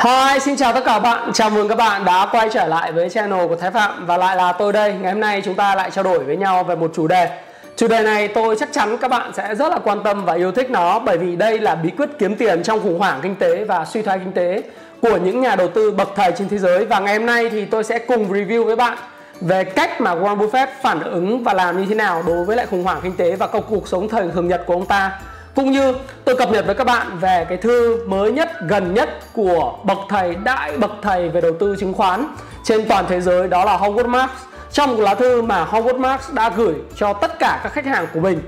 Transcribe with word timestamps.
Hi, 0.00 0.40
xin 0.40 0.56
chào 0.56 0.72
tất 0.72 0.84
cả 0.84 0.92
các 0.92 0.98
bạn. 0.98 1.32
Chào 1.32 1.50
mừng 1.50 1.68
các 1.68 1.74
bạn 1.74 2.04
đã 2.04 2.28
quay 2.32 2.48
trở 2.52 2.66
lại 2.66 2.92
với 2.92 3.10
channel 3.10 3.46
của 3.46 3.56
Thái 3.56 3.70
Phạm 3.70 4.06
và 4.06 4.16
lại 4.16 4.36
là 4.36 4.52
tôi 4.52 4.72
đây. 4.72 4.94
Ngày 4.94 5.12
hôm 5.12 5.20
nay 5.20 5.42
chúng 5.44 5.54
ta 5.54 5.74
lại 5.74 5.90
trao 5.90 6.04
đổi 6.04 6.24
với 6.24 6.36
nhau 6.36 6.64
về 6.64 6.76
một 6.76 6.90
chủ 6.94 7.06
đề. 7.06 7.28
Chủ 7.76 7.88
đề 7.88 8.02
này 8.02 8.28
tôi 8.28 8.56
chắc 8.60 8.68
chắn 8.72 8.98
các 8.98 9.08
bạn 9.08 9.32
sẽ 9.34 9.54
rất 9.54 9.72
là 9.72 9.78
quan 9.84 10.02
tâm 10.02 10.24
và 10.24 10.34
yêu 10.34 10.52
thích 10.52 10.70
nó 10.70 10.98
bởi 10.98 11.18
vì 11.18 11.36
đây 11.36 11.58
là 11.58 11.74
bí 11.74 11.90
quyết 11.90 12.08
kiếm 12.18 12.36
tiền 12.36 12.62
trong 12.62 12.82
khủng 12.82 12.98
hoảng 12.98 13.20
kinh 13.22 13.34
tế 13.34 13.64
và 13.64 13.84
suy 13.84 14.02
thoái 14.02 14.18
kinh 14.18 14.32
tế 14.32 14.62
của 15.02 15.16
những 15.16 15.40
nhà 15.40 15.56
đầu 15.56 15.68
tư 15.68 15.90
bậc 15.90 16.08
thầy 16.16 16.32
trên 16.38 16.48
thế 16.48 16.58
giới 16.58 16.84
và 16.84 17.00
ngày 17.00 17.16
hôm 17.16 17.26
nay 17.26 17.48
thì 17.48 17.64
tôi 17.64 17.84
sẽ 17.84 17.98
cùng 17.98 18.32
review 18.32 18.64
với 18.64 18.76
bạn 18.76 18.98
về 19.40 19.64
cách 19.64 20.00
mà 20.00 20.14
Warren 20.14 20.38
Buffett 20.38 20.66
phản 20.82 21.00
ứng 21.00 21.44
và 21.44 21.52
làm 21.52 21.80
như 21.80 21.86
thế 21.88 21.94
nào 21.94 22.22
đối 22.26 22.44
với 22.44 22.56
lại 22.56 22.66
khủng 22.66 22.84
hoảng 22.84 23.00
kinh 23.02 23.16
tế 23.16 23.36
và 23.36 23.46
công 23.46 23.64
cuộc 23.68 23.88
sống 23.88 24.08
thời 24.08 24.30
thường 24.34 24.48
nhật 24.48 24.62
của 24.66 24.74
ông 24.74 24.86
ta 24.86 25.20
cũng 25.56 25.70
như 25.70 25.94
tôi 26.24 26.36
cập 26.36 26.50
nhật 26.50 26.66
với 26.66 26.74
các 26.74 26.84
bạn 26.84 27.18
về 27.20 27.46
cái 27.48 27.58
thư 27.58 28.06
mới 28.06 28.32
nhất 28.32 28.50
gần 28.68 28.94
nhất 28.94 29.08
của 29.32 29.78
bậc 29.84 29.98
thầy 30.08 30.34
đại 30.34 30.76
bậc 30.76 30.90
thầy 31.02 31.28
về 31.28 31.40
đầu 31.40 31.52
tư 31.60 31.76
chứng 31.80 31.92
khoán 31.92 32.34
trên 32.64 32.88
toàn 32.88 33.04
thế 33.08 33.20
giới 33.20 33.48
đó 33.48 33.64
là 33.64 33.78
Howard 33.78 34.08
Marks. 34.08 34.34
Trong 34.72 34.96
một 34.96 35.02
lá 35.02 35.14
thư 35.14 35.42
mà 35.42 35.64
Howard 35.64 35.98
Marks 35.98 36.32
đã 36.32 36.50
gửi 36.56 36.74
cho 36.96 37.12
tất 37.12 37.38
cả 37.38 37.60
các 37.62 37.72
khách 37.72 37.86
hàng 37.86 38.06
của 38.14 38.20
mình. 38.20 38.40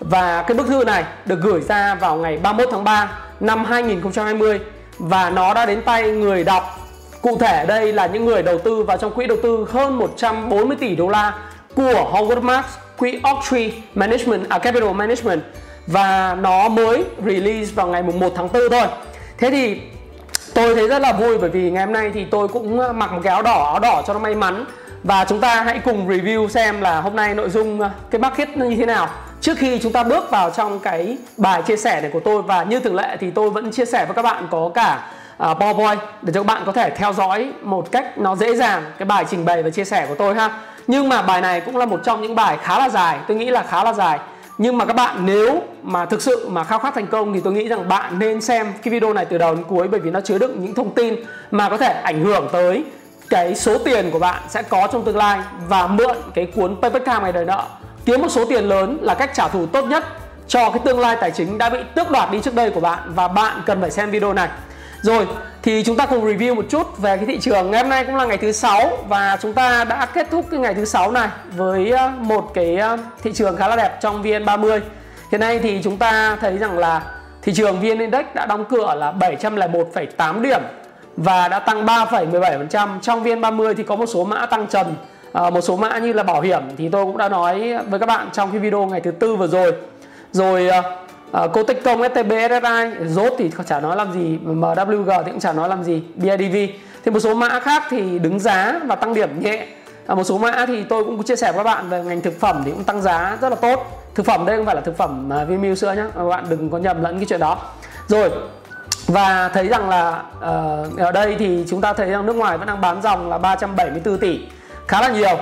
Và 0.00 0.42
cái 0.42 0.56
bức 0.56 0.66
thư 0.66 0.84
này 0.84 1.04
được 1.26 1.38
gửi 1.42 1.60
ra 1.60 1.94
vào 1.94 2.16
ngày 2.16 2.38
31 2.42 2.68
tháng 2.72 2.84
3 2.84 3.18
năm 3.40 3.64
2020 3.64 4.60
và 4.98 5.30
nó 5.30 5.54
đã 5.54 5.66
đến 5.66 5.82
tay 5.82 6.10
người 6.10 6.44
đọc. 6.44 6.78
Cụ 7.22 7.38
thể 7.40 7.66
đây 7.66 7.92
là 7.92 8.06
những 8.06 8.24
người 8.24 8.42
đầu 8.42 8.58
tư 8.58 8.82
vào 8.82 8.96
trong 8.96 9.12
quỹ 9.12 9.26
đầu 9.26 9.38
tư 9.42 9.66
hơn 9.70 9.98
140 9.98 10.76
tỷ 10.80 10.96
đô 10.96 11.08
la 11.08 11.34
của 11.74 12.10
Howard 12.12 12.42
Marks 12.42 12.70
quỹ 12.98 13.20
Oaktree 13.22 13.70
Management 13.94 14.48
à, 14.48 14.58
Capital 14.58 14.92
Management 14.92 15.40
và 15.86 16.36
nó 16.40 16.68
mới 16.68 17.04
release 17.26 17.72
vào 17.74 17.86
ngày 17.86 18.02
mùng 18.02 18.20
1 18.20 18.32
tháng 18.36 18.48
4 18.52 18.62
thôi. 18.70 18.86
Thế 19.38 19.50
thì 19.50 19.80
tôi 20.54 20.74
thấy 20.74 20.88
rất 20.88 20.98
là 20.98 21.12
vui 21.12 21.38
bởi 21.38 21.50
vì 21.50 21.70
ngày 21.70 21.84
hôm 21.84 21.92
nay 21.92 22.10
thì 22.14 22.24
tôi 22.24 22.48
cũng 22.48 22.80
ờ, 22.80 22.92
mặc 22.92 23.12
một 23.12 23.20
cái 23.22 23.32
áo 23.32 23.42
đỏ 23.42 23.64
áo 23.64 23.78
đỏ 23.78 24.02
cho 24.06 24.12
nó 24.12 24.20
may 24.20 24.34
mắn. 24.34 24.64
Và 25.02 25.24
chúng 25.24 25.40
ta 25.40 25.62
hãy 25.62 25.78
cùng 25.84 26.08
review 26.08 26.48
xem 26.48 26.80
là 26.80 27.00
hôm 27.00 27.16
nay 27.16 27.34
nội 27.34 27.50
dung 27.50 27.80
ờ, 27.80 27.90
cái 28.10 28.20
market 28.20 28.56
nó 28.56 28.66
như 28.66 28.76
thế 28.76 28.86
nào. 28.86 29.08
Trước 29.40 29.58
khi 29.58 29.78
chúng 29.82 29.92
ta 29.92 30.02
bước 30.02 30.30
vào 30.30 30.50
trong 30.50 30.78
cái 30.78 31.18
bài 31.36 31.62
chia 31.62 31.76
sẻ 31.76 32.00
này 32.00 32.10
của 32.10 32.20
tôi 32.20 32.42
và 32.42 32.62
như 32.64 32.80
thường 32.80 32.94
lệ 32.94 33.16
thì 33.20 33.30
tôi 33.30 33.50
vẫn 33.50 33.70
chia 33.70 33.84
sẻ 33.84 34.04
với 34.04 34.14
các 34.14 34.22
bạn 34.22 34.48
có 34.50 34.70
cả 34.74 35.10
uh, 35.50 35.58
PowerPoint 35.58 35.96
để 36.22 36.32
cho 36.32 36.40
các 36.40 36.46
bạn 36.46 36.62
có 36.66 36.72
thể 36.72 36.90
theo 36.90 37.12
dõi 37.12 37.52
một 37.62 37.92
cách 37.92 38.18
nó 38.18 38.36
dễ 38.36 38.56
dàng 38.56 38.82
cái 38.98 39.06
bài 39.06 39.24
trình 39.30 39.44
bày 39.44 39.62
và 39.62 39.70
chia 39.70 39.84
sẻ 39.84 40.06
của 40.08 40.14
tôi 40.14 40.34
ha. 40.34 40.50
Nhưng 40.86 41.08
mà 41.08 41.22
bài 41.22 41.40
này 41.40 41.60
cũng 41.60 41.76
là 41.76 41.86
một 41.86 42.00
trong 42.04 42.22
những 42.22 42.34
bài 42.34 42.58
khá 42.62 42.78
là 42.78 42.88
dài 42.88 43.18
tôi 43.28 43.36
nghĩ 43.36 43.50
là 43.50 43.62
khá 43.62 43.84
là 43.84 43.92
dài 43.92 44.18
nhưng 44.58 44.78
mà 44.78 44.84
các 44.84 44.96
bạn, 44.96 45.26
nếu 45.26 45.62
mà 45.82 46.06
thực 46.06 46.22
sự 46.22 46.48
mà 46.48 46.64
khao 46.64 46.78
khát 46.78 46.94
thành 46.94 47.06
công 47.06 47.32
thì 47.32 47.40
tôi 47.40 47.52
nghĩ 47.52 47.68
rằng 47.68 47.88
bạn 47.88 48.18
nên 48.18 48.40
xem 48.40 48.66
cái 48.82 48.92
video 48.92 49.12
này 49.12 49.24
từ 49.24 49.38
đầu 49.38 49.54
đến 49.54 49.64
cuối 49.68 49.88
bởi 49.88 50.00
vì 50.00 50.10
nó 50.10 50.20
chứa 50.20 50.38
đựng 50.38 50.64
những 50.64 50.74
thông 50.74 50.94
tin 50.94 51.14
mà 51.50 51.68
có 51.68 51.76
thể 51.76 51.92
ảnh 52.02 52.24
hưởng 52.24 52.48
tới 52.52 52.84
cái 53.30 53.54
số 53.54 53.78
tiền 53.78 54.10
của 54.10 54.18
bạn 54.18 54.42
sẽ 54.48 54.62
có 54.62 54.88
trong 54.92 55.04
tương 55.04 55.16
lai 55.16 55.40
và 55.68 55.86
mượn 55.86 56.16
cái 56.34 56.46
cuốn 56.46 56.76
Payback 56.82 57.06
Time 57.06 57.20
ngày 57.20 57.32
đời 57.32 57.44
nợ 57.44 57.64
kiếm 58.04 58.22
một 58.22 58.28
số 58.30 58.44
tiền 58.44 58.64
lớn 58.64 58.98
là 59.02 59.14
cách 59.14 59.30
trả 59.34 59.48
thù 59.48 59.66
tốt 59.66 59.84
nhất 59.84 60.04
cho 60.48 60.70
cái 60.70 60.80
tương 60.84 61.00
lai 61.00 61.16
tài 61.20 61.30
chính 61.30 61.58
đã 61.58 61.70
bị 61.70 61.78
tước 61.94 62.10
đoạt 62.10 62.30
đi 62.30 62.40
trước 62.40 62.54
đây 62.54 62.70
của 62.70 62.80
bạn 62.80 62.98
và 63.14 63.28
bạn 63.28 63.62
cần 63.66 63.80
phải 63.80 63.90
xem 63.90 64.10
video 64.10 64.32
này. 64.34 64.48
Rồi 65.02 65.26
thì 65.64 65.82
chúng 65.82 65.96
ta 65.96 66.06
cùng 66.06 66.24
review 66.26 66.54
một 66.54 66.64
chút 66.68 66.98
về 66.98 67.16
cái 67.16 67.26
thị 67.26 67.38
trường. 67.40 67.70
Ngày 67.70 67.80
hôm 67.80 67.90
nay 67.90 68.04
cũng 68.04 68.16
là 68.16 68.24
ngày 68.24 68.36
thứ 68.36 68.52
sáu 68.52 68.98
và 69.08 69.38
chúng 69.42 69.52
ta 69.52 69.84
đã 69.84 70.06
kết 70.06 70.26
thúc 70.30 70.46
cái 70.50 70.60
ngày 70.60 70.74
thứ 70.74 70.84
sáu 70.84 71.10
này 71.10 71.28
với 71.56 71.90
ờ, 71.90 72.12
một 72.18 72.50
cái 72.54 72.76
ờ, 72.76 72.96
thị 73.22 73.32
trường 73.32 73.56
khá 73.56 73.68
là 73.68 73.76
đẹp 73.76 73.98
trong 74.00 74.22
VN30 74.22 74.80
hiện 75.30 75.40
nay 75.40 75.58
thì 75.58 75.80
chúng 75.84 75.96
ta 75.96 76.36
thấy 76.40 76.58
rằng 76.58 76.78
là 76.78 77.02
thị 77.42 77.52
trường 77.54 77.80
VN 77.80 77.98
Index 77.98 78.26
đã 78.34 78.46
đóng 78.46 78.64
cửa 78.64 78.94
là 78.94 79.12
701,8 79.20 80.40
điểm 80.40 80.60
và 81.16 81.48
đã 81.48 81.58
tăng 81.58 81.86
3,17% 81.86 83.00
trong 83.00 83.24
VN30 83.24 83.74
thì 83.74 83.82
có 83.82 83.96
một 83.96 84.06
số 84.06 84.24
mã 84.24 84.46
tăng 84.46 84.66
trần 84.66 84.94
ờ, 85.32 85.50
một 85.50 85.60
số 85.60 85.76
mã 85.76 85.98
như 85.98 86.12
là 86.12 86.22
bảo 86.22 86.40
hiểm 86.40 86.62
thì 86.76 86.88
tôi 86.88 87.04
cũng 87.04 87.18
đã 87.18 87.28
nói 87.28 87.74
với 87.90 88.00
các 88.00 88.06
bạn 88.06 88.28
trong 88.32 88.50
cái 88.50 88.60
video 88.60 88.86
ngày 88.86 89.00
thứ 89.00 89.10
tư 89.10 89.36
vừa 89.36 89.46
rồi. 89.46 89.72
Rồi 90.32 90.68
à, 91.34 91.46
cô 91.52 91.62
Tích 91.62 91.84
Công, 91.84 92.02
STB, 92.02 92.32
SSI, 92.32 93.06
rốt 93.06 93.32
thì 93.38 93.50
chả 93.66 93.80
nói 93.80 93.96
làm 93.96 94.12
gì, 94.12 94.38
MWG 94.44 95.22
thì 95.24 95.30
cũng 95.30 95.40
chả 95.40 95.52
nói 95.52 95.68
làm 95.68 95.84
gì, 95.84 96.02
BIDV 96.14 96.56
thì 97.04 97.10
một 97.10 97.20
số 97.20 97.34
mã 97.34 97.60
khác 97.60 97.82
thì 97.90 98.18
đứng 98.18 98.40
giá 98.40 98.80
và 98.86 98.94
tăng 98.94 99.14
điểm 99.14 99.40
nhẹ. 99.40 99.66
À, 100.06 100.14
một 100.14 100.24
số 100.24 100.38
mã 100.38 100.64
thì 100.66 100.82
tôi 100.82 101.04
cũng 101.04 101.22
chia 101.22 101.36
sẻ 101.36 101.52
với 101.52 101.64
các 101.64 101.74
bạn 101.74 101.88
về 101.88 102.02
ngành 102.04 102.20
thực 102.20 102.40
phẩm 102.40 102.62
thì 102.64 102.70
cũng 102.70 102.84
tăng 102.84 103.02
giá 103.02 103.38
rất 103.40 103.48
là 103.48 103.56
tốt. 103.56 104.02
Thực 104.14 104.26
phẩm 104.26 104.46
đây 104.46 104.56
không 104.56 104.66
phải 104.66 104.74
là 104.74 104.80
thực 104.80 104.96
phẩm 104.96 105.30
uh, 105.42 105.48
Vinamilk 105.48 105.78
sữa 105.78 105.92
nhá. 105.92 106.06
các 106.16 106.24
bạn 106.24 106.44
đừng 106.48 106.70
có 106.70 106.78
nhầm 106.78 107.02
lẫn 107.02 107.16
cái 107.16 107.26
chuyện 107.26 107.40
đó. 107.40 107.58
Rồi 108.06 108.30
và 109.06 109.48
thấy 109.48 109.68
rằng 109.68 109.88
là 109.88 110.22
uh, 110.36 110.98
ở 110.98 111.12
đây 111.12 111.36
thì 111.38 111.64
chúng 111.68 111.80
ta 111.80 111.92
thấy 111.92 112.10
rằng 112.10 112.26
nước 112.26 112.36
ngoài 112.36 112.58
vẫn 112.58 112.66
đang 112.66 112.80
bán 112.80 113.02
dòng 113.02 113.30
là 113.30 113.38
374 113.38 114.18
tỷ. 114.18 114.40
Khá 114.88 115.00
là 115.00 115.08
nhiều. 115.08 115.38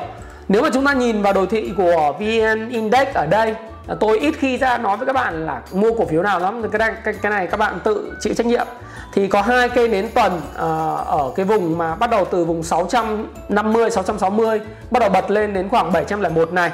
Nếu 0.48 0.62
mà 0.62 0.68
chúng 0.72 0.86
ta 0.86 0.92
nhìn 0.92 1.22
vào 1.22 1.32
đồ 1.32 1.46
thị 1.46 1.72
của 1.76 2.14
VN 2.18 2.68
Index 2.68 3.08
ở 3.14 3.26
đây 3.26 3.54
Ờ, 3.86 3.96
tôi 4.00 4.18
ít 4.18 4.34
khi 4.38 4.58
ra 4.58 4.78
nói 4.78 4.96
với 4.96 5.06
các 5.06 5.12
bạn 5.12 5.46
là 5.46 5.62
mua 5.72 5.92
cổ 5.92 6.04
phiếu 6.06 6.22
nào 6.22 6.40
lắm. 6.40 6.62
Cái 6.72 6.78
này 6.78 6.92
cái, 7.04 7.14
cái 7.22 7.30
này 7.30 7.46
các 7.46 7.56
bạn 7.56 7.80
tự 7.84 8.12
chịu 8.20 8.34
trách 8.34 8.46
nhiệm. 8.46 8.66
Thì 9.14 9.28
có 9.28 9.42
hai 9.42 9.68
cây 9.68 9.88
nến 9.88 10.08
tuần 10.14 10.32
uh, 10.36 10.60
ở 11.06 11.32
cái 11.36 11.46
vùng 11.46 11.78
mà 11.78 11.94
bắt 11.94 12.10
đầu 12.10 12.24
từ 12.24 12.44
vùng 12.44 12.62
650 12.62 13.90
660 13.90 14.60
bắt 14.90 15.00
đầu 15.00 15.08
bật 15.08 15.30
lên 15.30 15.54
đến 15.54 15.68
khoảng 15.68 15.92
701 15.92 16.52
này 16.52 16.70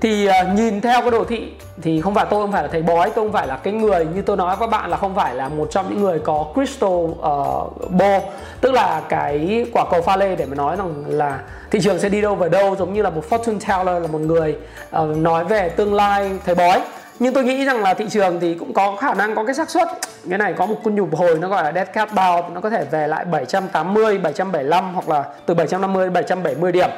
thì 0.00 0.28
uh, 0.28 0.54
nhìn 0.54 0.80
theo 0.80 1.00
cái 1.00 1.10
đồ 1.10 1.24
thị 1.24 1.48
thì 1.82 2.00
không 2.00 2.14
phải 2.14 2.26
tôi 2.30 2.42
không 2.42 2.52
phải 2.52 2.62
là 2.62 2.68
thầy 2.68 2.82
bói 2.82 3.10
tôi 3.14 3.24
không 3.24 3.32
phải 3.32 3.46
là 3.46 3.56
cái 3.56 3.72
người 3.72 4.06
như 4.14 4.22
tôi 4.22 4.36
nói 4.36 4.56
với 4.56 4.68
các 4.68 4.70
bạn 4.70 4.90
là 4.90 4.96
không 4.96 5.14
phải 5.14 5.34
là 5.34 5.48
một 5.48 5.68
trong 5.70 5.86
những 5.88 6.02
người 6.02 6.18
có 6.18 6.46
crystal 6.54 6.90
uh, 6.90 7.90
ball. 7.90 8.22
Tức 8.60 8.72
là 8.72 9.02
cái 9.08 9.66
quả 9.72 9.84
cầu 9.90 10.02
pha 10.02 10.16
lê 10.16 10.36
để 10.36 10.46
mà 10.46 10.54
nói 10.54 10.76
rằng 10.76 11.04
là 11.08 11.40
thị 11.70 11.80
trường 11.82 11.98
sẽ 11.98 12.08
đi 12.08 12.20
đâu 12.20 12.34
về 12.34 12.48
đâu 12.48 12.76
giống 12.78 12.92
như 12.92 13.02
là 13.02 13.10
một 13.10 13.22
fortune 13.30 13.58
teller 13.60 14.02
là 14.02 14.08
một 14.08 14.20
người 14.20 14.56
uh, 15.02 15.16
nói 15.16 15.44
về 15.44 15.68
tương 15.68 15.94
lai 15.94 16.30
thầy 16.44 16.54
bói. 16.54 16.80
Nhưng 17.18 17.34
tôi 17.34 17.44
nghĩ 17.44 17.64
rằng 17.64 17.82
là 17.82 17.94
thị 17.94 18.06
trường 18.10 18.40
thì 18.40 18.54
cũng 18.54 18.72
có 18.72 18.96
khả 18.96 19.14
năng 19.14 19.34
có 19.34 19.44
cái 19.44 19.54
xác 19.54 19.70
suất. 19.70 19.88
Cái 20.28 20.38
này 20.38 20.52
có 20.52 20.66
một 20.66 20.76
con 20.84 20.94
nhụp 20.94 21.16
hồi 21.16 21.38
nó 21.38 21.48
gọi 21.48 21.64
là 21.64 21.72
dead 21.72 21.88
cat 21.92 22.08
bound 22.08 22.54
nó 22.54 22.60
có 22.60 22.70
thể 22.70 22.84
về 22.90 23.06
lại 23.06 23.24
780 23.24 24.18
775 24.18 24.94
hoặc 24.94 25.08
là 25.08 25.24
từ 25.46 25.54
750 25.54 26.06
đến 26.06 26.12
770 26.12 26.72
điểm 26.72 26.90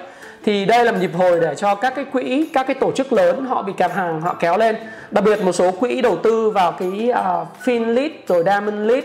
thì 0.45 0.65
đây 0.65 0.85
là 0.85 0.93
một 0.93 0.99
nhịp 1.01 1.11
hồi 1.15 1.41
để 1.41 1.55
cho 1.55 1.75
các 1.75 1.95
cái 1.97 2.05
quỹ 2.05 2.49
các 2.53 2.67
cái 2.67 2.75
tổ 2.75 2.93
chức 2.93 3.13
lớn 3.13 3.45
họ 3.45 3.63
bị 3.63 3.73
kẹp 3.77 3.93
hàng 3.93 4.21
họ 4.21 4.35
kéo 4.41 4.59
lên. 4.59 4.77
Đặc 5.11 5.25
biệt 5.25 5.43
một 5.45 5.53
số 5.53 5.71
quỹ 5.71 6.01
đầu 6.01 6.17
tư 6.17 6.51
vào 6.51 6.73
cái 6.73 7.11
uh, 7.11 7.49
Finlit 7.65 8.11
rồi 8.29 8.45
Diamond 8.47 8.91
Lead 8.91 9.05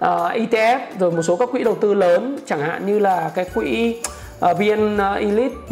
à, 0.00 0.10
uh, 0.10 0.32
ETF 0.32 0.78
rồi 0.98 1.10
một 1.12 1.22
số 1.22 1.36
các 1.36 1.48
quỹ 1.52 1.64
đầu 1.64 1.74
tư 1.74 1.94
lớn 1.94 2.38
chẳng 2.46 2.60
hạn 2.60 2.86
như 2.86 2.98
là 2.98 3.30
cái 3.34 3.44
quỹ 3.54 3.96
à, 4.40 4.50
uh, 4.50 4.58
VN 4.58 4.98
Elite 5.18 5.54
P, 5.66 5.70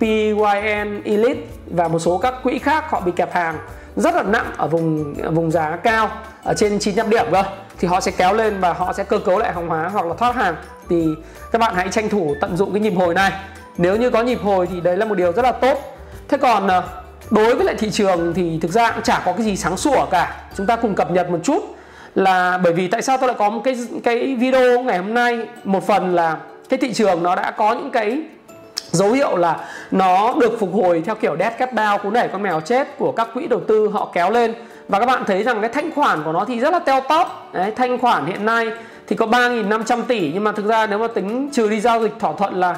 PYN 0.00 1.02
Elite 1.04 1.40
và 1.66 1.88
một 1.88 1.98
số 1.98 2.18
các 2.18 2.34
quỹ 2.42 2.58
khác 2.58 2.90
họ 2.90 3.00
bị 3.00 3.12
kẹp 3.16 3.32
hàng. 3.32 3.58
Rất 3.96 4.14
là 4.14 4.22
nặng 4.22 4.52
ở 4.56 4.66
vùng 4.66 5.14
vùng 5.34 5.50
giá 5.50 5.76
cao 5.76 6.10
ở 6.44 6.54
trên 6.54 6.78
900 6.78 7.10
điểm 7.10 7.26
cơ. 7.32 7.42
Thì 7.78 7.88
họ 7.88 8.00
sẽ 8.00 8.12
kéo 8.16 8.32
lên 8.32 8.60
và 8.60 8.72
họ 8.72 8.92
sẽ 8.92 9.04
cơ 9.04 9.18
cấu 9.18 9.38
lại 9.38 9.52
hàng 9.52 9.68
hóa 9.68 9.88
hoặc 9.88 10.06
là 10.06 10.14
thoát 10.14 10.36
hàng. 10.36 10.56
Thì 10.88 11.06
các 11.52 11.58
bạn 11.58 11.74
hãy 11.74 11.88
tranh 11.90 12.08
thủ 12.08 12.34
tận 12.40 12.56
dụng 12.56 12.72
cái 12.72 12.80
nhịp 12.80 12.94
hồi 12.96 13.14
này 13.14 13.32
nếu 13.78 13.96
như 13.96 14.10
có 14.10 14.22
nhịp 14.22 14.38
hồi 14.42 14.68
thì 14.72 14.80
đấy 14.80 14.96
là 14.96 15.04
một 15.04 15.14
điều 15.14 15.32
rất 15.32 15.42
là 15.42 15.52
tốt. 15.52 15.78
Thế 16.28 16.38
còn 16.38 16.68
ờ, 16.68 16.82
đối 17.30 17.54
với 17.54 17.64
lại 17.64 17.74
thị 17.78 17.90
trường 17.90 18.32
thì 18.34 18.58
thực 18.62 18.70
ra 18.70 18.90
cũng 18.90 19.02
chả 19.02 19.22
có 19.24 19.32
cái 19.32 19.42
gì 19.42 19.56
sáng 19.56 19.76
sủa 19.76 20.06
cả. 20.10 20.36
Chúng 20.56 20.66
ta 20.66 20.76
cùng 20.76 20.94
cập 20.94 21.10
nhật 21.10 21.30
một 21.30 21.38
chút 21.42 21.76
là 22.14 22.58
bởi 22.58 22.72
vì 22.72 22.88
tại 22.88 23.02
sao 23.02 23.18
tôi 23.18 23.28
lại 23.28 23.36
có 23.38 23.50
một 23.50 23.60
cái 23.64 23.76
cái 24.04 24.36
video 24.38 24.82
ngày 24.82 24.98
hôm 24.98 25.14
nay? 25.14 25.48
Một 25.64 25.86
phần 25.86 26.14
là 26.14 26.36
cái 26.68 26.78
thị 26.78 26.92
trường 26.92 27.22
nó 27.22 27.34
đã 27.34 27.50
có 27.50 27.72
những 27.72 27.90
cái 27.90 28.22
dấu 28.90 29.12
hiệu 29.12 29.36
là 29.36 29.68
nó 29.90 30.34
được 30.40 30.60
phục 30.60 30.74
hồi 30.74 31.02
theo 31.06 31.14
kiểu 31.14 31.36
dead 31.38 31.52
cat 31.58 31.72
down, 31.74 31.98
cú 31.98 32.10
đẩy 32.10 32.28
con 32.28 32.42
mèo 32.42 32.60
chết 32.60 32.98
của 32.98 33.12
các 33.12 33.28
quỹ 33.34 33.46
đầu 33.46 33.60
tư 33.60 33.88
họ 33.92 34.10
kéo 34.14 34.30
lên. 34.30 34.54
Và 34.88 35.00
các 35.00 35.06
bạn 35.06 35.22
thấy 35.26 35.42
rằng 35.42 35.60
cái 35.60 35.70
thanh 35.70 35.90
khoản 35.90 36.22
của 36.22 36.32
nó 36.32 36.44
thì 36.44 36.60
rất 36.60 36.72
là 36.72 36.78
teo 36.78 37.00
tóp. 37.00 37.50
Đấy, 37.52 37.72
thanh 37.76 37.98
khoản 37.98 38.26
hiện 38.26 38.46
nay 38.46 38.70
thì 39.06 39.16
có 39.16 39.26
3.500 39.26 40.02
tỷ. 40.02 40.30
Nhưng 40.34 40.44
mà 40.44 40.52
thực 40.52 40.66
ra 40.66 40.86
nếu 40.86 40.98
mà 40.98 41.06
tính 41.08 41.48
trừ 41.52 41.68
đi 41.68 41.80
giao 41.80 42.02
dịch 42.02 42.12
thỏa 42.18 42.32
thuận 42.32 42.54
là 42.54 42.76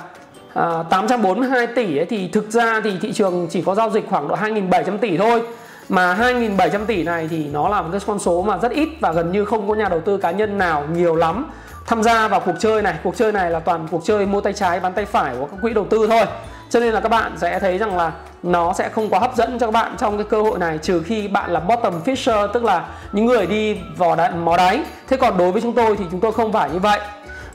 Ờ, 0.55 0.81
à, 0.81 0.83
842 0.83 1.67
tỷ 1.67 1.97
ấy, 1.97 2.07
thì 2.07 2.29
thực 2.29 2.51
ra 2.51 2.81
thì 2.85 2.93
thị 3.01 3.13
trường 3.13 3.49
chỉ 3.51 3.63
có 3.63 3.75
giao 3.75 3.91
dịch 3.91 4.05
khoảng 4.09 4.29
độ 4.29 4.37
2.700 4.37 4.99
tỷ 4.99 5.17
thôi. 5.17 5.43
Mà 5.89 6.15
2.700 6.15 6.87
tỷ 6.87 7.03
này 7.03 7.29
thì 7.31 7.47
nó 7.47 7.69
là 7.69 7.83
một 7.83 7.89
cái 7.93 8.01
con 8.07 8.19
số 8.19 8.43
mà 8.43 8.59
rất 8.59 8.73
ít 8.73 8.89
và 9.01 9.13
gần 9.13 9.33
như 9.33 9.45
không 9.45 9.69
có 9.69 9.75
nhà 9.75 9.89
đầu 9.89 10.01
tư 10.01 10.17
cá 10.17 10.31
nhân 10.31 10.59
nào 10.59 10.85
nhiều 10.93 11.15
lắm 11.15 11.51
tham 11.87 12.03
gia 12.03 12.29
vào 12.29 12.41
cuộc 12.41 12.55
chơi 12.59 12.83
này. 12.83 12.95
Cuộc 13.03 13.17
chơi 13.17 13.33
này 13.33 13.51
là 13.51 13.61
toàn 13.61 13.89
cuộc 13.91 14.05
chơi 14.05 14.27
mua 14.27 14.41
tay 14.41 14.53
trái 14.53 14.81
bán 14.81 14.93
tay 14.93 15.05
phải 15.05 15.35
của 15.39 15.47
các 15.47 15.57
quỹ 15.63 15.75
đầu 15.75 15.87
tư 15.91 16.07
thôi. 16.11 16.27
Cho 16.71 16.81
nên 16.81 16.95
là 16.95 17.01
các 17.01 17.09
bạn 17.09 17.33
sẽ 17.37 17.59
thấy 17.59 17.79
rằng 17.79 17.97
là 17.97 18.13
nó 18.43 18.73
sẽ 18.73 18.89
không 18.89 19.09
quá 19.11 19.21
hấp 19.21 19.37
dẫn 19.37 19.59
cho 19.59 19.67
các 19.67 19.73
bạn 19.73 19.95
trong 19.99 20.17
cái 20.17 20.27
cơ 20.31 20.43
hội 20.43 20.59
này 20.59 20.79
trừ 20.79 21.03
khi 21.03 21.29
bạn 21.29 21.51
là 21.51 21.61
bottom 21.61 22.03
fisher 22.05 22.49
tức 22.53 22.65
là 22.65 22.89
những 23.13 23.27
người 23.27 23.47
đi 23.47 23.79
vò 23.97 24.17
đáy, 24.17 24.31
mó 24.31 24.57
đáy. 24.57 24.81
Thế 25.09 25.17
còn 25.17 25.39
đối 25.39 25.53
với 25.53 25.63
chúng 25.63 25.73
tôi 25.73 25.97
thì 25.97 26.05
chúng 26.11 26.21
tôi 26.21 26.33
không 26.33 26.53
phải 26.53 26.71
như 26.71 26.79
vậy. 26.79 27.01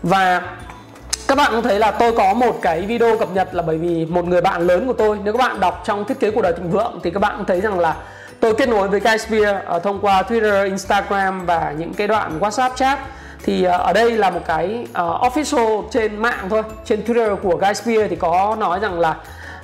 Và 0.03 0.41
các 1.33 1.37
bạn 1.37 1.51
cũng 1.51 1.63
thấy 1.63 1.79
là 1.79 1.91
tôi 1.91 2.11
có 2.11 2.33
một 2.33 2.59
cái 2.61 2.81
video 2.81 3.17
cập 3.17 3.29
nhật 3.33 3.55
là 3.55 3.61
bởi 3.61 3.77
vì 3.77 4.05
một 4.05 4.25
người 4.25 4.41
bạn 4.41 4.61
lớn 4.61 4.87
của 4.87 4.93
tôi 4.93 5.19
nếu 5.23 5.33
các 5.33 5.39
bạn 5.39 5.59
đọc 5.59 5.81
trong 5.85 6.05
thiết 6.05 6.19
kế 6.19 6.31
của 6.31 6.41
đời 6.41 6.53
thịnh 6.57 6.69
vượng 6.71 6.99
thì 7.03 7.11
các 7.11 7.19
bạn 7.19 7.33
cũng 7.37 7.45
thấy 7.45 7.61
rằng 7.61 7.79
là 7.79 7.95
tôi 8.39 8.53
kết 8.53 8.69
nối 8.69 8.87
với 8.87 8.99
Guy 8.99 9.17
Spear 9.17 9.55
uh, 9.75 9.83
thông 9.83 9.99
qua 10.01 10.21
Twitter, 10.21 10.65
Instagram 10.65 11.45
và 11.45 11.73
những 11.77 11.93
cái 11.93 12.07
đoạn 12.07 12.39
WhatsApp 12.39 12.69
chat. 12.75 12.99
Thì 13.43 13.67
uh, 13.67 13.71
ở 13.81 13.93
đây 13.93 14.11
là 14.11 14.29
một 14.29 14.39
cái 14.47 14.85
uh, 14.89 14.95
official 14.97 15.83
trên 15.91 16.17
mạng 16.17 16.47
thôi 16.49 16.63
trên 16.85 17.01
Twitter 17.07 17.35
của 17.35 17.57
Guy 17.57 17.73
Spear 17.73 18.09
thì 18.09 18.15
có 18.15 18.55
nói 18.59 18.79
rằng 18.79 18.99
là 18.99 19.15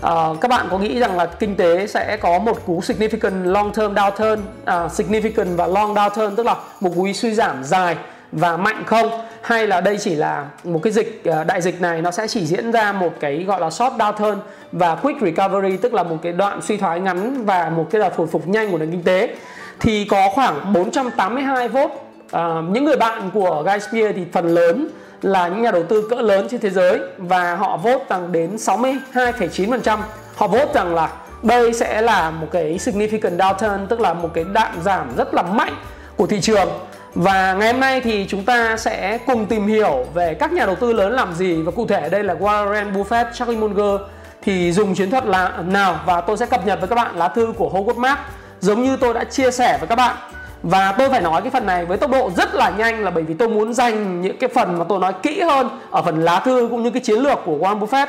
uh, 0.06 0.42
các 0.42 0.48
bạn 0.48 0.68
có 0.72 0.78
nghĩ 0.78 1.00
rằng 1.00 1.18
là 1.18 1.26
kinh 1.26 1.56
tế 1.56 1.88
sẽ 1.88 2.18
có 2.18 2.40
một 2.40 2.66
cú 2.66 2.80
significant 2.82 3.44
long 3.44 3.74
term 3.74 3.94
downturn 3.94 4.38
uh, 4.38 4.92
significant 4.92 5.56
và 5.56 5.68
long 5.68 5.94
downturn 5.94 6.36
tức 6.36 6.46
là 6.46 6.56
một 6.80 6.92
cú 6.96 7.08
suy 7.14 7.34
giảm 7.34 7.64
dài 7.64 7.96
và 8.32 8.58
mạnh 8.58 8.84
không? 8.86 9.29
Hay 9.42 9.68
là 9.68 9.82
đây 9.82 9.98
chỉ 9.98 10.16
là 10.16 10.46
một 10.64 10.80
cái 10.84 10.94
dịch 10.94 11.22
ờ, 11.26 11.44
đại 11.44 11.62
dịch 11.62 11.82
này 11.82 12.02
nó 12.02 12.12
sẽ 12.12 12.28
chỉ 12.28 12.46
diễn 12.46 12.72
ra 12.72 12.92
một 12.92 13.14
cái 13.20 13.44
gọi 13.44 13.62
là 13.62 13.70
short 13.70 13.94
downturn 13.94 14.36
và 14.72 14.96
quick 14.96 15.22
recovery 15.22 15.78
tức 15.78 15.94
là 15.94 16.04
một 16.04 16.18
cái 16.22 16.32
đoạn 16.32 16.62
suy 16.62 16.78
thoái 16.78 17.00
ngắn 17.00 17.46
và 17.46 17.70
một 17.70 17.88
cái 17.92 18.02
đợt 18.02 18.16
hồi 18.16 18.28
phục 18.28 18.48
nhanh 18.48 18.72
của 18.72 18.78
nền 18.78 18.92
kinh 18.92 19.04
tế. 19.04 19.36
Thì 19.80 20.06
có 20.06 20.30
khoảng 20.34 20.74
482 20.74 21.68
vote 21.68 21.96
à, 22.32 22.62
những 22.70 22.86
người 22.86 22.98
bạn 22.98 23.30
của 23.34 23.64
Guy 23.66 23.80
Spear 23.80 24.16
thì 24.16 24.26
phần 24.34 24.48
lớn 24.48 24.90
là 25.22 25.48
những 25.48 25.62
nhà 25.62 25.72
đầu 25.72 25.84
tư 25.84 26.08
cỡ 26.10 26.16
lớn 26.16 26.48
trên 26.52 26.62
thế 26.62 26.70
giới 26.70 27.00
và 27.18 27.56
họ 27.56 27.78
vote 27.78 28.06
rằng 28.10 28.32
đến 28.32 28.56
62,9% 28.56 29.98
họ 30.36 30.48
vote 30.48 30.74
rằng 30.74 30.96
là 30.96 31.10
đây 31.44 31.74
sẽ 31.74 32.02
là 32.02 32.32
một 32.32 32.48
cái 32.52 32.78
significant 32.78 33.38
downturn 33.38 33.88
tức 33.88 34.00
là 34.00 34.14
một 34.14 34.30
cái 34.34 34.46
đạn 34.54 34.72
giảm 34.84 35.16
rất 35.18 35.34
là 35.34 35.42
mạnh 35.42 35.74
của 36.16 36.28
thị 36.28 36.42
trường 36.42 36.70
và 37.14 37.54
ngày 37.54 37.72
hôm 37.72 37.82
nay 37.82 38.02
thì 38.02 38.26
chúng 38.30 38.44
ta 38.44 38.78
sẽ 38.78 39.20
cùng 39.28 39.46
tìm 39.46 39.68
hiểu 39.68 40.06
về 40.14 40.34
các 40.34 40.52
nhà 40.52 40.66
đầu 40.66 40.76
tư 40.76 40.94
lớn 40.94 41.14
làm 41.14 41.34
gì. 41.34 41.62
Và 41.62 41.72
cụ 41.72 41.88
thể 41.88 42.10
đây 42.10 42.24
là 42.24 42.34
Warren 42.34 42.94
Buffett, 42.94 43.26
Charlie 43.34 43.60
Munger. 43.60 44.02
Thì 44.42 44.72
dùng 44.72 44.96
chiến 44.96 45.10
thuật 45.10 45.26
là 45.26 45.54
nào? 45.68 46.00
Và 46.06 46.22
tôi 46.22 46.38
sẽ 46.38 46.46
cập 46.46 46.66
nhật 46.66 46.80
với 46.80 46.88
các 46.88 46.96
bạn 46.96 47.16
lá 47.16 47.28
thư 47.28 47.54
của 47.58 47.70
Howard 47.70 48.00
Mark 48.00 48.20
giống 48.60 48.84
như 48.84 48.98
tôi 48.98 49.14
đã 49.14 49.24
chia 49.24 49.52
sẻ 49.52 49.78
với 49.80 49.88
các 49.88 49.96
bạn. 49.96 50.16
Và 50.64 50.92
tôi 50.92 51.10
phải 51.10 51.22
nói 51.22 51.42
cái 51.42 51.52
phần 51.52 51.66
này 51.66 51.86
với 51.86 51.98
tốc 51.98 52.12
độ 52.12 52.32
rất 52.38 52.56
là 52.56 52.70
nhanh 52.70 53.04
là 53.04 53.12
bởi 53.12 53.24
vì 53.24 53.34
tôi 53.34 53.50
muốn 53.50 53.74
dành 53.74 54.22
những 54.22 54.38
cái 54.38 54.50
phần 54.50 54.80
mà 54.80 54.86
tôi 54.90 55.00
nói 55.00 55.14
kỹ 55.24 55.42
hơn 55.42 55.70
ở 55.92 56.02
phần 56.02 56.22
lá 56.22 56.40
thư 56.40 56.68
cũng 56.72 56.84
như 56.84 56.90
cái 56.90 57.02
chiến 57.02 57.20
lược 57.20 57.40
của 57.46 57.58
Warren 57.58 57.80
Buffett. 57.80 58.08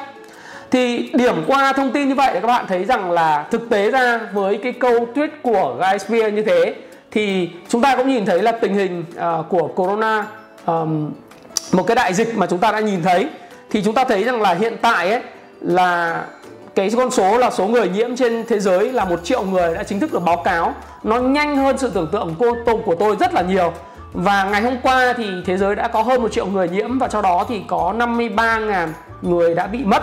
Thì 0.70 1.10
điểm 1.14 1.44
qua 1.46 1.72
thông 1.72 1.90
tin 1.90 2.08
như 2.08 2.14
vậy 2.14 2.30
để 2.34 2.40
các 2.40 2.46
bạn 2.46 2.64
thấy 2.68 2.84
rằng 2.84 3.10
là 3.10 3.46
thực 3.50 3.70
tế 3.70 3.90
ra 3.90 4.20
với 4.32 4.56
cái 4.62 4.72
câu 4.72 5.06
tweet 5.14 5.28
của 5.42 5.76
Guy 5.78 5.98
Spear 5.98 6.34
như 6.34 6.42
thế 6.42 6.74
thì 7.10 7.50
chúng 7.68 7.82
ta 7.82 7.96
cũng 7.96 8.08
nhìn 8.08 8.26
thấy 8.26 8.42
là 8.42 8.52
tình 8.52 8.74
hình 8.74 9.04
uh, 9.16 9.48
của 9.48 9.68
corona 9.68 10.26
um, 10.66 11.10
một 11.72 11.82
cái 11.86 11.94
đại 11.94 12.14
dịch 12.14 12.36
mà 12.36 12.46
chúng 12.46 12.58
ta 12.58 12.72
đã 12.72 12.80
nhìn 12.80 13.02
thấy. 13.02 13.28
Thì 13.70 13.82
chúng 13.82 13.94
ta 13.94 14.04
thấy 14.04 14.24
rằng 14.24 14.42
là 14.42 14.54
hiện 14.54 14.76
tại 14.82 15.10
ấy 15.10 15.22
là 15.60 16.24
cái 16.74 16.90
con 16.96 17.10
số 17.10 17.38
là 17.38 17.50
số 17.50 17.66
người 17.66 17.88
nhiễm 17.88 18.16
trên 18.16 18.44
thế 18.48 18.58
giới 18.58 18.92
là 18.92 19.04
một 19.04 19.24
triệu 19.24 19.42
người 19.42 19.74
đã 19.74 19.82
chính 19.82 20.00
thức 20.00 20.12
được 20.12 20.24
báo 20.24 20.36
cáo. 20.36 20.74
Nó 21.02 21.20
nhanh 21.20 21.56
hơn 21.56 21.78
sự 21.78 21.90
tưởng 21.94 22.08
tượng 22.12 22.34
của 22.84 22.94
tôi 22.94 23.16
rất 23.20 23.34
là 23.34 23.42
nhiều. 23.42 23.72
Và 24.12 24.44
ngày 24.44 24.62
hôm 24.62 24.76
qua 24.82 25.14
thì 25.16 25.24
thế 25.46 25.56
giới 25.56 25.74
đã 25.74 25.88
có 25.88 26.02
hơn 26.02 26.22
một 26.22 26.32
triệu 26.32 26.46
người 26.46 26.68
nhiễm 26.68 26.98
và 26.98 27.08
trong 27.08 27.22
đó 27.22 27.46
thì 27.48 27.60
có 27.66 27.94
53.000 27.98 28.88
người 29.22 29.54
đã 29.54 29.66
bị 29.66 29.84
mất. 29.84 30.02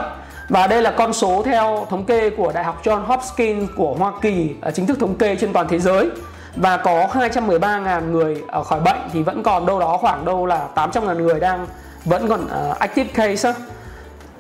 Và 0.50 0.68
đây 0.68 0.82
là 0.82 0.92
con 0.92 1.14
số 1.14 1.44
theo 1.46 1.88
thống 1.90 2.04
kê 2.04 2.30
của 2.30 2.52
Đại 2.54 2.64
học 2.64 2.82
John 2.84 3.02
Hopkins 3.06 3.70
của 3.76 3.96
Hoa 4.00 4.12
Kỳ 4.22 4.50
à, 4.62 4.72
chính 4.72 4.86
thức 4.86 5.00
thống 5.00 5.16
kê 5.16 5.36
trên 5.36 5.54
toàn 5.54 5.68
thế 5.70 5.80
giới 5.80 6.10
và 6.56 6.78
có 6.78 7.08
213.000 7.14 8.12
người 8.12 8.44
ở 8.48 8.64
khỏi 8.64 8.80
bệnh 8.80 8.98
thì 9.14 9.24
vẫn 9.24 9.44
còn 9.44 9.66
đâu 9.66 9.80
đó 9.80 9.98
khoảng 9.98 10.26
đâu 10.26 10.46
là 10.46 10.68
800.000 10.76 11.16
người 11.16 11.40
đang 11.40 11.68
vẫn 12.06 12.28
còn 12.28 12.46
uh, 12.46 12.80
active 12.80 13.10
case 13.14 13.54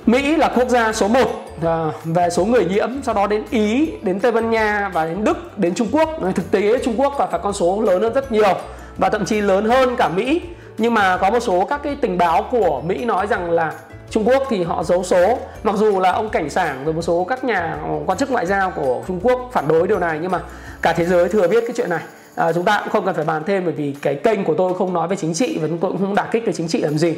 Mỹ 0.08 0.36
là 0.36 0.52
quốc 0.56 0.70
gia 0.70 0.94
số 0.94 1.08
1 1.08 1.20
ờ, 1.64 1.92
về 2.04 2.30
số 2.30 2.46
người 2.46 2.66
nhiễm, 2.66 2.90
sau 3.04 3.16
đó 3.16 3.28
đến 3.28 3.44
Ý, 3.50 3.92
đến 4.02 4.20
Tây 4.20 4.32
Ban 4.32 4.50
Nha 4.50 4.90
và 4.94 5.06
đến 5.06 5.24
Đức, 5.24 5.58
đến 5.58 5.76
Trung 5.76 5.88
Quốc. 5.92 6.10
Thực 6.36 6.52
tế 6.52 6.80
Trung 6.86 7.00
Quốc 7.00 7.14
và 7.18 7.28
phải 7.28 7.40
con 7.44 7.54
số 7.54 7.82
lớn 7.82 8.02
hơn 8.02 8.14
rất 8.14 8.32
nhiều 8.32 8.54
và 8.98 9.10
thậm 9.10 9.26
chí 9.26 9.42
lớn 9.42 9.66
hơn 9.66 9.96
cả 9.96 10.10
Mỹ. 10.10 10.42
Nhưng 10.78 10.94
mà 10.94 11.18
có 11.18 11.30
một 11.30 11.40
số 11.40 11.66
các 11.66 11.84
cái 11.84 11.98
tình 12.02 12.18
báo 12.18 12.46
của 12.52 12.82
Mỹ 12.82 13.06
nói 13.06 13.28
rằng 13.28 13.52
là 13.52 13.74
Trung 14.10 14.28
Quốc 14.28 14.44
thì 14.50 14.64
họ 14.64 14.84
giấu 14.84 15.04
số. 15.04 15.38
Mặc 15.64 15.76
dù 15.76 16.00
là 16.00 16.12
ông 16.12 16.30
cảnh 16.30 16.50
sảng 16.50 16.86
rồi 16.86 16.94
một 16.94 17.02
số 17.02 17.26
các 17.30 17.44
nhà 17.44 17.78
quan 18.06 18.18
chức 18.18 18.32
ngoại 18.32 18.46
giao 18.46 18.72
của 18.72 19.04
Trung 19.08 19.20
Quốc 19.24 19.50
phản 19.54 19.68
đối 19.68 19.88
điều 19.88 20.00
này 20.00 20.20
Nhưng 20.22 20.32
mà 20.32 20.42
cả 20.82 20.94
thế 20.94 21.06
giới 21.06 21.30
thừa 21.30 21.48
biết 21.48 21.64
cái 21.68 21.74
chuyện 21.78 21.90
này. 21.90 22.04
À, 22.36 22.54
Chúng 22.54 22.66
ta 22.66 22.80
cũng 22.80 22.90
không 22.90 23.06
cần 23.06 23.16
phải 23.16 23.26
bàn 23.26 23.44
thêm 23.46 23.66
bởi 23.66 23.74
vì 23.74 23.96
cái 24.02 24.16
kênh 24.16 24.44
của 24.44 24.54
tôi 24.58 24.74
không 24.74 24.94
nói 24.94 25.08
về 25.08 25.16
chính 25.16 25.34
trị 25.34 25.60
Và 25.62 25.68
chúng 25.68 25.78
tôi 25.78 25.92
cũng 25.92 26.02
không 26.02 26.16
đả 26.16 26.28
kích 26.32 26.46
về 26.46 26.54
chính 26.54 26.68
trị 26.68 26.82
làm 26.82 26.98
gì. 26.98 27.16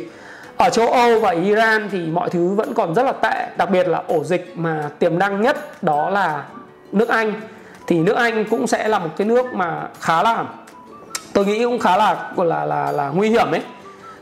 Ở 0.58 0.70
châu 0.70 0.88
Âu 0.88 1.20
và 1.20 1.32
Iran 1.32 1.90
thì 1.92 2.00
mọi 2.00 2.30
thứ 2.30 2.48
vẫn 2.48 2.74
còn 2.74 2.96
rất 2.96 3.04
là 3.04 3.12
tệ 3.12 3.48
đặc 3.58 3.70
biệt 3.70 3.88
là 3.88 4.04
ổ 4.08 4.24
dịch 4.24 4.54
mà 4.56 4.90
tiềm 5.00 5.20
năng 5.20 5.42
nhất 5.42 5.84
đó 5.84 6.10
là 6.10 6.44
nước 6.92 7.10
Anh. 7.10 7.34
Thì 7.88 8.00
nước 8.00 8.16
Anh 8.16 8.46
cũng 8.50 8.68
sẽ 8.68 8.88
là 8.88 9.00
một 9.00 9.10
cái 9.18 9.28
nước 9.28 9.54
mà 9.54 9.88
khá 10.00 10.24
là 10.24 10.46
tôi 11.34 11.46
nghĩ 11.46 11.64
cũng 11.64 11.80
khá 11.80 11.98
là 11.98 12.32
là 12.38 12.66
là 12.66 12.92
là 12.92 13.10
nguy 13.10 13.30
hiểm 13.30 13.52
ấy 13.52 13.62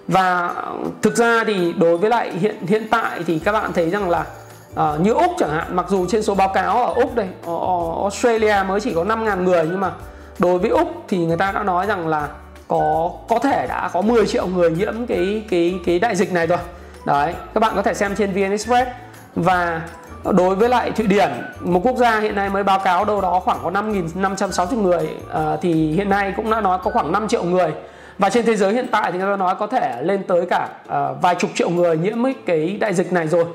và 0.07 0.56
thực 1.01 1.15
ra 1.15 1.44
thì 1.44 1.74
đối 1.77 1.98
với 1.98 2.09
lại 2.09 2.31
hiện 2.31 2.56
hiện 2.68 2.88
tại 2.89 3.19
thì 3.27 3.39
các 3.39 3.51
bạn 3.51 3.74
thấy 3.74 3.89
rằng 3.89 4.09
là 4.09 4.25
uh, 4.74 5.01
như 5.01 5.13
úc 5.13 5.31
chẳng 5.38 5.50
hạn 5.50 5.75
mặc 5.75 5.86
dù 5.89 6.06
trên 6.09 6.24
số 6.24 6.36
báo 6.36 6.50
cáo 6.50 6.86
ở 6.86 6.94
úc 6.94 7.15
đây 7.15 7.27
ở 7.45 8.01
australia 8.01 8.56
mới 8.68 8.80
chỉ 8.80 8.94
có 8.94 9.04
5.000 9.04 9.44
người 9.44 9.65
nhưng 9.69 9.80
mà 9.80 9.92
đối 10.39 10.59
với 10.59 10.69
úc 10.69 10.88
thì 11.07 11.25
người 11.25 11.38
ta 11.38 11.51
đã 11.51 11.63
nói 11.63 11.86
rằng 11.86 12.07
là 12.07 12.27
có 12.68 13.12
có 13.27 13.39
thể 13.39 13.68
đã 13.68 13.89
có 13.94 14.01
10 14.01 14.27
triệu 14.27 14.48
người 14.48 14.71
nhiễm 14.71 15.06
cái 15.06 15.44
cái 15.50 15.80
cái 15.86 16.00
đại 16.00 16.15
dịch 16.15 16.33
này 16.33 16.48
rồi. 16.48 16.60
Đấy 17.06 17.33
các 17.53 17.60
bạn 17.60 17.75
có 17.75 17.81
thể 17.81 17.94
xem 17.94 18.15
trên 18.15 18.31
vn 18.31 18.51
express. 18.51 18.89
Và 19.36 19.81
đối 20.24 20.56
với 20.56 20.69
lại 20.69 20.92
thụy 20.92 21.07
điển 21.07 21.30
một 21.60 21.80
quốc 21.83 21.98
gia 21.98 22.19
hiện 22.19 22.36
nay 22.36 22.50
mới 22.50 22.63
báo 22.63 22.80
cáo 22.80 23.06
đâu 23.06 23.21
đó 23.21 23.39
khoảng 23.39 23.60
có 23.63 23.71
5.560 23.71 24.81
người 24.81 25.10
à, 25.33 25.57
thì 25.62 25.92
hiện 25.92 26.10
nay 26.10 26.34
cũng 26.36 26.51
đã 26.51 26.62
nói 26.62 26.79
có 26.84 26.91
khoảng 26.91 27.12
5 27.12 27.27
triệu 27.27 27.43
người 27.43 27.72
và 28.17 28.29
trên 28.29 28.45
thế 28.45 28.55
giới 28.55 28.74
hiện 28.74 28.88
tại 28.91 29.12
thì 29.12 29.17
người 29.17 29.27
ta 29.31 29.38
nói 29.38 29.55
có 29.59 29.67
thể 29.67 30.01
lên 30.01 30.24
tới 30.24 30.45
cả 30.50 30.69
uh, 30.86 31.21
vài 31.21 31.36
chục 31.36 31.51
triệu 31.55 31.69
người 31.69 31.97
nhiễm 31.97 32.17
cái 32.45 32.77
đại 32.79 32.93
dịch 32.93 33.13
này 33.13 33.27
rồi. 33.27 33.45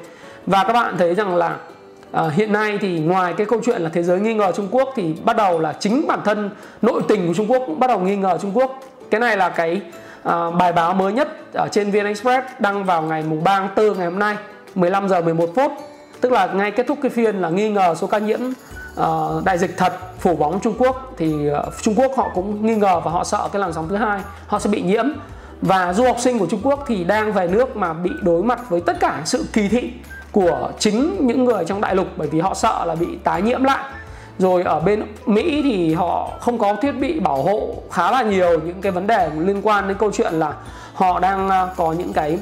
Và 0.47 0.64
các 0.64 0.73
bạn 0.73 0.95
thấy 0.99 1.14
rằng 1.14 1.37
là 1.37 1.57
à, 2.12 2.23
hiện 2.35 2.52
nay 2.52 2.78
thì 2.81 2.99
ngoài 2.99 3.35
cái 3.37 3.47
câu 3.47 3.61
chuyện 3.64 3.83
là 3.83 3.90
thế 3.92 4.02
giới 4.02 4.21
nghi 4.21 4.35
ngờ 4.35 4.52
Trung 4.57 4.69
Quốc 4.71 4.92
thì 4.97 5.14
bắt 5.25 5.37
đầu 5.37 5.61
là 5.61 5.73
chính 5.73 6.07
bản 6.07 6.21
thân 6.25 6.50
nội 6.83 7.02
tình 7.09 7.28
của 7.28 7.35
Trung 7.35 7.50
Quốc 7.50 7.62
cũng 7.66 7.81
bắt 7.81 7.87
đầu 7.87 8.00
nghi 8.00 8.16
ngờ 8.16 8.38
Trung 8.42 8.50
Quốc. 8.54 8.81
Cái 9.11 9.21
này 9.21 9.37
là 9.37 9.49
cái 9.49 9.81
uh, 10.28 10.54
bài 10.59 10.73
báo 10.73 10.95
mới 10.95 11.12
nhất 11.12 11.28
ở 11.54 11.69
trên 11.69 11.90
VN 11.90 12.04
Express 12.04 12.47
đăng 12.59 12.85
vào 12.85 13.02
ngày 13.02 13.25
mùng 13.28 13.45
3 13.45 13.59
tháng 13.59 13.69
4 13.88 13.99
ngày 13.99 14.07
hôm 14.07 14.19
nay 14.19 14.37
15 14.75 15.09
giờ 15.09 15.21
11 15.21 15.50
phút. 15.57 15.73
Tức 16.21 16.33
là 16.33 16.47
ngay 16.47 16.71
kết 16.71 16.87
thúc 16.87 16.99
cái 17.02 17.11
phiên 17.11 17.37
là 17.37 17.49
nghi 17.49 17.69
ngờ 17.69 17.95
số 17.95 18.07
ca 18.07 18.19
nhiễm 18.19 18.40
uh, 19.01 19.45
đại 19.45 19.59
dịch 19.59 19.77
thật 19.77 19.93
phủ 20.19 20.37
bóng 20.37 20.61
Trung 20.61 20.75
Quốc 20.79 21.13
thì 21.17 21.51
uh, 21.51 21.83
Trung 21.83 21.95
Quốc 21.95 22.13
họ 22.17 22.31
cũng 22.35 22.67
nghi 22.67 22.75
ngờ 22.75 23.01
và 23.05 23.11
họ 23.11 23.25
sợ 23.25 23.49
cái 23.53 23.61
làn 23.61 23.73
sóng 23.73 23.89
thứ 23.89 23.97
hai 23.97 24.21
họ 24.47 24.59
sẽ 24.59 24.71
bị 24.71 24.83
nhiễm. 24.83 25.05
Và 25.63 25.93
du 25.93 26.05
học 26.05 26.17
sinh 26.21 26.39
của 26.39 26.47
Trung 26.47 26.61
Quốc 26.63 26.85
thì 26.87 27.05
đang 27.05 27.33
về 27.33 27.47
nước 27.47 27.77
mà 27.77 27.93
bị 27.93 28.11
đối 28.23 28.43
mặt 28.43 28.71
với 28.71 28.81
tất 28.81 29.01
cả 29.01 29.23
sự 29.25 29.45
kỳ 29.53 29.69
thị 29.69 29.93
của 30.33 30.71
chính 30.79 31.27
những 31.27 31.45
người 31.45 31.65
trong 31.65 31.81
đại 31.81 31.95
lục 31.95 32.07
bởi 32.17 32.29
vì 32.29 32.41
họ 32.41 32.55
sợ 32.55 32.85
là 32.85 32.95
bị 32.95 33.07
tái 33.25 33.43
nhiễm 33.43 33.65
lại. 33.65 33.85
Rồi 34.39 34.63
ở 34.63 34.81
bên 34.81 35.03
Mỹ 35.27 35.63
thì 35.63 35.95
họ 35.95 36.31
không 36.41 36.59
có 36.59 36.77
thiết 36.83 36.93
bị 36.93 37.21
bảo 37.21 37.43
hộ 37.43 37.75
khá 37.91 38.11
là 38.11 38.23
nhiều 38.23 38.61
những 38.61 38.81
cái 38.81 38.93
vấn 38.93 39.07
đề 39.07 39.31
liên 39.39 39.61
quan 39.63 39.89
đến 39.89 39.97
câu 39.99 40.13
chuyện 40.13 40.35
là 40.35 40.55
họ 40.95 41.21
đang 41.21 41.49
ờ, 41.49 41.69
có 41.77 41.93
những 41.93 42.13
cái 42.13 42.39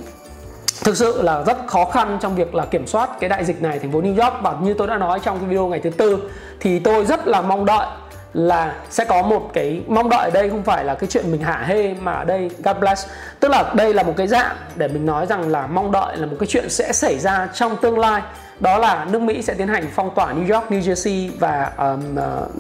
thực 0.85 0.97
sự 0.97 1.23
là 1.23 1.43
rất 1.47 1.57
khó 1.67 1.85
khăn 1.85 2.19
trong 2.21 2.35
việc 2.35 2.55
là 2.55 2.65
kiểm 2.65 2.87
soát 2.87 3.11
cái 3.21 3.29
đại 3.29 3.45
dịch 3.45 3.63
này 3.63 3.79
thành 3.79 3.93
phố 3.93 4.01
New 4.01 4.23
York. 4.23 4.43
Và 4.43 4.55
như 4.63 4.75
tôi 4.75 4.87
đã 4.87 4.99
nói 4.99 5.21
trong 5.23 5.39
cái 5.39 5.49
video 5.49 5.67
ngày 5.67 5.81
thứ 5.81 5.91
tư 5.91 6.19
thì 6.61 6.79
tôi 6.79 7.05
rất 7.05 7.27
là 7.27 7.41
mong 7.41 7.65
đợi 7.65 7.87
là 8.33 8.75
sẽ 8.91 9.05
có 9.05 9.23
một 9.23 9.51
cái 9.53 9.83
mong 9.89 10.09
đợi 10.09 10.25
ở 10.25 10.31
đây 10.31 10.51
không 10.51 10.63
phải 10.63 10.85
là 10.85 10.95
cái 10.95 11.09
chuyện 11.11 11.33
mình 11.33 11.43
hạ 11.43 11.65
hê 11.67 11.95
mà 11.95 12.13
ở 12.13 12.25
đây 12.25 12.51
God 12.65 12.77
bless. 12.81 13.07
Tức 13.41 13.51
là 13.51 13.73
đây 13.75 13.95
là 13.95 14.03
một 14.03 14.15
cái 14.17 14.27
dạng 14.27 14.57
để 14.77 14.89
mình 14.89 15.07
nói 15.07 15.27
rằng 15.27 15.49
là 15.49 15.67
mong 15.67 15.93
đợi 15.93 16.17
là 16.17 16.27
một 16.27 16.37
cái 16.41 16.47
chuyện 16.47 16.71
sẽ 16.71 16.93
xảy 16.93 17.19
ra 17.19 17.49
trong 17.55 17.77
tương 17.77 17.99
lai. 17.99 18.23
Đó 18.61 18.79
là 18.79 19.07
nước 19.11 19.23
Mỹ 19.23 19.43
sẽ 19.43 19.55
tiến 19.55 19.69
hành 19.69 19.87
phong 19.95 20.15
tỏa 20.15 20.35
New 20.35 20.55
York, 20.55 20.71
New 20.71 20.81
Jersey 20.81 21.31
và 21.39 21.73
um, 21.79 22.17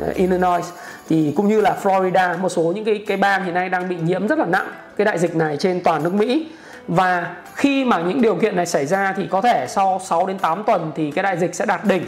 uh, 0.09 0.15
Illinois. 0.15 0.65
Thì 1.09 1.33
cũng 1.37 1.49
như 1.49 1.61
là 1.61 1.77
Florida 1.83 2.39
một 2.39 2.49
số 2.49 2.63
những 2.63 2.85
cái 2.85 3.05
cái 3.07 3.17
bang 3.17 3.45
hiện 3.45 3.55
nay 3.55 3.69
đang 3.69 3.89
bị 3.89 3.97
nhiễm 3.97 4.27
rất 4.27 4.39
là 4.39 4.47
nặng 4.47 4.69
cái 4.97 5.05
đại 5.05 5.19
dịch 5.19 5.37
này 5.37 5.57
trên 5.57 5.81
toàn 5.81 6.03
nước 6.03 6.15
Mỹ 6.15 6.47
và 6.89 7.37
khi 7.55 7.85
mà 7.85 8.01
những 8.01 8.23
điều 8.23 8.35
kiện 8.35 8.57
này 8.57 8.67
xảy 8.67 8.87
ra 8.87 9.15
thì 9.17 9.27
có 9.31 9.41
thể 9.41 9.67
sau 9.69 10.01
6 10.05 10.27
đến 10.27 10.39
8 10.39 10.65
tuần 10.65 10.93
thì 10.97 11.11
cái 11.11 11.23
đại 11.23 11.39
dịch 11.39 11.55
sẽ 11.55 11.67
đạt 11.67 11.85
đỉnh. 11.85 12.07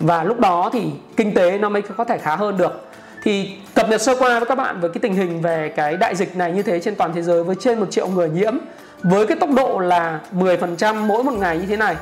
Và 0.00 0.24
lúc 0.24 0.40
đó 0.40 0.70
thì 0.72 0.90
kinh 1.16 1.34
tế 1.34 1.58
nó 1.58 1.68
mới 1.68 1.82
có 1.82 2.04
thể 2.04 2.18
khá 2.18 2.36
hơn 2.36 2.56
được. 2.56 2.88
Thì 3.22 3.56
cập 3.74 3.88
nhật 3.88 4.02
sơ 4.02 4.14
qua 4.18 4.38
với 4.38 4.48
các 4.48 4.58
bạn 4.58 4.80
với 4.80 4.90
cái 4.90 5.00
tình 5.00 5.14
hình 5.14 5.42
về 5.42 5.72
cái 5.76 5.96
đại 5.96 6.14
dịch 6.16 6.36
này 6.36 6.52
như 6.52 6.62
thế 6.62 6.80
trên 6.80 6.94
toàn 6.94 7.12
thế 7.14 7.22
giới 7.22 7.44
với 7.44 7.56
trên 7.60 7.80
một 7.80 7.86
triệu 7.90 8.08
người 8.08 8.30
nhiễm, 8.30 8.54
với 9.02 9.26
cái 9.26 9.36
tốc 9.40 9.50
độ 9.56 9.78
là 9.78 10.20
10% 10.32 10.94
mỗi 10.94 11.24
một 11.24 11.32
ngày 11.32 11.58
như 11.58 11.66
thế 11.66 11.76
này, 11.76 11.96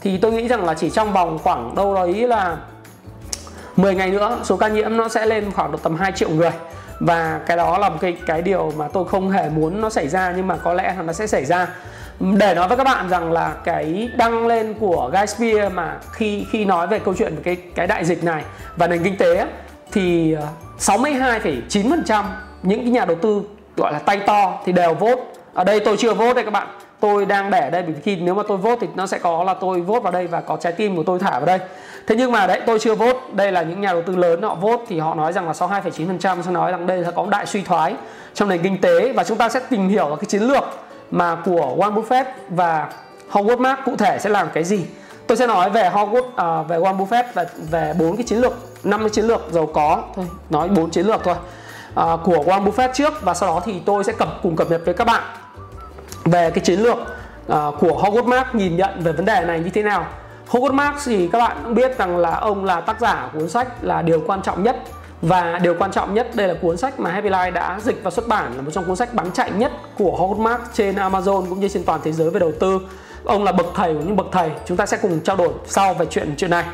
thì 0.00 0.18
tôi 0.18 0.32
nghĩ 0.32 0.48
rằng 0.48 0.64
là 0.64 0.74
chỉ 0.74 0.90
trong 0.90 1.12
vòng 1.12 1.38
khoảng 1.42 1.74
đâu 1.74 1.94
đấy 1.94 2.14
là 2.14 2.56
10 3.76 3.94
ngày 3.94 4.10
nữa, 4.10 4.38
số 4.44 4.56
ca 4.56 4.68
nhiễm 4.68 4.96
nó 4.96 5.08
sẽ 5.08 5.26
lên 5.26 5.52
khoảng 5.52 5.72
được 5.72 5.82
tầm 5.82 5.96
2 5.96 6.12
triệu 6.12 6.30
người 6.30 6.50
và 7.00 7.40
cái 7.46 7.56
đó 7.56 7.78
là 7.78 7.88
một 7.88 7.98
cái 8.00 8.16
cái 8.26 8.42
điều 8.42 8.72
mà 8.76 8.88
tôi 8.88 9.04
không 9.08 9.30
hề 9.30 9.48
muốn 9.48 9.80
nó 9.80 9.90
xảy 9.90 10.08
ra 10.08 10.32
nhưng 10.36 10.46
mà 10.46 10.56
có 10.56 10.72
lẽ 10.72 10.94
là 10.96 11.02
nó 11.02 11.12
sẽ 11.12 11.26
xảy 11.26 11.44
ra. 11.44 11.68
Để 12.20 12.54
nói 12.54 12.68
với 12.68 12.76
các 12.76 12.84
bạn 12.84 13.08
rằng 13.08 13.32
là 13.32 13.54
cái 13.64 14.10
đăng 14.16 14.46
lên 14.46 14.74
của 14.74 15.10
Guy 15.12 15.26
Spear 15.26 15.72
mà 15.72 15.98
khi 16.12 16.46
khi 16.50 16.64
nói 16.64 16.86
về 16.86 16.98
câu 16.98 17.14
chuyện 17.14 17.34
về 17.34 17.42
cái 17.42 17.56
cái 17.74 17.86
đại 17.86 18.04
dịch 18.04 18.24
này 18.24 18.44
và 18.76 18.86
nền 18.86 19.02
kinh 19.02 19.16
tế 19.16 19.46
thì 19.92 20.32
ờ, 20.32 20.46
62,9% 20.78 22.24
những 22.62 22.80
cái 22.80 22.90
nhà 22.90 23.04
đầu 23.04 23.16
tư 23.22 23.42
gọi 23.76 23.92
là 23.92 23.98
tay 23.98 24.20
to 24.26 24.58
thì 24.64 24.72
đều 24.72 24.94
vote. 24.94 25.22
Ở 25.54 25.64
đây 25.64 25.80
tôi 25.80 25.96
chưa 25.96 26.14
vote 26.14 26.34
đây 26.34 26.44
các 26.44 26.50
bạn. 26.50 26.68
Tôi 27.00 27.26
đang 27.26 27.50
để 27.50 27.70
đây 27.70 27.82
vì 27.82 27.94
khi 28.02 28.16
nếu 28.16 28.34
mà 28.34 28.42
tôi 28.48 28.58
vote 28.58 28.76
thì 28.80 28.86
nó 28.94 29.06
sẽ 29.06 29.18
có 29.18 29.44
là 29.44 29.54
tôi 29.54 29.80
vote 29.80 30.00
vào 30.00 30.12
đây 30.12 30.26
và 30.26 30.40
có 30.40 30.56
trái 30.56 30.72
tim 30.72 30.96
của 30.96 31.02
tôi 31.02 31.18
thả 31.18 31.30
vào 31.30 31.46
đây 31.46 31.58
thế 32.06 32.16
nhưng 32.16 32.32
mà 32.32 32.46
đấy 32.46 32.60
tôi 32.66 32.78
chưa 32.78 32.94
vote. 32.94 33.18
Đây 33.32 33.52
là 33.52 33.62
những 33.62 33.80
nhà 33.80 33.92
đầu 33.92 34.02
tư 34.02 34.16
lớn 34.16 34.42
họ 34.42 34.54
vote 34.54 34.84
thì 34.88 34.98
họ 34.98 35.14
nói 35.14 35.32
rằng 35.32 35.46
là 35.46 35.52
62,9% 35.52 36.42
sẽ 36.42 36.50
nói 36.50 36.72
rằng 36.72 36.86
đây 36.86 36.98
là 36.98 37.10
có 37.10 37.26
đại 37.30 37.46
suy 37.46 37.62
thoái 37.62 37.94
trong 38.34 38.48
nền 38.48 38.62
kinh 38.62 38.80
tế. 38.80 39.12
Và 39.12 39.24
chúng 39.24 39.38
ta 39.38 39.48
sẽ 39.48 39.60
tìm 39.70 39.88
hiểu 39.88 40.16
cái 40.20 40.26
chiến 40.26 40.42
lược 40.42 40.64
mà 41.10 41.36
của 41.44 41.76
Warren 41.78 42.02
Buffett 42.02 42.24
và 42.48 42.88
Howard 43.30 43.58
Marks 43.58 43.82
cụ 43.84 43.96
thể 43.96 44.18
sẽ 44.18 44.30
làm 44.30 44.48
cái 44.54 44.64
gì. 44.64 44.86
Tôi 45.26 45.36
sẽ 45.36 45.46
nói 45.46 45.70
về 45.70 45.90
Howard 45.90 46.18
uh, 46.18 46.68
về 46.68 46.78
Warren 46.78 46.96
Buffett 46.96 47.24
và 47.34 47.46
về 47.70 47.92
bốn 47.98 48.16
cái 48.16 48.24
chiến 48.24 48.38
lược 48.38 48.52
năm 48.84 49.00
cái 49.00 49.10
chiến 49.10 49.24
lược 49.24 49.46
giàu 49.50 49.66
có 49.66 50.02
thôi 50.16 50.26
nói 50.50 50.68
bốn 50.68 50.90
chiến 50.90 51.06
lược 51.06 51.24
thôi 51.24 51.34
uh, 51.34 52.20
của 52.24 52.44
Warren 52.46 52.64
Buffett 52.64 52.92
trước. 52.92 53.22
Và 53.22 53.34
sau 53.34 53.54
đó 53.54 53.60
thì 53.64 53.80
tôi 53.84 54.04
sẽ 54.04 54.12
cập 54.12 54.28
cùng 54.42 54.56
cập 54.56 54.70
nhật 54.70 54.82
với 54.84 54.94
các 54.94 55.04
bạn 55.04 55.22
về 56.24 56.50
cái 56.50 56.64
chiến 56.64 56.80
lược 56.80 56.96
uh, 56.96 57.74
của 57.80 58.02
Howard 58.02 58.24
Marks 58.24 58.54
nhìn 58.54 58.76
nhận 58.76 58.90
về 59.02 59.12
vấn 59.12 59.24
đề 59.24 59.44
này 59.46 59.60
như 59.60 59.70
thế 59.70 59.82
nào. 59.82 60.06
Howard 60.50 60.72
Marks 60.74 61.08
thì 61.08 61.28
các 61.28 61.38
bạn 61.38 61.56
cũng 61.64 61.74
biết 61.74 61.98
rằng 61.98 62.16
là 62.16 62.36
ông 62.36 62.64
là 62.64 62.80
tác 62.80 63.00
giả 63.00 63.30
cuốn 63.34 63.48
sách 63.48 63.68
là 63.82 64.02
điều 64.02 64.22
quan 64.26 64.42
trọng 64.42 64.62
nhất. 64.62 64.76
Và 65.22 65.58
điều 65.62 65.74
quan 65.78 65.92
trọng 65.92 66.14
nhất, 66.14 66.30
đây 66.34 66.48
là 66.48 66.54
cuốn 66.62 66.76
sách 66.76 67.00
mà 67.00 67.10
Happy 67.10 67.28
Life 67.28 67.52
đã 67.52 67.80
dịch 67.82 68.00
và 68.02 68.10
xuất 68.10 68.28
bản, 68.28 68.52
là 68.56 68.62
một 68.62 68.70
trong 68.70 68.84
cuốn 68.84 68.96
sách 68.96 69.14
bán 69.14 69.32
chạy 69.32 69.50
nhất 69.50 69.72
của 69.98 70.16
Howard 70.18 70.40
Marks 70.40 70.64
trên 70.74 70.96
Amazon 70.96 71.46
cũng 71.48 71.60
như 71.60 71.68
trên 71.68 71.84
toàn 71.84 72.00
thế 72.04 72.12
giới 72.12 72.30
về 72.30 72.40
đầu 72.40 72.52
tư. 72.60 72.80
Ông 73.24 73.44
là 73.44 73.52
bậc 73.52 73.66
thầy 73.74 73.94
của 73.94 74.00
những 74.00 74.16
bậc 74.16 74.26
thầy, 74.32 74.50
chúng 74.66 74.76
ta 74.76 74.86
sẽ 74.86 74.96
cùng 75.02 75.20
trao 75.20 75.36
đổi 75.36 75.52
sau 75.66 75.94
về 75.94 76.06
chuyện 76.10 76.34
chuyện 76.36 76.50
này. 76.50 76.64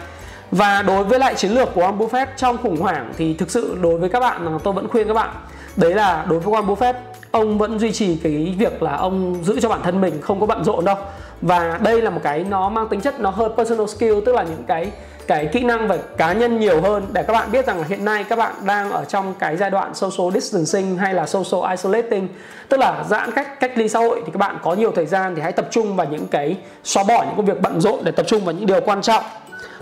Và 0.51 0.83
đối 0.83 1.05
với 1.05 1.19
lại 1.19 1.35
chiến 1.35 1.51
lược 1.51 1.75
của 1.75 1.81
Warren 1.81 1.99
Buffett 1.99 2.27
trong 2.37 2.59
khủng 2.63 2.77
hoảng 2.77 3.13
thì 3.17 3.35
thực 3.35 3.51
sự 3.51 3.79
đối 3.81 3.99
với 3.99 4.09
các 4.09 4.21
bạn 4.21 4.59
tôi 4.65 4.75
vẫn 4.75 4.89
khuyên 4.89 5.09
các 5.09 5.15
bạn, 5.15 5.31
đấy 5.77 5.95
là 5.95 6.27
đối 6.29 6.39
với 6.39 6.55
Warren 6.55 6.67
Buffett, 6.75 6.95
ông 7.31 7.59
vẫn 7.59 7.79
duy 7.79 7.93
trì 7.93 8.17
cái 8.17 8.55
việc 8.59 8.83
là 8.83 8.97
ông 8.97 9.45
giữ 9.45 9.61
cho 9.61 9.69
bản 9.69 9.81
thân 9.83 10.01
mình 10.01 10.21
không 10.21 10.41
có 10.41 10.47
bận 10.47 10.65
rộn 10.65 10.85
đâu 10.85 10.97
và 11.43 11.79
đây 11.83 12.03
là 12.03 12.11
một 12.11 12.21
cái 12.23 12.45
nó 12.45 12.69
mang 12.69 12.89
tính 12.89 13.01
chất 13.01 13.21
nó 13.21 13.31
hơn 13.31 13.53
personal 13.57 13.87
skill, 13.87 14.21
tức 14.27 14.35
là 14.35 14.43
những 14.43 14.65
cái 14.67 14.91
cái 15.27 15.47
kỹ 15.47 15.63
năng 15.63 15.89
về 15.89 15.99
cá 16.17 16.33
nhân 16.33 16.61
nhiều 16.61 16.81
hơn. 16.81 17.07
Để 17.13 17.23
các 17.23 17.33
bạn 17.33 17.53
biết 17.53 17.67
rằng 17.67 17.79
là 17.79 17.85
hiện 17.89 18.05
nay 18.05 18.25
các 18.29 18.37
bạn 18.37 18.55
đang 18.65 18.91
ở 18.91 19.05
trong 19.05 19.35
cái 19.39 19.57
giai 19.57 19.71
đoạn 19.71 19.95
social 19.95 20.41
distancing 20.41 20.97
hay 20.97 21.15
là 21.15 21.27
social 21.27 21.71
isolating, 21.71 22.29
tức 22.69 22.81
là 22.81 23.05
giãn 23.09 23.33
cách 23.33 23.61
cách 23.61 23.73
ly 23.79 23.89
xã 23.89 23.99
hội 23.99 24.23
thì 24.27 24.33
các 24.33 24.39
bạn 24.39 24.59
có 24.63 24.75
nhiều 24.75 24.93
thời 24.93 25.07
gian 25.07 25.35
thì 25.35 25.43
hãy 25.43 25.53
tập 25.53 25.69
trung 25.71 25.97
vào 25.97 26.07
những 26.11 26.27
cái 26.27 26.57
xóa 26.85 27.05
bỏ 27.09 27.25
những 27.25 27.37
công 27.37 27.47
việc 27.47 27.61
bận 27.61 27.81
rộn 27.81 28.05
để 28.05 28.13
tập 28.13 28.27
trung 28.29 28.45
vào 28.45 28.55
những 28.55 28.67
điều 28.67 28.81
quan 28.81 29.03
trọng. 29.03 29.25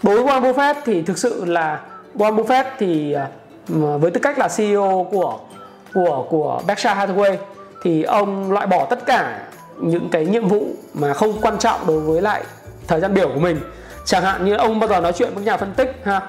Đối 0.02 0.22
với 0.22 0.24
Warren 0.24 0.52
Buffett 0.52 0.74
thì 0.84 1.02
thực 1.02 1.18
sự 1.18 1.44
là 1.44 1.80
Warren 2.14 2.36
Buffett 2.36 2.64
thì 2.78 3.12
ờ, 3.12 3.98
với 3.98 4.10
tư 4.10 4.20
cách 4.20 4.38
là 4.38 4.48
CEO 4.56 5.06
của 5.10 5.38
của 5.94 6.26
của 6.30 6.60
Berkshire 6.66 6.94
Hathaway 6.94 7.36
thì 7.82 8.02
ông 8.02 8.52
loại 8.52 8.66
bỏ 8.66 8.84
tất 8.84 9.06
cả 9.06 9.40
những 9.80 10.08
cái 10.08 10.26
nhiệm 10.26 10.48
vụ 10.48 10.66
mà 10.94 11.14
không 11.14 11.40
quan 11.40 11.58
trọng 11.58 11.86
đối 11.86 12.00
với 12.00 12.22
lại 12.22 12.44
thời 12.86 13.00
gian 13.00 13.14
biểu 13.14 13.28
của 13.28 13.40
mình. 13.40 13.60
Chẳng 14.04 14.22
hạn 14.22 14.44
như 14.44 14.54
ông 14.54 14.80
bao 14.80 14.88
giờ 14.88 15.00
nói 15.00 15.12
chuyện 15.12 15.34
với 15.34 15.44
nhà 15.44 15.56
phân 15.56 15.72
tích 15.72 16.00
ha, 16.04 16.20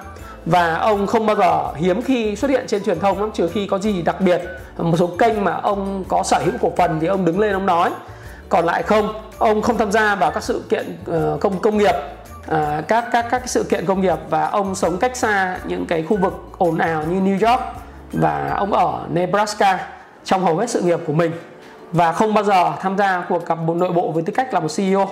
và 0.46 0.76
ông 0.76 1.08
không 1.08 1.26
bao 1.26 1.36
giờ 1.36 1.74
hiếm 1.76 2.02
khi 2.02 2.36
xuất 2.36 2.52
hiện 2.52 2.64
trên 2.68 2.84
truyền 2.84 3.00
thông 3.00 3.20
lắm, 3.20 3.32
trừ 3.34 3.50
khi 3.54 3.68
có 3.68 3.80
gì 3.80 4.02
đặc 4.02 4.22
biệt, 4.22 4.42
một 4.78 4.98
số 4.98 5.08
kênh 5.08 5.44
mà 5.44 5.54
ông 5.54 6.04
có 6.08 6.24
sở 6.24 6.40
hữu 6.46 6.54
cổ 6.62 6.74
phần 6.78 6.98
thì 7.02 7.08
ông 7.08 7.26
đứng 7.26 7.40
lên 7.40 7.54
ông 7.54 7.66
nói. 7.66 7.92
Còn 8.50 8.66
lại 8.66 8.84
không, 8.84 9.14
ông 9.38 9.62
không 9.62 9.78
tham 9.78 9.92
gia 9.92 10.16
vào 10.16 10.32
các 10.32 10.44
sự 10.44 10.64
kiện 10.70 10.98
ờ, 11.06 11.38
công 11.42 11.60
công 11.60 11.78
nghiệp 11.78 11.96
ờ, 12.48 12.82
các 12.88 13.06
các 13.12 13.26
các 13.32 13.50
sự 13.50 13.64
kiện 13.64 13.86
công 13.86 14.02
nghiệp 14.02 14.18
và 14.30 14.48
ông 14.48 14.76
sống 14.76 14.98
cách 14.98 15.18
xa 15.18 15.58
những 15.68 15.86
cái 15.86 16.04
khu 16.04 16.18
vực 16.18 16.34
ồn 16.58 16.78
ào 16.78 17.04
như 17.04 17.20
New 17.20 17.50
York 17.50 17.62
và 18.14 18.54
ông 18.58 18.74
ở 18.74 19.00
Nebraska 19.14 19.88
trong 20.24 20.44
hầu 20.44 20.58
hết 20.58 20.70
sự 20.70 20.82
nghiệp 20.82 21.00
của 21.08 21.14
mình 21.14 21.32
và 21.92 22.12
không 22.12 22.34
bao 22.34 22.44
giờ 22.44 22.72
tham 22.80 22.98
gia 22.98 23.26
cuộc 23.30 23.46
gặp 23.46 23.58
nội 23.76 23.92
bộ 23.92 24.12
với 24.12 24.24
tư 24.24 24.34
cách 24.36 24.54
là 24.54 24.60
một 24.60 24.68
CEO 24.78 25.10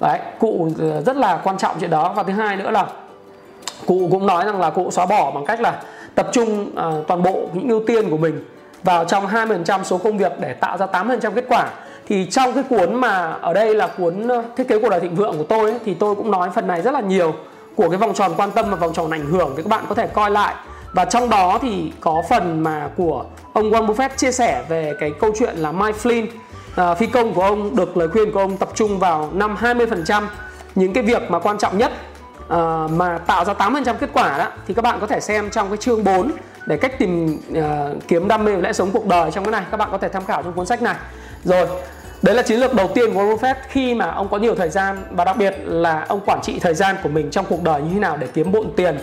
đấy 0.00 0.18
cụ 0.38 0.68
ờ, 0.78 1.02
rất 1.02 1.16
là 1.16 1.40
quan 1.44 1.58
trọng 1.58 1.76
chuyện 1.80 1.90
đó. 1.90 2.12
Và 2.16 2.22
thứ 2.22 2.32
hai 2.32 2.56
nữa 2.56 2.70
là 2.70 2.86
cụ 3.86 4.08
cũng 4.10 4.26
nói 4.26 4.44
rằng 4.44 4.60
là 4.60 4.70
cụ 4.70 4.90
xóa 4.90 5.06
bỏ 5.06 5.30
bằng 5.30 5.44
cách 5.46 5.60
là 5.60 5.82
tập 6.14 6.28
trung 6.32 6.70
uh, 6.72 7.06
toàn 7.06 7.22
bộ 7.22 7.48
những 7.52 7.68
ưu 7.68 7.82
tiên 7.86 8.10
của 8.10 8.16
mình 8.16 8.44
vào 8.82 9.04
trong 9.04 9.26
20% 9.26 9.82
số 9.82 9.98
công 9.98 10.18
việc 10.18 10.32
để 10.40 10.52
tạo 10.52 10.78
ra 10.78 10.86
8% 10.86 11.30
kết 11.34 11.44
quả. 11.48 11.70
Thì 12.06 12.26
trong 12.30 12.52
cái 12.52 12.64
cuốn 12.70 12.94
mà 12.94 13.32
ở 13.40 13.52
đây 13.54 13.74
là 13.74 13.86
cuốn 13.86 14.28
ờ, 14.28 14.42
thiết 14.56 14.68
kế 14.68 14.78
cuộc 14.78 14.88
đời 14.88 15.00
thịnh 15.00 15.14
vượng 15.14 15.38
của 15.38 15.44
tôi 15.44 15.70
ấy, 15.70 15.80
thì 15.84 15.94
tôi 15.94 16.14
cũng 16.14 16.30
nói 16.30 16.50
phần 16.54 16.66
này 16.66 16.82
rất 16.82 16.94
là 16.94 17.00
nhiều 17.00 17.34
của 17.76 17.88
cái 17.88 17.98
vòng 17.98 18.14
tròn 18.14 18.32
quan 18.36 18.50
tâm 18.50 18.70
và 18.70 18.76
vòng 18.76 18.92
tròn 18.92 19.10
ảnh 19.10 19.26
hưởng. 19.26 19.52
Thì 19.56 19.62
các 19.62 19.68
bạn 19.68 19.84
có 19.88 19.94
thể 19.94 20.06
coi 20.06 20.30
lại 20.30 20.54
và 20.92 21.04
trong 21.04 21.30
đó 21.30 21.58
thì 21.62 21.92
có 22.00 22.22
phần 22.28 22.62
mà 22.62 22.90
của 22.96 23.24
ông 23.52 23.70
Warren 23.70 23.86
Buffett 23.86 24.08
chia 24.16 24.32
sẻ 24.32 24.64
về 24.68 24.94
cái 25.00 25.12
câu 25.20 25.32
chuyện 25.38 25.56
là 25.56 25.72
Mike 25.72 25.98
Flynn 25.98 26.26
à, 26.76 26.94
phi 26.94 27.06
công 27.06 27.34
của 27.34 27.42
ông 27.42 27.76
được 27.76 27.96
lời 27.96 28.08
khuyên 28.08 28.32
của 28.32 28.40
ông 28.40 28.56
tập 28.56 28.68
trung 28.74 28.98
vào 28.98 29.30
năm 29.32 29.56
20% 29.60 30.22
những 30.74 30.92
cái 30.92 31.02
việc 31.02 31.30
mà 31.30 31.38
quan 31.38 31.58
trọng 31.58 31.78
nhất 31.78 31.92
à, 32.48 32.86
mà 32.96 33.18
tạo 33.18 33.44
ra 33.44 33.52
8% 33.52 33.94
kết 33.94 34.10
quả 34.12 34.38
đó 34.38 34.48
thì 34.66 34.74
các 34.74 34.82
bạn 34.82 35.00
có 35.00 35.06
thể 35.06 35.20
xem 35.20 35.50
trong 35.50 35.68
cái 35.68 35.76
chương 35.76 36.04
4 36.04 36.32
để 36.66 36.76
cách 36.76 36.98
tìm 36.98 37.38
uh, 37.58 37.64
kiếm 38.08 38.28
đam 38.28 38.44
mê 38.44 38.54
và 38.54 38.60
lẽ 38.60 38.72
sống 38.72 38.90
cuộc 38.92 39.06
đời 39.06 39.30
trong 39.30 39.44
cái 39.44 39.52
này. 39.52 39.62
Các 39.70 39.76
bạn 39.76 39.88
có 39.92 39.98
thể 39.98 40.08
tham 40.08 40.24
khảo 40.24 40.42
trong 40.42 40.52
cuốn 40.52 40.66
sách 40.66 40.82
này. 40.82 40.96
Rồi 41.44 41.66
đấy 42.22 42.34
là 42.34 42.42
chiến 42.42 42.60
lược 42.60 42.74
đầu 42.74 42.88
tiên 42.94 43.14
của 43.14 43.20
Warren 43.20 43.36
Buffett 43.36 43.54
khi 43.68 43.94
mà 43.94 44.10
ông 44.10 44.28
có 44.28 44.38
nhiều 44.38 44.54
thời 44.54 44.68
gian 44.68 45.04
và 45.10 45.24
đặc 45.24 45.36
biệt 45.36 45.54
là 45.64 46.04
ông 46.08 46.20
quản 46.26 46.40
trị 46.42 46.58
thời 46.58 46.74
gian 46.74 46.96
của 47.02 47.08
mình 47.08 47.30
trong 47.30 47.44
cuộc 47.48 47.62
đời 47.62 47.82
như 47.82 47.90
thế 47.92 47.98
nào 47.98 48.16
để 48.16 48.26
kiếm 48.34 48.52
bộn 48.52 48.66
tiền 48.76 48.98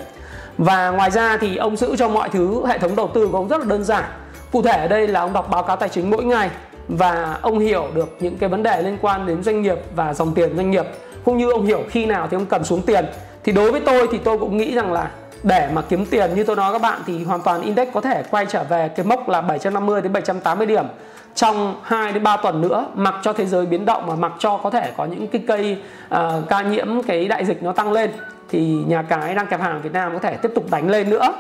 và 0.58 0.90
ngoài 0.90 1.12
ra 1.12 1.38
thì 1.38 1.56
ông 1.56 1.78
giữ 1.78 1.96
cho 1.96 2.10
mọi 2.10 2.30
thứ, 2.30 2.66
hệ 2.68 2.78
thống 2.80 2.96
đầu 2.96 3.10
tư 3.14 3.28
của 3.28 3.38
ông 3.38 3.48
rất 3.48 3.60
là 3.60 3.66
đơn 3.66 3.84
giản. 3.84 4.04
Cụ 4.52 4.62
thể 4.62 4.72
ở 4.72 4.88
đây 4.88 5.08
là 5.08 5.20
ông 5.20 5.34
đọc 5.34 5.50
báo 5.50 5.64
cáo 5.64 5.76
tài 5.76 5.90
chính 5.90 6.10
mỗi 6.10 6.24
ngày 6.24 6.50
và 6.88 7.40
ông 7.42 7.60
hiểu 7.60 7.88
được 7.96 8.18
những 8.20 8.38
cái 8.38 8.50
vấn 8.50 8.64
đề 8.64 8.82
liên 8.82 8.98
quan 9.02 9.28
đến 9.28 9.44
doanh 9.44 9.62
nghiệp 9.62 9.78
và 9.96 10.14
dòng 10.14 10.34
tiền 10.34 10.58
doanh 10.58 10.72
nghiệp. 10.72 10.86
Cũng 11.24 11.38
như 11.38 11.52
ông 11.52 11.66
hiểu 11.66 11.84
khi 11.90 12.06
nào 12.06 12.28
thì 12.32 12.38
ông 12.38 12.46
cần 12.46 12.64
xuống 12.64 12.82
tiền. 12.82 13.06
Thì 13.44 13.52
đối 13.52 13.72
với 13.72 13.82
tôi 13.82 14.08
thì 14.12 14.18
tôi 14.18 14.38
cũng 14.38 14.58
nghĩ 14.58 14.76
rằng 14.76 14.94
là 14.94 15.12
để 15.44 15.70
mà 15.74 15.82
kiếm 15.82 16.06
tiền 16.06 16.36
như 16.36 16.44
tôi 16.44 16.56
nói 16.56 16.74
các 16.74 16.82
bạn 16.82 17.02
thì 17.06 17.24
hoàn 17.24 17.42
toàn 17.42 17.62
index 17.62 17.88
có 17.94 18.02
thể 18.02 18.24
quay 18.32 18.46
trở 18.46 18.64
về 18.64 18.88
cái 18.88 19.06
mốc 19.06 19.30
là 19.30 19.42
750 19.42 20.02
đến 20.02 20.14
780 20.14 20.68
điểm 20.68 20.86
trong 21.36 21.76
2 21.84 22.12
đến 22.12 22.24
3 22.24 22.38
tuần 22.38 22.62
nữa. 22.62 22.86
Mặc 22.94 23.16
cho 23.24 23.34
thế 23.34 23.46
giới 23.46 23.66
biến 23.66 23.86
động 23.86 24.08
mà 24.08 24.16
mặc 24.16 24.32
cho 24.40 24.58
có 24.58 24.70
thể 24.70 24.92
có 24.98 25.06
những 25.06 25.28
cái 25.28 25.44
cây 25.48 25.78
uh, 26.16 26.20
ca 26.50 26.62
nhiễm 26.62 27.04
cái 27.04 27.28
đại 27.28 27.46
dịch 27.46 27.64
nó 27.64 27.72
tăng 27.72 27.92
lên 27.92 28.12
thì 28.50 28.84
nhà 28.88 29.02
cái 29.02 29.36
đang 29.36 29.48
kẹp 29.48 29.62
hàng 29.62 29.82
Việt 29.82 29.94
Nam 29.94 30.14
có 30.14 30.20
thể 30.20 30.38
tiếp 30.38 30.52
tục 30.56 30.72
đánh 30.72 30.90
lên 30.90 31.10
nữa. 31.10 31.34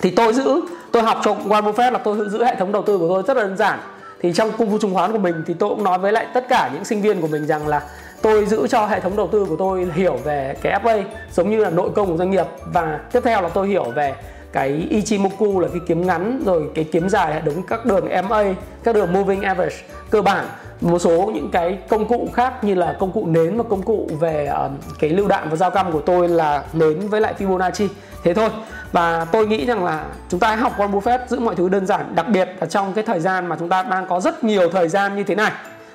Thì 0.00 0.10
tôi 0.10 0.32
giữ 0.32 0.60
tôi 0.92 1.02
học 1.02 1.18
cho 1.24 1.34
Warren 1.34 1.72
Buffett 1.72 1.92
là 1.92 1.98
tôi 1.98 2.28
giữ 2.30 2.44
hệ 2.44 2.54
thống 2.54 2.72
đầu 2.72 2.82
tư 2.82 2.98
của 2.98 3.08
tôi 3.08 3.22
rất 3.26 3.36
là 3.36 3.42
đơn 3.42 3.56
giản. 3.56 3.78
Thì 4.20 4.32
trong 4.32 4.52
cung 4.58 4.70
phu 4.70 4.78
chứng 4.78 4.94
khoán 4.94 5.12
của 5.12 5.18
mình 5.18 5.42
thì 5.46 5.54
tôi 5.54 5.70
cũng 5.70 5.84
nói 5.84 5.98
với 5.98 6.12
lại 6.12 6.26
tất 6.34 6.48
cả 6.48 6.70
những 6.74 6.84
sinh 6.84 7.02
viên 7.02 7.20
của 7.20 7.26
mình 7.26 7.46
rằng 7.46 7.66
là 7.66 7.82
tôi 8.26 8.46
giữ 8.46 8.66
cho 8.66 8.86
hệ 8.86 9.00
thống 9.00 9.16
đầu 9.16 9.28
tư 9.32 9.46
của 9.48 9.56
tôi 9.56 9.88
hiểu 9.94 10.16
về 10.24 10.54
cái 10.62 10.80
FA 10.82 11.02
giống 11.32 11.50
như 11.50 11.64
là 11.64 11.70
nội 11.70 11.90
công 11.94 12.10
của 12.10 12.16
doanh 12.16 12.30
nghiệp. 12.30 12.46
Và 12.64 13.00
tiếp 13.12 13.20
theo 13.24 13.42
là 13.42 13.48
tôi 13.48 13.68
hiểu 13.68 13.84
về 13.84 14.14
cái 14.52 14.86
Ichimoku 14.90 15.60
là 15.60 15.68
cái 15.68 15.80
kiếm 15.86 16.06
ngắn 16.06 16.42
rồi 16.46 16.70
cái 16.74 16.84
kiếm 16.92 17.08
dài 17.08 17.30
là 17.30 17.40
đúng 17.40 17.62
các 17.62 17.86
đường 17.86 18.08
MA 18.28 18.44
các 18.84 18.94
đường 18.94 19.12
moving 19.12 19.42
average 19.42 19.76
cơ 20.10 20.22
bản. 20.22 20.44
Một 20.80 20.98
số 20.98 21.30
những 21.34 21.50
cái 21.50 21.78
công 21.88 22.08
cụ 22.08 22.28
khác 22.34 22.64
như 22.64 22.74
là 22.74 22.96
công 23.00 23.12
cụ 23.12 23.26
nến 23.26 23.56
và 23.56 23.64
công 23.70 23.82
cụ 23.82 24.10
về 24.20 24.50
uh, 24.66 24.72
cái 24.98 25.10
lưu 25.10 25.28
đạn 25.28 25.48
và 25.50 25.56
dao 25.56 25.70
căm 25.70 25.92
của 25.92 26.00
tôi 26.00 26.28
là 26.28 26.64
nến 26.72 27.08
với 27.08 27.20
lại 27.20 27.34
Fibonacci. 27.38 27.88
Thế 28.24 28.34
thôi. 28.34 28.48
Và 28.92 29.24
tôi 29.24 29.46
nghĩ 29.46 29.66
rằng 29.66 29.84
là 29.84 30.04
chúng 30.28 30.40
ta 30.40 30.48
hãy 30.48 30.56
học 30.56 30.72
Warren 30.76 31.00
Buffett 31.00 31.18
giữ 31.28 31.38
mọi 31.38 31.54
thứ 31.54 31.68
đơn 31.68 31.86
giản. 31.86 32.14
Đặc 32.14 32.28
biệt 32.28 32.48
là 32.60 32.66
trong 32.66 32.92
cái 32.92 33.04
thời 33.04 33.20
gian 33.20 33.46
mà 33.46 33.56
chúng 33.58 33.68
ta 33.68 33.82
đang 33.82 34.06
có 34.06 34.20
rất 34.20 34.44
nhiều 34.44 34.68
thời 34.68 34.88
gian 34.88 35.16
như 35.16 35.22
thế 35.24 35.34
này 35.34 35.52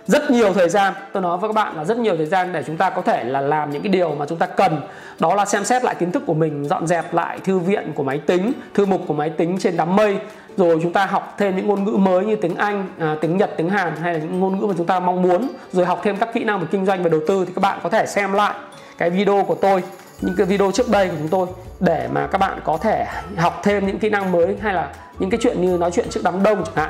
rất 0.08 0.32
nhiều 0.32 0.54
thời 0.54 0.70
gian. 0.70 0.94
Tôi 1.14 1.24
nói 1.24 1.38
với 1.38 1.50
các 1.50 1.54
bạn 1.54 1.76
là 1.76 1.86
rất 1.86 1.98
nhiều 1.98 2.18
thời 2.18 2.26
gian 2.26 2.54
để 2.54 2.64
chúng 2.68 2.78
ta 2.78 2.90
có 2.90 3.02
thể 3.02 3.24
là 3.24 3.42
làm 3.42 3.72
những 3.72 3.82
cái 3.82 3.92
điều 3.92 4.16
mà 4.16 4.26
chúng 4.26 4.38
ta 4.38 4.46
cần. 4.46 4.82
Đó 5.20 5.36
là 5.36 5.46
xem 5.46 5.66
xét 5.66 5.84
lại 5.84 5.96
kiến 5.96 6.12
thức 6.12 6.24
của 6.26 6.34
mình 6.34 6.68
dọn 6.68 6.88
dẹp 6.88 7.14
lại 7.14 7.40
thư 7.40 7.60
viện 7.60 7.92
của 7.96 8.04
máy 8.04 8.18
tính 8.18 8.52
thư 8.74 8.86
mục 8.86 9.02
của 9.08 9.14
máy 9.14 9.30
tính 9.30 9.58
trên 9.60 9.78
đám 9.78 9.96
mây. 9.96 10.18
Rồi 10.58 10.80
chúng 10.84 10.94
ta 10.94 11.06
học 11.06 11.36
thêm 11.38 11.56
những 11.56 11.68
ngôn 11.68 11.84
ngữ 11.84 11.92
mới 11.92 12.26
như 12.26 12.36
tiếng 12.36 12.56
Anh, 12.56 12.88
à, 13.00 13.16
tiếng 13.22 13.38
Nhật, 13.38 13.52
tiếng 13.58 13.70
Hàn 13.70 13.96
hay 13.96 14.14
là 14.14 14.20
những 14.20 14.40
ngôn 14.40 14.60
ngữ 14.60 14.66
mà 14.66 14.74
chúng 14.78 14.88
ta 14.88 15.00
mong 15.00 15.22
muốn. 15.22 15.48
Rồi 15.72 15.86
học 15.86 16.00
thêm 16.04 16.18
các 16.18 16.34
kỹ 16.34 16.44
năng 16.44 16.60
về 16.60 16.68
kinh 16.72 16.86
doanh 16.86 17.04
và 17.04 17.10
đầu 17.10 17.22
tư 17.28 17.46
thì 17.46 17.52
các 17.56 17.62
bạn 17.62 17.80
có 17.84 17.90
thể 17.90 18.06
xem 18.06 18.34
lại 18.34 18.54
cái 18.98 19.10
video 19.10 19.44
của 19.44 19.56
tôi 19.56 19.84
những 20.22 20.36
cái 20.38 20.46
video 20.46 20.72
trước 20.72 20.90
đây 20.90 21.10
của 21.10 21.16
chúng 21.18 21.28
tôi 21.28 21.48
để 21.80 22.08
mà 22.12 22.28
các 22.28 22.38
bạn 22.38 22.60
có 22.64 22.78
thể 22.78 23.06
học 23.38 23.60
thêm 23.64 23.88
những 23.88 24.00
kỹ 24.00 24.10
năng 24.10 24.32
mới 24.32 24.58
hay 24.62 24.74
là 24.74 24.94
những 25.20 25.30
cái 25.30 25.40
chuyện 25.44 25.62
như 25.62 25.78
nói 25.78 25.92
chuyện 25.92 26.10
trước 26.10 26.22
đám 26.24 26.44
đông 26.44 26.64
chẳng 26.64 26.76
hạn 26.76 26.90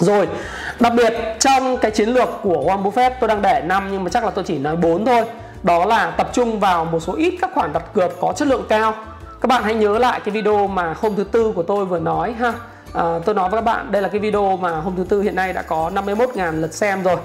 rồi 0.00 0.28
đặc 0.80 0.92
biệt 0.96 1.14
trong 1.38 1.76
cái 1.76 1.90
chiến 1.90 2.08
lược 2.08 2.28
của 2.42 2.64
Warren 2.66 2.82
Buffett 2.82 3.10
tôi 3.20 3.28
đang 3.28 3.42
để 3.42 3.62
5 3.66 3.88
nhưng 3.92 4.04
mà 4.04 4.10
chắc 4.10 4.24
là 4.24 4.30
tôi 4.30 4.44
chỉ 4.44 4.58
nói 4.58 4.76
4 4.76 5.04
thôi. 5.04 5.24
Đó 5.62 5.84
là 5.84 6.10
tập 6.10 6.30
trung 6.32 6.60
vào 6.60 6.84
một 6.84 7.00
số 7.00 7.14
ít 7.16 7.34
các 7.40 7.50
khoản 7.54 7.72
đặt 7.72 7.82
cược 7.94 8.20
có 8.20 8.32
chất 8.36 8.48
lượng 8.48 8.64
cao. 8.68 8.94
Các 9.40 9.46
bạn 9.46 9.62
hãy 9.62 9.74
nhớ 9.74 9.98
lại 9.98 10.20
cái 10.24 10.32
video 10.32 10.66
mà 10.66 10.94
hôm 11.00 11.16
thứ 11.16 11.24
tư 11.24 11.52
của 11.54 11.62
tôi 11.62 11.84
vừa 11.84 11.98
nói 11.98 12.32
ha. 12.32 12.52
À, 12.92 13.18
tôi 13.24 13.34
nói 13.34 13.50
với 13.50 13.60
các 13.60 13.64
bạn 13.64 13.92
đây 13.92 14.02
là 14.02 14.08
cái 14.08 14.20
video 14.20 14.56
mà 14.56 14.70
hôm 14.70 14.96
thứ 14.96 15.04
tư 15.04 15.22
hiện 15.22 15.34
nay 15.34 15.52
đã 15.52 15.62
có 15.62 15.90
51.000 15.94 16.60
lượt 16.60 16.74
xem 16.74 17.02
rồi. 17.02 17.16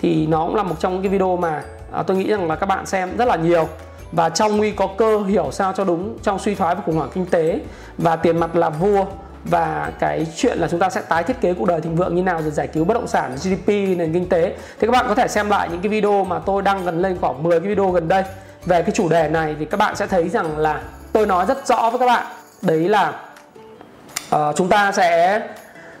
Thì 0.00 0.26
nó 0.26 0.46
cũng 0.46 0.54
là 0.54 0.62
một 0.62 0.74
trong 0.80 0.92
những 0.92 1.02
cái 1.02 1.08
video 1.08 1.36
mà 1.36 1.62
à, 1.92 2.02
tôi 2.02 2.16
nghĩ 2.16 2.30
rằng 2.30 2.48
là 2.48 2.56
các 2.56 2.66
bạn 2.66 2.86
xem 2.86 3.16
rất 3.16 3.24
là 3.24 3.36
nhiều. 3.36 3.68
Và 4.12 4.28
trong 4.28 4.56
nguy 4.56 4.70
có 4.70 4.86
cơ 4.86 5.18
hiểu 5.18 5.48
sao 5.52 5.72
cho 5.72 5.84
đúng 5.84 6.18
trong 6.22 6.38
suy 6.38 6.54
thoái 6.54 6.74
và 6.74 6.82
khủng 6.86 6.96
hoảng 6.96 7.10
kinh 7.14 7.26
tế 7.26 7.60
và 7.98 8.16
tiền 8.16 8.38
mặt 8.38 8.56
là 8.56 8.70
vua 8.70 9.04
và 9.44 9.92
cái 9.98 10.26
chuyện 10.36 10.58
là 10.58 10.68
chúng 10.68 10.80
ta 10.80 10.90
sẽ 10.90 11.00
tái 11.00 11.22
thiết 11.22 11.40
kế 11.40 11.54
cuộc 11.54 11.68
đời 11.68 11.80
thịnh 11.80 11.96
vượng 11.96 12.14
như 12.14 12.22
nào 12.22 12.42
rồi 12.42 12.50
giải 12.50 12.66
cứu 12.66 12.84
bất 12.84 12.94
động 12.94 13.06
sản 13.06 13.36
GDP 13.36 13.68
nền 13.68 14.12
kinh 14.12 14.28
tế. 14.28 14.54
Thì 14.80 14.86
các 14.86 14.90
bạn 14.90 15.04
có 15.08 15.14
thể 15.14 15.28
xem 15.28 15.50
lại 15.50 15.68
những 15.70 15.80
cái 15.80 15.88
video 15.88 16.24
mà 16.24 16.38
tôi 16.38 16.62
đăng 16.62 16.84
gần 16.84 17.02
lên 17.02 17.16
khoảng 17.20 17.42
10 17.42 17.60
cái 17.60 17.68
video 17.68 17.90
gần 17.90 18.08
đây. 18.08 18.22
Về 18.66 18.82
cái 18.82 18.90
chủ 18.90 19.08
đề 19.08 19.28
này 19.28 19.56
thì 19.58 19.64
các 19.64 19.76
bạn 19.76 19.96
sẽ 19.96 20.06
thấy 20.06 20.28
rằng 20.28 20.58
là 20.58 20.80
tôi 21.12 21.26
nói 21.26 21.46
rất 21.46 21.66
rõ 21.66 21.90
với 21.90 21.98
các 21.98 22.06
bạn. 22.06 22.26
Đấy 22.62 22.88
là 22.88 23.12
uh, 24.34 24.56
chúng 24.56 24.68
ta 24.68 24.92
sẽ 24.92 25.40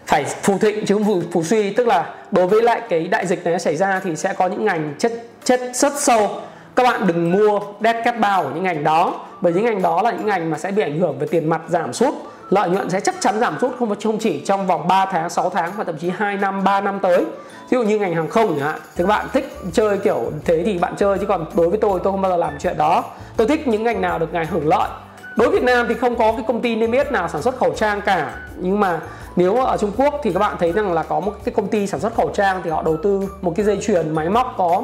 phải 0.06 0.24
phù 0.24 0.58
thịnh 0.58 0.86
chứ 0.86 0.94
không 0.94 1.04
phù, 1.04 1.22
phù 1.32 1.42
suy. 1.42 1.70
Tức 1.70 1.86
là 1.86 2.14
đối 2.30 2.46
với 2.46 2.62
lại 2.62 2.80
cái 2.88 3.08
đại 3.08 3.26
dịch 3.26 3.44
này 3.44 3.58
xảy 3.58 3.76
ra 3.76 4.00
thì 4.04 4.16
sẽ 4.16 4.32
có 4.32 4.46
những 4.46 4.64
ngành 4.64 4.94
chết 4.98 5.12
chết 5.44 5.60
rất 5.74 5.92
sâu. 5.98 6.40
Các 6.76 6.82
bạn 6.82 7.06
đừng 7.06 7.32
mua 7.32 7.60
dead 7.80 7.96
cat 8.04 8.20
bao 8.20 8.42
của 8.42 8.50
những 8.54 8.62
ngành 8.62 8.84
đó 8.84 9.26
bởi 9.40 9.52
những 9.52 9.64
ngành 9.64 9.82
đó 9.82 10.02
là 10.02 10.10
những 10.10 10.26
ngành 10.26 10.50
mà 10.50 10.58
sẽ 10.58 10.70
bị 10.70 10.82
ảnh 10.82 11.00
hưởng 11.00 11.18
về 11.18 11.26
tiền 11.30 11.50
mặt 11.50 11.60
giảm 11.68 11.92
sút 11.92 12.14
lợi 12.50 12.70
nhuận 12.70 12.90
sẽ 12.90 13.00
chắc 13.00 13.14
chắn 13.20 13.40
giảm 13.40 13.56
sút, 13.60 13.70
không 13.78 13.94
không 14.04 14.18
chỉ 14.18 14.40
trong 14.40 14.66
vòng 14.66 14.88
3 14.88 15.06
tháng 15.06 15.30
6 15.30 15.50
tháng 15.50 15.72
mà 15.78 15.84
thậm 15.84 15.98
chí 15.98 16.10
2 16.10 16.36
năm 16.36 16.64
3 16.64 16.80
năm 16.80 16.98
tới. 17.02 17.24
Ví 17.70 17.78
dụ 17.78 17.82
như 17.82 17.98
ngành 17.98 18.14
hàng 18.14 18.28
không 18.28 18.48
chẳng 18.48 18.68
hạn, 18.68 18.80
thì 18.96 19.04
các 19.04 19.08
bạn 19.08 19.26
thích 19.32 19.56
chơi 19.72 19.98
kiểu 19.98 20.32
thế 20.44 20.62
thì 20.64 20.78
bạn 20.78 20.94
chơi, 20.96 21.18
chứ 21.18 21.26
còn 21.26 21.46
đối 21.54 21.68
với 21.68 21.78
tôi 21.78 22.00
tôi 22.04 22.12
không 22.12 22.22
bao 22.22 22.30
giờ 22.30 22.36
làm 22.36 22.52
chuyện 22.60 22.78
đó. 22.78 23.04
Tôi 23.36 23.46
thích 23.46 23.68
những 23.68 23.84
ngành 23.84 24.00
nào 24.00 24.18
được 24.18 24.32
ngành 24.32 24.46
hưởng 24.46 24.68
lợi. 24.68 24.88
Đối 25.36 25.50
với 25.50 25.58
Việt 25.58 25.64
Nam 25.64 25.86
thì 25.88 25.94
không 25.94 26.16
có 26.16 26.32
cái 26.32 26.44
công 26.48 26.60
ty 26.60 26.76
niêm 26.76 26.92
yết 26.92 27.12
nào 27.12 27.28
sản 27.28 27.42
xuất 27.42 27.56
khẩu 27.56 27.74
trang 27.76 28.00
cả. 28.00 28.34
Nhưng 28.56 28.80
mà 28.80 29.00
nếu 29.36 29.56
ở 29.56 29.76
Trung 29.76 29.92
Quốc 29.96 30.20
thì 30.22 30.32
các 30.32 30.40
bạn 30.40 30.56
thấy 30.60 30.72
rằng 30.72 30.92
là 30.92 31.02
có 31.02 31.20
một 31.20 31.32
cái 31.44 31.54
công 31.54 31.68
ty 31.68 31.86
sản 31.86 32.00
xuất 32.00 32.14
khẩu 32.14 32.30
trang 32.34 32.60
thì 32.64 32.70
họ 32.70 32.82
đầu 32.82 32.96
tư 33.02 33.28
một 33.42 33.52
cái 33.56 33.66
dây 33.66 33.78
chuyền 33.82 34.14
máy 34.14 34.28
móc 34.28 34.54
có 34.58 34.82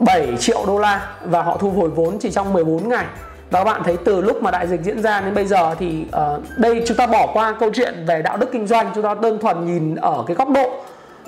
7 0.00 0.36
triệu 0.40 0.66
đô 0.66 0.78
la 0.78 1.08
và 1.24 1.42
họ 1.42 1.56
thu 1.56 1.70
hồi 1.70 1.88
vốn 1.88 2.18
chỉ 2.18 2.30
trong 2.30 2.52
14 2.52 2.88
ngày 2.88 3.04
và 3.50 3.58
các 3.58 3.64
bạn 3.64 3.82
thấy 3.84 3.96
từ 4.04 4.20
lúc 4.20 4.42
mà 4.42 4.50
đại 4.50 4.66
dịch 4.66 4.80
diễn 4.82 5.02
ra 5.02 5.20
đến 5.20 5.34
bây 5.34 5.46
giờ 5.46 5.74
thì 5.78 6.04
uh, 6.08 6.42
đây 6.56 6.82
chúng 6.86 6.96
ta 6.96 7.06
bỏ 7.06 7.30
qua 7.32 7.52
câu 7.60 7.70
chuyện 7.74 8.04
về 8.06 8.22
đạo 8.22 8.36
đức 8.36 8.52
kinh 8.52 8.66
doanh 8.66 8.90
chúng 8.94 9.04
ta 9.04 9.14
đơn 9.14 9.38
thuần 9.38 9.66
nhìn 9.66 9.94
ở 9.94 10.24
cái 10.26 10.36
góc 10.36 10.48
độ 10.50 10.70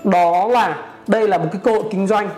đó 0.04 0.48
là 0.48 0.76
đây 1.06 1.28
là 1.28 1.38
một 1.38 1.48
cái 1.52 1.60
cơ 1.64 1.72
hội 1.72 1.82
kinh 1.90 2.06
doanh. 2.06 2.28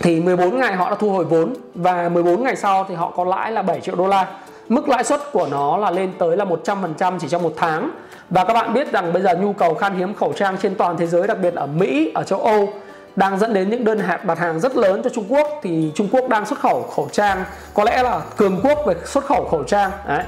Thì 0.00 0.20
14 0.20 0.58
ngày 0.58 0.74
họ 0.74 0.90
đã 0.90 0.96
thu 0.96 1.10
hồi 1.10 1.24
vốn 1.24 1.54
và 1.74 2.08
14 2.08 2.42
ngày 2.42 2.56
sau 2.56 2.84
thì 2.88 2.94
họ 2.94 3.12
có 3.16 3.24
lãi 3.24 3.52
là 3.52 3.62
7 3.62 3.80
triệu 3.80 3.94
đô 3.94 4.06
la. 4.06 4.26
Mức 4.68 4.88
lãi 4.88 5.04
suất 5.04 5.32
của 5.32 5.48
nó 5.50 5.76
là 5.76 5.90
lên 5.90 6.12
tới 6.18 6.36
là 6.36 6.44
100% 6.44 7.18
chỉ 7.20 7.28
trong 7.28 7.42
một 7.42 7.52
tháng. 7.56 7.90
Và 8.30 8.44
các 8.44 8.54
bạn 8.54 8.74
biết 8.74 8.92
rằng 8.92 9.12
bây 9.12 9.22
giờ 9.22 9.34
nhu 9.34 9.52
cầu 9.52 9.74
khan 9.74 9.94
hiếm 9.98 10.14
khẩu 10.14 10.32
trang 10.32 10.56
trên 10.62 10.74
toàn 10.74 10.96
thế 10.96 11.06
giới 11.06 11.26
đặc 11.26 11.38
biệt 11.42 11.54
ở 11.54 11.66
Mỹ 11.66 12.12
ở 12.14 12.22
châu 12.22 12.40
Âu 12.40 12.68
đang 13.16 13.38
dẫn 13.38 13.54
đến 13.54 13.70
những 13.70 13.84
đơn 13.84 13.98
hàng 13.98 14.26
đặt 14.26 14.38
hàng 14.38 14.60
rất 14.60 14.76
lớn 14.76 15.00
cho 15.04 15.10
Trung 15.10 15.24
Quốc. 15.28 15.46
Thì 15.62 15.92
Trung 15.94 16.08
Quốc 16.12 16.28
đang 16.28 16.46
xuất 16.46 16.58
khẩu 16.58 16.82
khẩu 16.82 17.08
trang, 17.12 17.44
có 17.74 17.84
lẽ 17.84 18.02
là 18.02 18.20
cường 18.36 18.60
quốc 18.62 18.78
về 18.86 18.94
xuất 19.04 19.24
khẩu 19.24 19.48
khẩu 19.50 19.62
trang. 19.64 19.90
Đấy. 20.08 20.24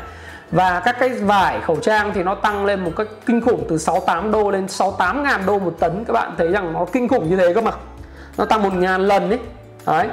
Và 0.51 0.81
các 0.81 0.97
cái 1.01 1.09
vải, 1.09 1.61
khẩu 1.61 1.77
trang 1.77 2.13
thì 2.15 2.23
nó 2.23 2.35
tăng 2.35 2.65
lên 2.65 2.85
một 2.85 2.91
cách 2.97 3.07
kinh 3.27 3.41
khủng 3.41 3.65
từ 3.69 3.79
68 3.79 4.33
đô 4.33 4.51
lên 4.51 4.69
68 4.69 5.23
ngàn 5.23 5.43
đô 5.47 5.59
một 5.59 5.75
tấn. 5.81 6.05
Các 6.05 6.13
bạn 6.13 6.35
thấy 6.39 6.49
rằng 6.49 6.73
nó 6.73 6.85
kinh 6.93 7.09
khủng 7.09 7.31
như 7.31 7.37
thế 7.37 7.55
cơ 7.55 7.61
mà. 7.61 7.73
Nó 8.39 8.45
tăng 8.45 8.63
một 8.63 8.75
ngàn 8.75 9.01
lần 9.01 9.31
đấy 9.31 9.39
đấy. 9.87 10.09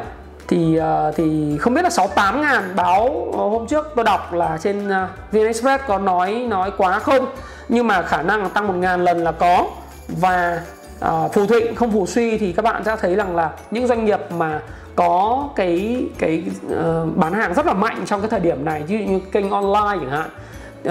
Thì 0.48 0.76
ờ, 0.76 1.14
thì 1.16 1.58
không 1.58 1.74
biết 1.74 1.82
là 1.82 1.90
68 1.90 2.42
ngàn 2.42 2.76
báo 2.76 3.28
hôm 3.34 3.68
trước 3.68 3.88
tôi 3.96 4.06
đọc 4.06 4.34
là 4.34 4.58
trên 4.62 4.90
ờ, 4.90 5.08
VN 5.32 5.46
Express 5.46 5.84
có 5.88 6.00
nói 6.00 6.34
nói 6.50 6.72
quá 6.78 7.00
không. 7.00 7.26
Nhưng 7.70 7.88
mà 7.88 8.02
khả 8.02 8.22
năng 8.22 8.50
tăng 8.50 8.68
một 8.68 8.74
ngàn 8.74 9.04
lần 9.04 9.24
là 9.24 9.32
có. 9.32 9.66
Và 10.08 10.62
Ờ, 11.02 11.24
uh, 11.26 11.34
phù 11.34 11.46
thịnh 11.46 11.76
không 11.76 11.92
phù 11.92 12.06
suy 12.06 12.38
thì 12.38 12.54
các 12.54 12.62
bạn 12.62 12.84
sẽ 12.84 12.96
thấy 13.00 13.16
rằng 13.16 13.36
là 13.36 13.52
những 13.72 13.88
doanh 13.88 14.06
nghiệp 14.06 14.20
mà 14.38 14.62
có 14.96 15.50
cái 15.56 16.06
cái 16.18 16.44
uh, 16.66 17.18
bán 17.18 17.34
hàng 17.34 17.54
rất 17.54 17.66
là 17.66 17.74
mạnh 17.74 18.04
trong 18.06 18.22
cái 18.22 18.30
thời 18.30 18.40
điểm 18.40 18.66
này 18.66 18.84
như, 18.88 19.00
như 19.00 19.20
kênh 19.32 19.50
online 19.50 19.98
chẳng 20.02 20.10
hạn 20.10 20.30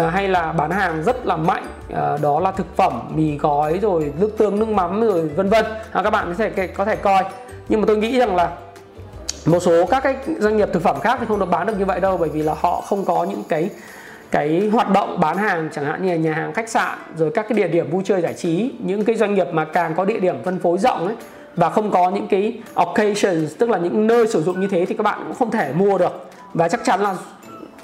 uh, 0.07 0.13
hay 0.13 0.29
là 0.29 0.53
bán 0.53 0.71
hàng 0.71 1.03
rất 1.03 1.27
là 1.27 1.37
mạnh 1.37 1.67
uh, 1.93 2.21
đó 2.21 2.41
là 2.41 2.53
thực 2.53 2.77
phẩm 2.77 2.93
mì 3.15 3.37
gói 3.37 3.79
rồi 3.83 4.13
nước 4.19 4.31
tương 4.39 4.59
nước 4.59 4.69
mắm 4.69 5.01
rồi 5.01 5.29
vân 5.29 5.49
vân 5.49 5.65
à, 5.93 6.03
các 6.03 6.11
bạn 6.11 6.35
có 6.39 6.47
thể 6.57 6.67
có 6.67 6.85
thể 6.85 6.97
coi. 6.97 7.25
Nhưng 7.69 7.81
mà 7.81 7.87
tôi 7.87 7.97
nghĩ 7.97 8.19
rằng 8.19 8.37
là 8.37 8.51
một 9.47 9.61
số 9.61 9.87
các 9.87 10.03
cái 10.03 10.17
doanh 10.39 10.57
nghiệp 10.57 10.69
thực 10.73 10.83
phẩm 10.83 11.01
khác 11.01 11.17
thì 11.21 11.27
không 11.29 11.39
được 11.39 11.51
bán 11.51 11.67
được 11.67 11.79
như 11.79 11.85
vậy 11.85 12.01
đâu 12.01 12.17
bởi 12.17 12.29
vì 12.29 12.43
là 12.43 12.55
họ 12.61 12.81
không 12.81 13.05
có 13.05 13.25
những 13.25 13.43
cái 13.49 13.71
cái 14.31 14.69
hoạt 14.73 14.91
động 14.91 15.21
bán 15.21 15.37
hàng, 15.37 15.69
chẳng 15.73 15.85
hạn 15.85 16.03
như 16.03 16.11
là 16.11 16.17
nhà 16.17 16.33
hàng, 16.33 16.53
khách 16.53 16.69
sạn, 16.69 16.99
rồi 17.17 17.31
các 17.35 17.47
cái 17.49 17.59
địa 17.59 17.69
điểm 17.69 17.91
vui 17.91 18.03
chơi 18.05 18.21
giải 18.21 18.35
trí, 18.35 18.71
những 18.79 19.05
cái 19.05 19.17
doanh 19.17 19.35
nghiệp 19.35 19.47
mà 19.53 19.65
càng 19.65 19.95
có 19.95 20.05
địa 20.05 20.21
điểm 20.21 20.37
phân 20.45 20.59
phối 20.59 20.79
rộng 20.79 21.07
ấy, 21.07 21.17
và 21.57 21.71
không 21.71 21.91
có 21.91 22.11
những 22.11 22.27
cái 22.29 22.59
occasions, 22.75 23.57
tức 23.59 23.71
là 23.71 23.79
những 23.79 24.07
nơi 24.07 24.27
sử 24.27 24.43
dụng 24.43 24.61
như 24.61 24.67
thế 24.67 24.87
thì 24.87 24.95
các 24.95 25.03
bạn 25.03 25.25
cũng 25.27 25.37
không 25.37 25.51
thể 25.51 25.73
mua 25.73 25.99
được. 25.99 26.31
Và 26.55 26.69
chắc 26.69 26.81
chắn 26.85 27.01
là 27.01 27.15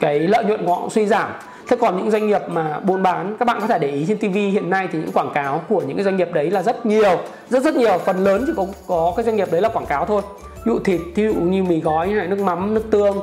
cái 0.01 0.19
lợi 0.19 0.45
nhuận 0.45 0.67
của 0.67 0.75
họ 0.75 0.81
cũng 0.81 0.91
suy 0.91 1.07
giảm. 1.07 1.31
Thế 1.69 1.77
còn 1.81 1.97
những 1.97 2.11
doanh 2.11 2.27
nghiệp 2.27 2.43
mà 2.49 2.81
buôn 2.81 3.03
bán, 3.03 3.37
các 3.39 3.45
bạn 3.45 3.61
có 3.61 3.67
thể 3.67 3.79
để 3.79 3.91
ý 3.91 4.05
trên 4.09 4.19
TV 4.19 4.35
hiện 4.35 4.71
nay 4.71 4.89
thì 4.93 4.99
những 4.99 5.13
quảng 5.13 5.31
cáo 5.35 5.63
của 5.69 5.83
những 5.87 5.97
cái 5.97 6.05
doanh 6.05 6.17
nghiệp 6.17 6.29
đấy 6.33 6.51
là 6.51 6.63
rất 6.63 6.87
nhiều, 6.87 7.19
rất 7.51 7.63
rất 7.63 7.77
nhiều. 7.77 7.99
Phần 7.99 8.25
lớn 8.25 8.45
chỉ 8.47 8.53
có 8.57 8.67
có 8.87 9.13
cái 9.17 9.25
doanh 9.25 9.37
nghiệp 9.37 9.49
đấy 9.53 9.61
là 9.61 9.69
quảng 9.69 9.87
cáo 9.87 10.07
thôi. 10.07 10.23
Ví 10.65 10.73
dụ 10.73 10.79
thịt 10.79 11.01
ví 11.15 11.27
dụ 11.27 11.35
như 11.35 11.63
mì 11.63 11.81
gói 11.81 12.09
như 12.09 12.15
này 12.15 12.27
nước 12.29 12.39
mắm, 12.39 12.75
nước 12.75 12.83
tương. 12.91 13.17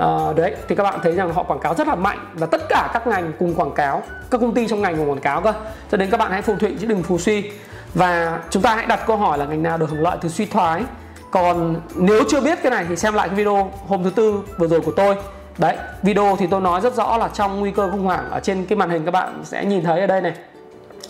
Ờ, 0.00 0.32
đấy, 0.36 0.54
thì 0.68 0.74
các 0.74 0.82
bạn 0.82 1.00
thấy 1.02 1.14
rằng 1.14 1.32
họ 1.32 1.42
quảng 1.42 1.60
cáo 1.60 1.74
rất 1.74 1.88
là 1.88 1.94
mạnh 1.94 2.18
và 2.34 2.46
tất 2.46 2.60
cả 2.68 2.90
các 2.92 3.06
ngành 3.06 3.32
cùng 3.38 3.54
quảng 3.54 3.72
cáo, 3.72 4.02
các 4.30 4.40
công 4.40 4.54
ty 4.54 4.68
trong 4.68 4.82
ngành 4.82 4.96
cùng 4.96 5.10
quảng 5.10 5.20
cáo 5.20 5.40
cơ. 5.40 5.52
Cho 5.90 5.96
nên 5.96 6.10
các 6.10 6.16
bạn 6.16 6.32
hãy 6.32 6.42
phù 6.42 6.56
thụy 6.56 6.76
chứ 6.80 6.86
đừng 6.86 7.02
phù 7.02 7.18
suy. 7.18 7.50
Và 7.94 8.38
chúng 8.50 8.62
ta 8.62 8.74
hãy 8.74 8.86
đặt 8.86 9.06
câu 9.06 9.16
hỏi 9.16 9.38
là 9.38 9.44
ngành 9.44 9.62
nào 9.62 9.78
được 9.78 9.90
hưởng 9.90 10.02
lợi 10.02 10.16
từ 10.20 10.28
suy 10.28 10.46
thoái. 10.46 10.82
Còn 11.30 11.76
nếu 11.94 12.22
chưa 12.28 12.40
biết 12.40 12.58
cái 12.62 12.70
này 12.70 12.86
thì 12.88 12.96
xem 12.96 13.14
lại 13.14 13.28
cái 13.28 13.36
video 13.36 13.70
hôm 13.88 14.04
thứ 14.04 14.10
tư 14.10 14.42
vừa 14.58 14.66
rồi 14.66 14.80
của 14.80 14.92
tôi. 14.96 15.16
Đấy, 15.58 15.76
video 16.02 16.36
thì 16.38 16.46
tôi 16.46 16.60
nói 16.60 16.80
rất 16.80 16.94
rõ 16.94 17.16
là 17.16 17.28
trong 17.28 17.60
nguy 17.60 17.70
cơ 17.70 17.90
khủng 17.90 18.04
hoảng 18.04 18.30
ở 18.30 18.40
trên 18.40 18.66
cái 18.66 18.76
màn 18.76 18.90
hình 18.90 19.04
các 19.04 19.10
bạn 19.10 19.40
sẽ 19.44 19.64
nhìn 19.64 19.84
thấy 19.84 20.00
ở 20.00 20.06
đây 20.06 20.20
này. 20.20 20.32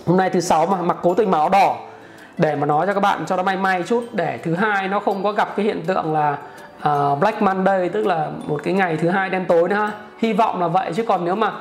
Hôm 0.07 0.17
nay 0.17 0.31
thứ 0.31 0.41
sáu 0.41 0.67
mà, 0.67 0.83
mặc 0.83 0.97
cố 1.03 1.15
tình 1.15 1.31
màu 1.31 1.49
đỏ 1.49 1.77
để 2.39 2.57
mà 2.57 2.67
nói 2.67 2.87
cho 2.87 2.95
các 2.95 3.01
bạn 3.01 3.25
cho 3.27 3.37
nó 3.37 3.43
may 3.43 3.57
may 3.57 3.83
chút. 3.83 4.05
Để 4.13 4.39
thứ 4.43 4.55
hai 4.55 4.89
nó 4.89 5.01
không 5.01 5.25
có 5.25 5.33
gặp 5.33 5.57
cái 5.57 5.67
hiện 5.67 5.83
tượng 5.87 6.15
là 6.15 6.39
uh, 6.89 7.21
Black 7.21 7.43
Monday 7.43 7.89
tức 7.89 8.07
là 8.07 8.29
một 8.47 8.61
cái 8.65 8.75
ngày 8.75 8.97
thứ 8.97 9.09
hai 9.09 9.31
đen 9.31 9.45
tối 9.49 9.69
nữa 9.69 9.93
hy 10.19 10.33
vọng 10.33 10.61
là 10.61 10.69
vậy 10.69 10.93
chứ 10.97 11.03
còn 11.03 11.25
nếu 11.25 11.35
mà 11.35 11.53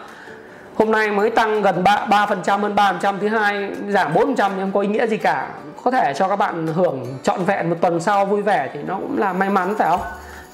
hôm 0.76 0.92
nay 0.92 1.12
mới 1.12 1.30
tăng 1.30 1.62
gần 1.62 1.84
3, 1.84 2.26
phần 2.30 2.40
trăm 2.44 2.62
hơn 2.62 2.76
3% 2.76 3.20
thứ 3.20 3.28
hai 3.28 3.72
giảm 3.88 4.14
4% 4.14 4.36
thì 4.36 4.60
không 4.60 4.72
có 4.74 4.80
ý 4.80 4.88
nghĩa 4.88 5.08
gì 5.08 5.18
cả. 5.18 5.50
Có 5.84 5.92
thể 5.92 6.14
cho 6.16 6.28
các 6.28 6.36
bạn 6.36 6.68
hưởng 6.68 7.06
trọn 7.24 7.44
vẹn 7.44 7.70
một 7.70 7.76
tuần 7.82 8.00
sau 8.00 8.26
vui 8.26 8.42
vẻ 8.42 8.70
thì 8.74 8.80
nó 8.84 8.96
cũng 8.96 9.20
là 9.20 9.34
may 9.34 9.50
mắn 9.50 9.76
phải 9.78 9.90
không? 9.90 10.02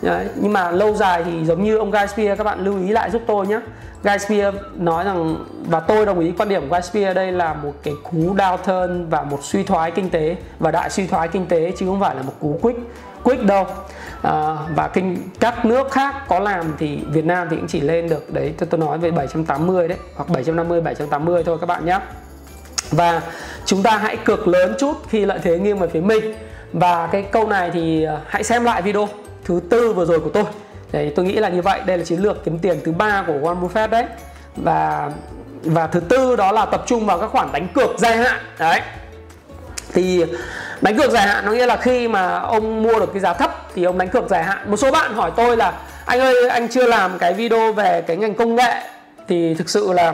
Đấy, 0.02 0.28
nhưng 0.36 0.54
mà 0.54 0.72
lâu 0.72 0.94
dài 0.96 1.24
thì 1.24 1.46
giống 1.46 1.64
như 1.64 1.78
ông 1.78 1.92
Guy 1.92 2.08
Spear 2.08 2.38
các 2.38 2.44
bạn 2.44 2.60
lưu 2.60 2.78
ý 2.80 2.88
lại 2.88 3.12
giúp 3.12 3.22
tôi 3.28 3.48
nhé 3.48 3.60
Guy 4.04 4.18
Spear 4.20 4.56
nói 4.76 5.04
rằng 5.04 5.36
và 5.70 5.80
tôi 5.80 6.06
đồng 6.06 6.20
ý 6.20 6.34
quan 6.38 6.50
điểm 6.50 6.70
của 6.70 6.76
Guy 6.76 6.82
Spear 6.82 7.16
đây 7.16 7.32
là 7.32 7.54
một 7.54 7.74
cái 7.84 7.94
cú 8.04 8.36
downturn 8.36 9.10
và 9.10 9.22
một 9.22 9.40
suy 9.42 9.64
thoái 9.64 9.92
kinh 9.92 10.10
tế 10.10 10.36
và 10.60 10.72
đại 10.72 10.90
suy 10.90 11.08
thoái 11.08 11.28
kinh 11.28 11.46
tế 11.46 11.72
chứ 11.78 11.86
không 11.86 12.00
phải 12.00 12.16
là 12.16 12.22
một 12.22 12.34
cú 12.40 12.60
quick 12.62 12.80
quick 13.24 13.44
đâu 13.44 13.66
à, 14.22 14.56
và 14.76 14.88
kinh 14.88 15.18
các 15.40 15.66
nước 15.66 15.92
khác 15.92 16.16
có 16.28 16.40
làm 16.40 16.74
thì 16.78 17.00
Việt 17.12 17.26
Nam 17.26 17.48
thì 17.50 17.56
cũng 17.56 17.68
chỉ 17.68 17.82
lên 17.82 18.10
được 18.10 18.34
đấy 18.34 18.54
tôi 18.58 18.68
tôi 18.72 18.80
nói 18.80 18.98
về 18.98 19.12
780 19.12 19.88
đấy 19.88 19.98
hoặc 20.16 20.30
750 20.30 20.82
780 20.82 21.44
thôi 21.44 21.58
các 21.62 21.66
bạn 21.66 21.86
nhé. 21.86 22.00
Và 22.92 23.22
chúng 23.66 23.84
ta 23.84 23.98
hãy 23.98 24.18
cược 24.18 24.48
lớn 24.48 24.76
chút 24.80 24.94
khi 25.10 25.26
lợi 25.26 25.40
thế 25.44 25.60
nghiêng 25.60 25.80
về 25.80 25.88
phía 25.88 26.02
mình. 26.02 26.36
Và 26.74 27.08
cái 27.08 27.22
câu 27.22 27.48
này 27.48 27.72
thì 27.74 28.04
ờ, 28.04 28.20
hãy 28.28 28.44
xem 28.44 28.64
lại 28.64 28.82
video 28.82 29.08
thứ 29.46 29.62
tư 29.70 29.94
vừa 29.94 30.06
rồi 30.06 30.20
của 30.20 30.30
tôi. 30.30 30.44
Đấy, 30.92 31.14
tôi 31.16 31.26
nghĩ 31.26 31.34
là 31.36 31.50
như 31.50 31.62
vậy. 31.62 31.82
Đây 31.86 31.98
là 31.98 32.04
chiến 32.04 32.20
lược 32.20 32.46
kiếm 32.46 32.60
tiền 32.60 32.80
thứ 32.86 32.92
ba 32.92 33.24
của 33.28 33.34
Warren 33.34 33.68
Buffett 33.68 33.90
đấy. 33.90 34.06
Và 34.56 35.12
và 35.64 35.88
thứ 35.88 36.00
tư 36.00 36.36
đó 36.36 36.52
là 36.52 36.66
tập 36.66 36.84
trung 36.86 37.06
vào 37.06 37.20
các 37.20 37.28
khoản 37.28 37.52
đánh 37.52 37.68
cược 37.74 37.90
dài 37.98 38.18
hạn. 38.18 38.42
Đấy 38.60 38.82
thì 39.96 40.26
đánh 40.82 40.98
cược 40.98 41.12
dài 41.12 41.28
hạn 41.28 41.46
nó 41.46 41.52
nghĩa 41.52 41.66
là 41.66 41.78
khi 41.78 42.08
mà 42.08 42.40
ông 42.40 42.84
mua 42.84 43.00
được 43.00 43.10
cái 43.14 43.20
giá 43.20 43.34
thấp 43.34 43.68
thì 43.76 43.84
ông 43.84 43.98
đánh 43.98 44.10
cược 44.10 44.30
dài 44.30 44.44
hạn. 44.44 44.72
Một 44.72 44.78
số 44.78 44.92
bạn 44.92 45.14
hỏi 45.14 45.32
tôi 45.36 45.58
là, 45.58 45.74
anh 46.06 46.20
ơi, 46.20 46.50
anh 46.50 46.68
chưa 46.68 46.88
làm 46.88 47.18
cái 47.18 47.34
video 47.34 47.74
về 47.74 48.02
cái 48.08 48.18
ngành 48.18 48.36
công 48.36 48.56
nghệ? 48.56 48.74
Thì 49.28 49.54
thực 49.54 49.70
sự 49.70 49.94
là 49.94 50.14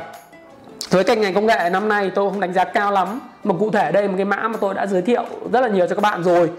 với 0.89 1.03
cái 1.03 1.15
ngành 1.15 1.33
công 1.33 1.45
nghệ 1.45 1.69
năm 1.71 1.89
nay 1.89 2.11
tôi 2.15 2.29
không 2.29 2.39
đánh 2.39 2.53
giá 2.53 2.63
cao 2.63 2.91
lắm. 2.91 3.19
Mà 3.43 3.55
cụ 3.59 3.71
thể 3.71 3.91
đây 3.91 4.07
một 4.07 4.13
cái 4.17 4.25
mã 4.25 4.47
mà 4.47 4.57
tôi 4.61 4.73
đã 4.73 4.85
giới 4.85 5.01
thiệu 5.01 5.23
rất 5.53 5.61
là 5.61 5.67
nhiều 5.67 5.87
cho 5.87 5.95
các 5.95 6.01
bạn 6.01 6.23
rồi 6.23 6.49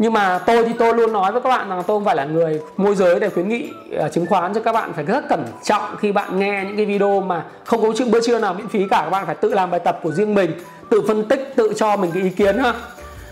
nhưng 0.00 0.12
mà 0.12 0.38
tôi 0.38 0.64
thì 0.64 0.72
tôi 0.78 0.94
luôn 0.94 1.12
nói 1.12 1.32
với 1.32 1.40
các 1.40 1.48
bạn 1.48 1.68
rằng 1.68 1.82
tôi 1.86 1.96
không 1.96 2.04
phải 2.04 2.16
là 2.16 2.24
người 2.24 2.60
môi 2.76 2.94
giới 2.94 3.20
để 3.20 3.28
khuyến 3.30 3.48
nghị 3.48 3.70
ờ, 3.96 4.08
chứng 4.08 4.26
khoán 4.26 4.54
cho 4.54 4.60
các 4.60 4.72
bạn 4.72 4.92
phải 4.92 5.04
rất 5.04 5.28
cẩn 5.28 5.44
trọng 5.64 5.96
khi 5.98 6.12
bạn 6.12 6.38
nghe 6.38 6.64
những 6.66 6.76
cái 6.76 6.86
video 6.86 7.20
mà 7.20 7.44
không 7.64 7.82
có 7.82 7.92
chữ 7.96 8.04
bữa 8.10 8.20
trưa 8.20 8.38
nào 8.38 8.54
miễn 8.54 8.68
phí 8.68 8.88
cả 8.90 9.00
các 9.04 9.10
bạn 9.10 9.26
phải 9.26 9.34
tự 9.34 9.54
làm 9.54 9.70
bài 9.70 9.80
tập 9.80 10.00
của 10.02 10.12
riêng 10.12 10.34
mình 10.34 10.52
tự 10.90 11.02
phân 11.08 11.28
tích 11.28 11.52
tự 11.56 11.72
cho 11.76 11.96
mình 11.96 12.10
cái 12.14 12.22
ý 12.22 12.30
kiến 12.30 12.58
ha. 12.58 12.74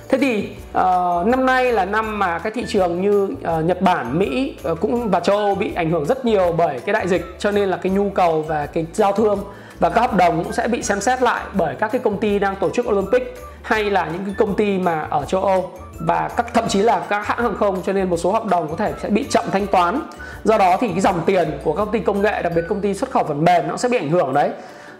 Thế 0.08 0.18
thì 0.18 0.48
uh, 0.70 1.26
năm 1.26 1.46
nay 1.46 1.72
là 1.72 1.84
năm 1.84 2.18
mà 2.18 2.38
cái 2.38 2.52
thị 2.52 2.64
trường 2.68 3.02
như 3.02 3.24
uh, 3.24 3.64
Nhật 3.64 3.82
Bản 3.82 4.18
Mỹ 4.18 4.54
uh, 4.72 4.80
cũng 4.80 5.10
và 5.10 5.20
châu 5.20 5.36
Âu 5.36 5.54
bị 5.54 5.74
ảnh 5.74 5.90
hưởng 5.90 6.04
rất 6.04 6.24
nhiều 6.24 6.54
bởi 6.58 6.80
cái 6.80 6.92
đại 6.92 7.08
dịch 7.08 7.24
cho 7.38 7.50
nên 7.50 7.68
là 7.68 7.76
cái 7.76 7.92
nhu 7.92 8.10
cầu 8.10 8.42
và 8.42 8.66
cái 8.66 8.86
giao 8.92 9.12
thương 9.12 9.38
và 9.80 9.90
các 9.90 10.00
hợp 10.00 10.16
đồng 10.16 10.44
cũng 10.44 10.52
sẽ 10.52 10.68
bị 10.68 10.82
xem 10.82 11.00
xét 11.00 11.22
lại 11.22 11.44
bởi 11.52 11.74
các 11.74 11.92
cái 11.92 12.00
công 12.04 12.18
ty 12.18 12.38
đang 12.38 12.56
tổ 12.56 12.70
chức 12.70 12.88
Olympic 12.88 13.34
hay 13.62 13.90
là 13.90 14.08
những 14.12 14.24
cái 14.24 14.34
công 14.38 14.54
ty 14.54 14.78
mà 14.78 15.06
ở 15.10 15.24
châu 15.24 15.44
Âu 15.44 15.70
và 16.00 16.30
các, 16.36 16.54
thậm 16.54 16.68
chí 16.68 16.82
là 16.82 17.00
các 17.08 17.26
hãng 17.26 17.42
hàng 17.42 17.56
không, 17.56 17.82
cho 17.82 17.92
nên 17.92 18.10
một 18.10 18.16
số 18.16 18.32
hợp 18.32 18.46
đồng 18.46 18.68
có 18.68 18.76
thể 18.76 18.92
sẽ 19.02 19.08
bị 19.08 19.26
chậm 19.30 19.44
thanh 19.52 19.66
toán. 19.66 20.00
Do 20.44 20.58
đó 20.58 20.76
thì 20.80 20.88
cái 20.88 21.00
dòng 21.00 21.20
tiền 21.26 21.58
của 21.64 21.72
các 21.72 21.84
công 21.84 21.92
ty 21.92 22.00
công 22.00 22.22
nghệ, 22.22 22.42
đặc 22.42 22.52
biệt 22.56 22.62
công 22.68 22.80
ty 22.80 22.94
xuất 22.94 23.10
khẩu 23.10 23.24
phần 23.24 23.44
mềm, 23.44 23.68
nó 23.68 23.76
sẽ 23.76 23.88
bị 23.88 23.96
ảnh 23.96 24.10
hưởng 24.10 24.34
đấy. 24.34 24.50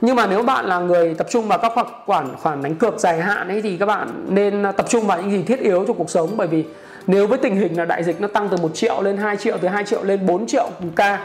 Nhưng 0.00 0.16
mà 0.16 0.26
nếu 0.26 0.42
bạn 0.42 0.64
là 0.64 0.78
người 0.78 1.14
tập 1.14 1.26
trung 1.30 1.48
vào 1.48 1.58
các 1.58 1.72
khoản 1.74 1.86
khoản 2.06 2.36
khoản 2.42 2.62
đánh 2.62 2.74
cược 2.74 3.00
dài 3.00 3.20
hạn 3.20 3.48
ấy, 3.48 3.62
thì 3.62 3.76
các 3.76 3.86
bạn 3.86 4.24
nên 4.28 4.62
à, 4.62 4.72
tập 4.72 4.86
trung 4.88 5.06
vào 5.06 5.22
những 5.22 5.30
gì 5.30 5.42
thiết 5.42 5.60
yếu 5.60 5.84
cho 5.88 5.94
cuộc 5.94 6.10
sống. 6.10 6.30
Bởi 6.36 6.46
vì 6.46 6.64
nếu 7.06 7.26
với 7.26 7.38
tình 7.38 7.56
hình 7.56 7.78
là 7.78 7.84
đại 7.84 8.04
dịch 8.04 8.20
nó 8.20 8.28
tăng 8.28 8.48
từ 8.48 8.56
1 8.56 8.70
triệu 8.74 9.02
lên 9.02 9.16
2 9.16 9.36
triệu, 9.36 9.56
từ 9.60 9.68
2 9.68 9.84
triệu 9.84 10.02
lên 10.02 10.26
4 10.26 10.46
triệu 10.46 10.70
ca, 10.96 11.18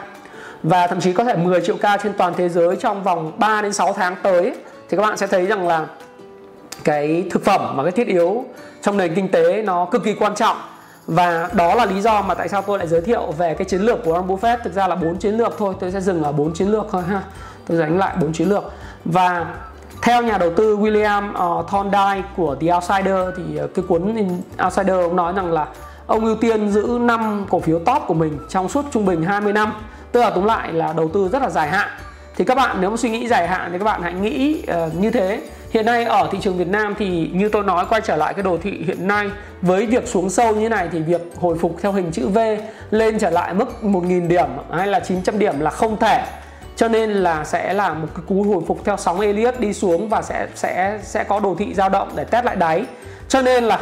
và 0.64 0.88
thậm 0.88 1.00
chí 1.00 1.14
có 1.14 1.24
thể 1.24 1.36
10 1.36 1.62
triệu 1.62 1.76
ca 1.78 1.98
trên 1.98 2.14
toàn 2.18 2.34
thế 2.38 2.50
giới 2.50 2.76
trong 2.76 3.04
vòng 3.04 3.32
3 3.38 3.62
đến 3.62 3.74
6 3.74 3.94
tháng 3.94 4.16
tới, 4.24 4.56
thì 4.90 4.98
các 4.98 5.04
bạn 5.04 5.18
sẽ 5.18 5.28
thấy 5.28 5.46
rằng 5.46 5.68
là 5.68 5.86
cái 6.84 7.28
thực 7.32 7.46
phẩm 7.46 7.74
và 7.78 7.84
cái 7.84 7.92
thiết 7.92 8.08
yếu 8.08 8.46
trong 8.82 8.98
nền 8.98 9.16
kinh 9.16 9.28
tế 9.28 9.62
nó 9.62 9.86
cực 9.86 10.04
kỳ 10.04 10.14
quan 10.14 10.36
trọng. 10.36 10.58
Và 11.08 11.50
đó 11.54 11.76
là 11.76 11.86
lý 11.86 12.02
do 12.02 12.22
mà 12.22 12.34
tại 12.34 12.50
sao 12.50 12.62
tôi 12.62 12.78
lại 12.78 12.88
giới 12.88 13.02
thiệu 13.02 13.32
về 13.38 13.54
cái 13.54 13.66
chiến 13.66 13.82
lược 13.82 14.04
của 14.04 14.14
Warren 14.14 14.28
Buffett. 14.28 14.58
Thực 14.64 14.74
ra 14.74 14.88
là 14.88 14.96
bốn 14.96 15.18
chiến 15.18 15.38
lược 15.38 15.56
thôi 15.58 15.76
tôi 15.80 15.92
sẽ 15.92 16.02
dừng 16.02 16.24
ở 16.24 16.32
bốn 16.32 16.54
chiến 16.54 16.68
lược 16.68 16.86
thôi 16.92 17.04
ha. 17.04 17.24
Tôi 17.68 17.80
đánh 17.80 17.98
lại 17.98 18.16
bốn 18.22 18.34
chiến 18.34 18.50
lược. 18.50 18.64
Và 19.06 19.46
theo 20.02 20.24
nhà 20.24 20.38
đầu 20.38 20.50
tư 20.58 20.78
William 20.78 21.30
uh, 21.60 21.68
Thorndike 21.70 22.30
của 22.36 22.56
The 22.56 22.74
Outsider 22.74 23.18
thì 23.38 23.58
ờ, 23.58 23.68
cái 23.68 23.86
cuốn 23.88 24.16
Outsider 24.64 24.96
ông 24.96 25.16
nói 25.16 25.34
rằng 25.34 25.52
là 25.52 25.68
ông 26.08 26.26
ưu 26.26 26.36
tiên 26.36 26.70
giữ 26.72 26.98
5 27.02 27.46
cổ 27.50 27.60
phiếu 27.60 27.80
top 27.80 28.04
của 28.08 28.14
mình 28.14 28.38
trong 28.50 28.70
suốt 28.70 28.86
trung 28.92 29.06
bình 29.06 29.24
20 29.24 29.54
năm. 29.54 29.74
Tức 30.12 30.22
là 30.22 30.30
tóm 30.30 30.46
lại 30.46 30.74
là 30.74 30.94
đầu 30.94 31.08
tư 31.14 31.30
rất 31.32 31.42
là 31.42 31.50
dài 31.50 31.70
hạn. 31.70 31.90
Thì 32.36 32.44
các 32.44 32.56
bạn 32.56 32.78
nếu 32.80 32.90
mà 32.90 32.98
suy 32.98 33.10
nghĩ 33.10 33.28
dài 33.28 33.48
hạn 33.48 33.70
thì 33.72 33.78
các 33.78 33.86
bạn 33.86 34.02
hãy 34.02 34.14
nghĩ 34.14 34.64
uh, 34.86 34.96
như 34.96 35.12
thế 35.12 35.42
hiện 35.74 35.86
nay 35.86 36.04
ở 36.04 36.30
thị 36.32 36.38
trường 36.42 36.58
Việt 36.58 36.68
Nam 36.68 36.96
thì 37.00 37.30
như 37.34 37.50
tôi 37.50 37.64
nói, 37.64 37.86
quay 37.90 38.02
trở 38.02 38.16
lại 38.16 38.34
cái 38.34 38.44
đồ 38.44 38.58
thị 38.64 38.84
hiện 38.88 39.08
nay, 39.08 39.30
với 39.62 39.86
việc 39.86 40.08
xuống 40.08 40.30
sâu 40.30 40.56
như 40.56 40.70
này 40.70 40.90
thì 40.92 41.00
việc 41.00 41.22
hồi 41.40 41.58
phục 41.58 41.76
theo 41.82 41.92
hình 41.92 42.12
chữ 42.12 42.28
V 42.28 42.40
lên 42.92 43.20
trở 43.20 43.30
lại 43.30 43.54
mức 43.54 43.66
1.000 43.82 44.28
điểm 44.28 44.48
hay 44.72 44.88
là 44.88 45.00
900 45.00 45.40
điểm 45.40 45.60
là 45.60 45.70
không 45.70 45.98
thể. 45.98 46.24
Cho 46.76 46.88
nên 46.88 47.12
là 47.12 47.44
sẽ 47.44 47.74
là 47.74 47.94
một 47.94 48.08
cái 48.16 48.24
cú 48.28 48.44
hồi 48.44 48.64
phục 48.68 48.86
theo 48.86 48.98
sóng 48.98 49.20
Elliott 49.20 49.60
đi 49.60 49.74
xuống 49.74 50.10
và 50.10 50.22
sẽ 50.22 50.48
sẽ 50.56 51.00
sẽ 51.04 51.24
có 51.24 51.40
đồ 51.40 51.56
thị 51.60 51.74
dao 51.74 51.90
động 51.90 52.10
để 52.16 52.24
test 52.24 52.46
lại 52.46 52.56
đáy. 52.56 52.86
Cho 53.28 53.42
nên 53.42 53.64
là 53.64 53.80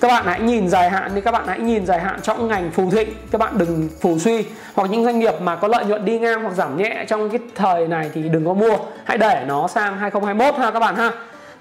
các 0.00 0.08
bạn 0.08 0.24
hãy 0.26 0.40
nhìn 0.40 0.68
dài 0.68 0.90
hạn 0.90 1.10
thì 1.14 1.20
các 1.20 1.30
bạn 1.32 1.44
hãy 1.46 1.58
nhìn 1.58 1.86
dài 1.86 2.00
hạn 2.00 2.20
trong 2.22 2.48
ngành 2.48 2.70
phù 2.70 2.90
thịnh. 2.90 3.08
Các 3.30 3.38
bạn 3.38 3.58
đừng 3.58 3.88
phù 4.00 4.18
suy. 4.18 4.44
Hoặc 4.74 4.90
những 4.90 5.04
doanh 5.04 5.18
nghiệp 5.18 5.34
mà 5.40 5.56
có 5.56 5.68
lợi 5.68 5.84
nhuận 5.84 6.04
đi 6.04 6.18
ngang 6.18 6.42
hoặc 6.42 6.54
giảm 6.54 6.76
nhẹ 6.76 7.04
trong 7.08 7.30
cái 7.30 7.38
thời 7.54 7.88
này 7.88 8.10
thì 8.14 8.22
đừng 8.22 8.46
có 8.46 8.54
mua. 8.54 8.76
Hãy 9.04 9.18
để 9.18 9.44
nó 9.46 9.68
sang 9.68 9.98
2021 9.98 10.60
ha 10.60 10.70
các 10.70 10.80
bạn 10.80 10.96
ha 10.96 11.12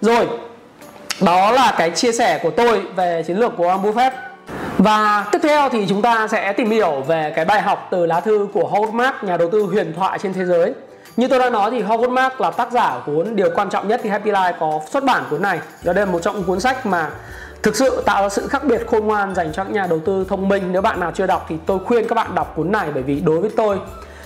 rồi 0.01 0.27
đó 1.21 1.51
là 1.51 1.75
cái 1.77 1.89
chia 1.89 2.11
sẻ 2.11 2.39
của 2.43 2.51
tôi 2.51 2.81
về 2.95 3.23
chiến 3.27 3.37
lược 3.37 3.57
của 3.57 3.65
Warren 3.65 3.81
Buffett 3.81 4.11
và 4.77 5.25
tiếp 5.31 5.39
theo 5.43 5.69
thì 5.69 5.85
chúng 5.89 6.01
ta 6.01 6.27
sẽ 6.27 6.53
tìm 6.53 6.69
hiểu 6.69 7.01
về 7.07 7.33
cái 7.35 7.45
bài 7.45 7.61
học 7.61 7.87
từ 7.91 8.05
lá 8.05 8.19
thư 8.19 8.47
của 8.53 8.69
Howard 8.73 8.91
Marks, 8.91 9.23
nhà 9.23 9.37
đầu 9.37 9.49
tư 9.51 9.63
huyền 9.63 9.93
thoại 9.97 10.19
trên 10.19 10.33
thế 10.33 10.45
giới. 10.45 10.73
Như 11.17 11.27
tôi 11.27 11.39
đã 11.39 11.49
nói 11.49 11.71
thì 11.71 11.81
Howard 11.81 12.09
Marks 12.09 12.41
là 12.41 12.51
tác 12.51 12.71
giả 12.71 12.99
của 13.05 13.11
cuốn 13.15 13.35
Điều 13.35 13.49
quan 13.55 13.69
trọng 13.69 13.87
nhất 13.87 14.01
thì 14.03 14.09
Happy 14.09 14.31
Life 14.31 14.53
có 14.59 14.79
xuất 14.91 15.03
bản 15.03 15.23
cuốn 15.29 15.41
này. 15.41 15.59
Đó 15.83 15.93
đây 15.93 16.05
là 16.05 16.11
một 16.11 16.19
trong 16.21 16.35
những 16.35 16.43
cuốn 16.43 16.59
sách 16.59 16.85
mà 16.85 17.09
thực 17.63 17.75
sự 17.75 18.03
tạo 18.05 18.21
ra 18.21 18.29
sự 18.29 18.47
khác 18.47 18.63
biệt 18.63 18.87
khôn 18.87 19.07
ngoan 19.07 19.35
dành 19.35 19.51
cho 19.53 19.63
các 19.63 19.73
nhà 19.73 19.87
đầu 19.89 19.99
tư 20.05 20.25
thông 20.29 20.49
minh. 20.49 20.63
Nếu 20.71 20.81
bạn 20.81 20.99
nào 20.99 21.11
chưa 21.15 21.27
đọc 21.27 21.45
thì 21.49 21.55
tôi 21.65 21.79
khuyên 21.85 22.07
các 22.07 22.15
bạn 22.15 22.35
đọc 22.35 22.53
cuốn 22.55 22.71
này 22.71 22.87
bởi 22.93 23.03
vì 23.03 23.19
đối 23.19 23.39
với 23.39 23.49
tôi 23.57 23.79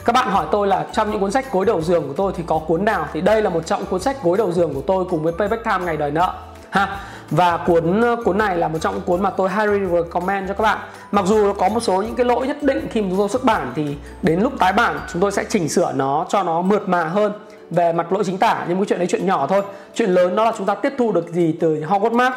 các 0.05 0.13
bạn 0.13 0.31
hỏi 0.31 0.45
tôi 0.51 0.67
là 0.67 0.85
trong 0.93 1.11
những 1.11 1.19
cuốn 1.19 1.31
sách 1.31 1.51
gối 1.51 1.65
đầu 1.65 1.81
giường 1.81 2.07
của 2.07 2.13
tôi 2.13 2.33
thì 2.37 2.43
có 2.47 2.59
cuốn 2.59 2.85
nào? 2.85 3.07
Thì 3.13 3.21
đây 3.21 3.41
là 3.41 3.49
một 3.49 3.65
trong 3.65 3.85
cuốn 3.85 3.99
sách 3.99 4.23
gối 4.23 4.37
đầu 4.37 4.51
giường 4.51 4.73
của 4.73 4.81
tôi 4.81 5.05
cùng 5.05 5.23
với 5.23 5.33
Payback 5.39 5.63
Time 5.63 5.85
ngày 5.85 5.97
đời 5.97 6.11
nợ 6.11 6.33
ha? 6.69 6.97
Và 7.29 7.57
cuốn 7.57 8.01
ờ, 8.01 8.15
cuốn 8.25 8.37
này 8.37 8.57
là 8.57 8.67
một 8.67 8.77
trong 8.81 8.93
những 8.93 9.03
cuốn 9.03 9.21
mà 9.21 9.29
tôi 9.29 9.49
highly 9.49 9.79
recommend 9.93 10.47
cho 10.47 10.53
các 10.53 10.61
bạn. 10.61 10.77
Mặc 11.11 11.25
dù 11.25 11.53
có 11.53 11.69
một 11.69 11.79
số 11.79 12.01
những 12.01 12.15
cái 12.15 12.25
lỗi 12.25 12.47
nhất 12.47 12.63
định 12.63 12.87
khi 12.91 13.01
mà 13.01 13.07
chúng 13.09 13.17
tôi 13.17 13.29
xuất 13.29 13.43
bản 13.43 13.71
thì 13.75 13.95
đến 14.21 14.39
lúc 14.41 14.53
tái 14.59 14.73
bản 14.73 14.99
chúng 15.13 15.21
tôi 15.21 15.31
sẽ 15.31 15.43
chỉnh 15.49 15.69
sửa 15.69 15.91
nó 15.95 16.25
cho 16.29 16.43
nó 16.43 16.61
mượt 16.61 16.89
mà 16.89 17.03
hơn 17.03 17.31
về 17.69 17.93
mặt 17.93 18.13
lỗi 18.13 18.23
chính 18.25 18.37
tả, 18.37 18.65
nhưng 18.67 18.77
cái 18.77 18.85
chuyện 18.85 18.99
đấy 18.99 19.07
chuyện 19.07 19.25
nhỏ 19.25 19.47
thôi. 19.47 19.61
Chuyện 19.93 20.09
lớn 20.09 20.35
đó 20.35 20.45
là 20.45 20.53
chúng 20.57 20.67
ta 20.67 20.75
tiếp 20.75 20.93
thu 20.97 21.11
được 21.11 21.29
gì 21.29 21.55
từ 21.59 21.81
Howard 21.81 22.15
mark 22.15 22.35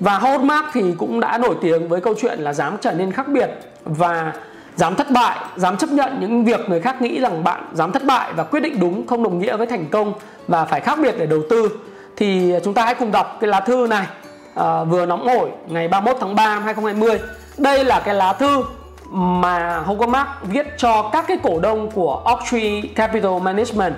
và 0.00 0.18
Howard 0.18 0.44
mark 0.44 0.66
thì 0.72 0.94
cũng 0.98 1.20
đã 1.20 1.38
nổi 1.38 1.56
tiếng 1.60 1.88
với 1.88 2.00
câu 2.00 2.14
chuyện 2.20 2.38
là 2.38 2.52
dám 2.52 2.76
trở 2.80 2.92
nên 2.92 3.12
khác 3.12 3.28
biệt. 3.28 3.50
Và 3.84 4.32
dám 4.76 4.94
thất 4.94 5.10
bại 5.10 5.38
dám 5.56 5.76
chấp 5.76 5.90
nhận 5.90 6.20
những 6.20 6.44
việc 6.44 6.60
người 6.68 6.80
khác 6.80 7.02
nghĩ 7.02 7.20
rằng 7.20 7.44
bạn 7.44 7.68
dám 7.72 7.92
thất 7.92 8.04
bại 8.04 8.32
và 8.32 8.44
quyết 8.44 8.60
định 8.60 8.80
đúng 8.80 9.06
không 9.06 9.22
đồng 9.22 9.38
nghĩa 9.38 9.56
với 9.56 9.66
thành 9.66 9.86
công 9.90 10.12
và 10.48 10.64
phải 10.64 10.80
khác 10.80 10.98
biệt 11.02 11.14
để 11.18 11.26
đầu 11.26 11.40
tư 11.50 11.68
thì 12.16 12.54
chúng 12.64 12.74
ta 12.74 12.84
hãy 12.84 12.94
cùng 12.94 13.12
đọc 13.12 13.36
cái 13.40 13.48
lá 13.48 13.60
thư 13.60 13.86
này 13.90 14.06
à, 14.54 14.84
vừa 14.84 15.06
nóng 15.06 15.28
hổi 15.28 15.50
ngày 15.68 15.88
31 15.88 16.16
tháng 16.20 16.34
3 16.34 16.54
năm 16.54 16.62
2020 16.62 17.18
đây 17.58 17.84
là 17.84 18.00
cái 18.04 18.14
lá 18.14 18.32
thư 18.32 18.64
mà 19.10 19.82
Howard 19.86 20.08
Mark 20.08 20.28
viết 20.42 20.66
cho 20.76 21.10
các 21.12 21.24
cái 21.28 21.38
cổ 21.42 21.60
đông 21.60 21.90
của 21.90 22.22
Oaktree 22.24 22.80
Capital 22.94 23.40
Management 23.42 23.94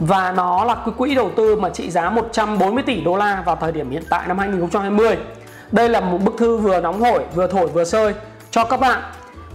và 0.00 0.32
nó 0.32 0.64
là 0.64 0.74
cái 0.74 0.94
quỹ 0.98 1.14
đầu 1.14 1.30
tư 1.36 1.56
mà 1.56 1.70
trị 1.70 1.90
giá 1.90 2.10
140 2.10 2.82
tỷ 2.86 3.00
đô 3.00 3.16
la 3.16 3.42
vào 3.46 3.56
thời 3.56 3.72
điểm 3.72 3.90
hiện 3.90 4.02
tại 4.10 4.22
năm 4.28 4.38
2020. 4.38 5.16
Đây 5.72 5.88
là 5.88 6.00
một 6.00 6.18
bức 6.24 6.34
thư 6.38 6.56
vừa 6.56 6.80
nóng 6.80 7.00
hổi, 7.00 7.24
vừa 7.34 7.46
thổi 7.46 7.66
vừa 7.66 7.84
sơi 7.84 8.14
cho 8.50 8.64
các 8.64 8.80
bạn. 8.80 9.02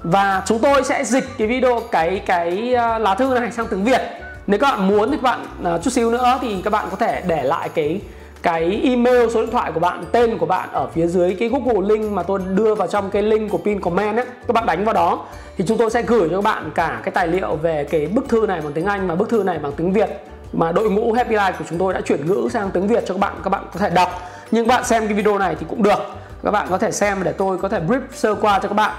Và 0.04 0.44
chúng 0.46 0.60
tôi 0.60 0.84
sẽ 0.84 1.04
dịch 1.04 1.24
cái 1.38 1.48
video 1.48 1.80
cái 1.92 2.22
cái 2.26 2.74
ờ, 2.74 2.98
lá 2.98 3.16
thư 3.16 3.40
này 3.40 3.52
sang 3.52 3.68
tiếng 3.68 3.84
Việt. 3.84 4.02
Nếu 4.48 4.60
các 4.60 4.72
bạn 4.72 4.88
muốn 4.88 5.12
thì 5.12 5.18
các 5.18 5.24
bạn 5.24 5.46
uh, 5.76 5.84
chút 5.84 5.90
xíu 5.90 6.12
nữa 6.12 6.40
thì 6.42 6.62
các 6.64 6.70
bạn 6.70 6.86
có 6.92 6.98
thể 6.98 7.22
để 7.28 7.44
lại 7.44 7.70
cái 7.70 8.02
cái 8.42 8.82
email 8.84 9.30
số 9.34 9.42
điện 9.42 9.52
thoại 9.52 9.72
của 9.72 9.80
bạn 9.80 10.04
tên 10.12 10.38
của 10.38 10.46
bạn 10.46 10.70
ở 10.72 10.88
phía 10.94 11.08
dưới 11.08 11.36
cái 11.40 11.50
Google 11.50 11.96
link 11.96 12.12
mà 12.12 12.24
tôi 12.24 12.40
đưa 12.56 12.76
vào 12.76 12.88
trong 12.88 13.10
cái 13.12 13.22
link 13.22 13.52
của 13.52 13.58
pin 13.58 13.82
comment 13.82 14.18
ấy. 14.18 14.26
Các 14.48 14.54
bạn 14.54 14.66
đánh 14.66 14.86
vào 14.86 14.94
đó. 14.94 15.26
Thì 15.58 15.64
chúng 15.68 15.78
tôi 15.78 15.90
sẽ 15.90 16.02
gửi 16.02 16.30
cho 16.30 16.36
các 16.36 16.44
bạn 16.44 16.72
cả 16.76 17.00
cái 17.04 17.12
tài 17.12 17.28
liệu 17.28 17.56
về 17.56 17.84
cái 17.84 18.08
bức 18.08 18.30
thư 18.30 18.46
này 18.48 18.62
bằng 18.62 18.74
tiếng 18.74 18.86
Anh 18.86 19.08
và 19.08 19.16
bức 19.16 19.30
thư 19.30 19.44
này 19.44 19.60
bằng 19.60 19.72
tiếng 19.72 19.94
Việt. 19.94 20.10
Mà 20.54 20.72
đội 20.72 20.92
ngũ 20.92 21.14
Happy 21.14 21.36
Life 21.36 21.54
của 21.54 21.66
chúng 21.70 21.80
tôi 21.80 21.94
đã 21.94 22.02
chuyển 22.02 22.28
ngữ 22.28 22.50
sang 22.52 22.72
tiếng 22.72 22.88
Việt 22.88 23.04
cho 23.08 23.14
các 23.14 23.20
bạn. 23.20 23.34
Các 23.44 23.50
bạn 23.50 23.64
có 23.74 23.80
thể 23.80 23.90
đọc. 23.90 24.10
Nhưng 24.52 24.66
các 24.66 24.76
bạn 24.76 24.86
xem 24.86 25.08
cái 25.08 25.14
video 25.14 25.38
này 25.38 25.56
thì 25.60 25.66
cũng 25.70 25.84
được. 25.84 26.00
Các 26.44 26.52
bạn 26.52 26.68
có 26.70 26.78
thể 26.78 26.92
xem 26.92 27.24
để 27.24 27.32
tôi 27.32 27.58
có 27.58 27.70
thể 27.70 27.80
brief 27.88 28.02
sơ 28.14 28.36
qua 28.36 28.60
cho 28.60 28.68
các 28.68 28.76
bạn 28.76 28.92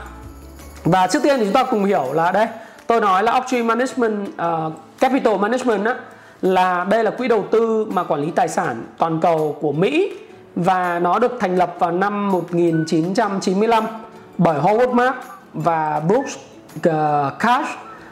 và 0.84 1.06
trước 1.06 1.22
tiên 1.22 1.36
thì 1.38 1.44
chúng 1.44 1.54
ta 1.54 1.64
cùng 1.64 1.84
hiểu 1.84 2.12
là 2.12 2.32
đây 2.32 2.46
tôi 2.86 3.00
nói 3.00 3.22
là 3.22 3.38
Option 3.38 3.66
Management 3.66 4.28
uh, 4.28 4.72
Capital 5.00 5.36
Management 5.36 5.84
á 5.84 5.94
là 6.42 6.84
đây 6.84 7.04
là 7.04 7.10
quỹ 7.10 7.28
đầu 7.28 7.44
tư 7.50 7.86
mà 7.90 8.04
quản 8.04 8.20
lý 8.20 8.30
tài 8.30 8.48
sản 8.48 8.84
toàn 8.98 9.20
cầu 9.20 9.56
của 9.60 9.72
Mỹ 9.72 10.12
và 10.56 10.98
nó 10.98 11.18
được 11.18 11.36
thành 11.40 11.56
lập 11.56 11.74
vào 11.78 11.90
năm 11.90 12.32
1995 12.32 13.84
bởi 14.38 14.60
Howard 14.60 14.92
Marks 14.92 15.26
và 15.54 16.00
Brooks 16.00 16.36
uh, 16.76 17.38
Cash, 17.38 17.68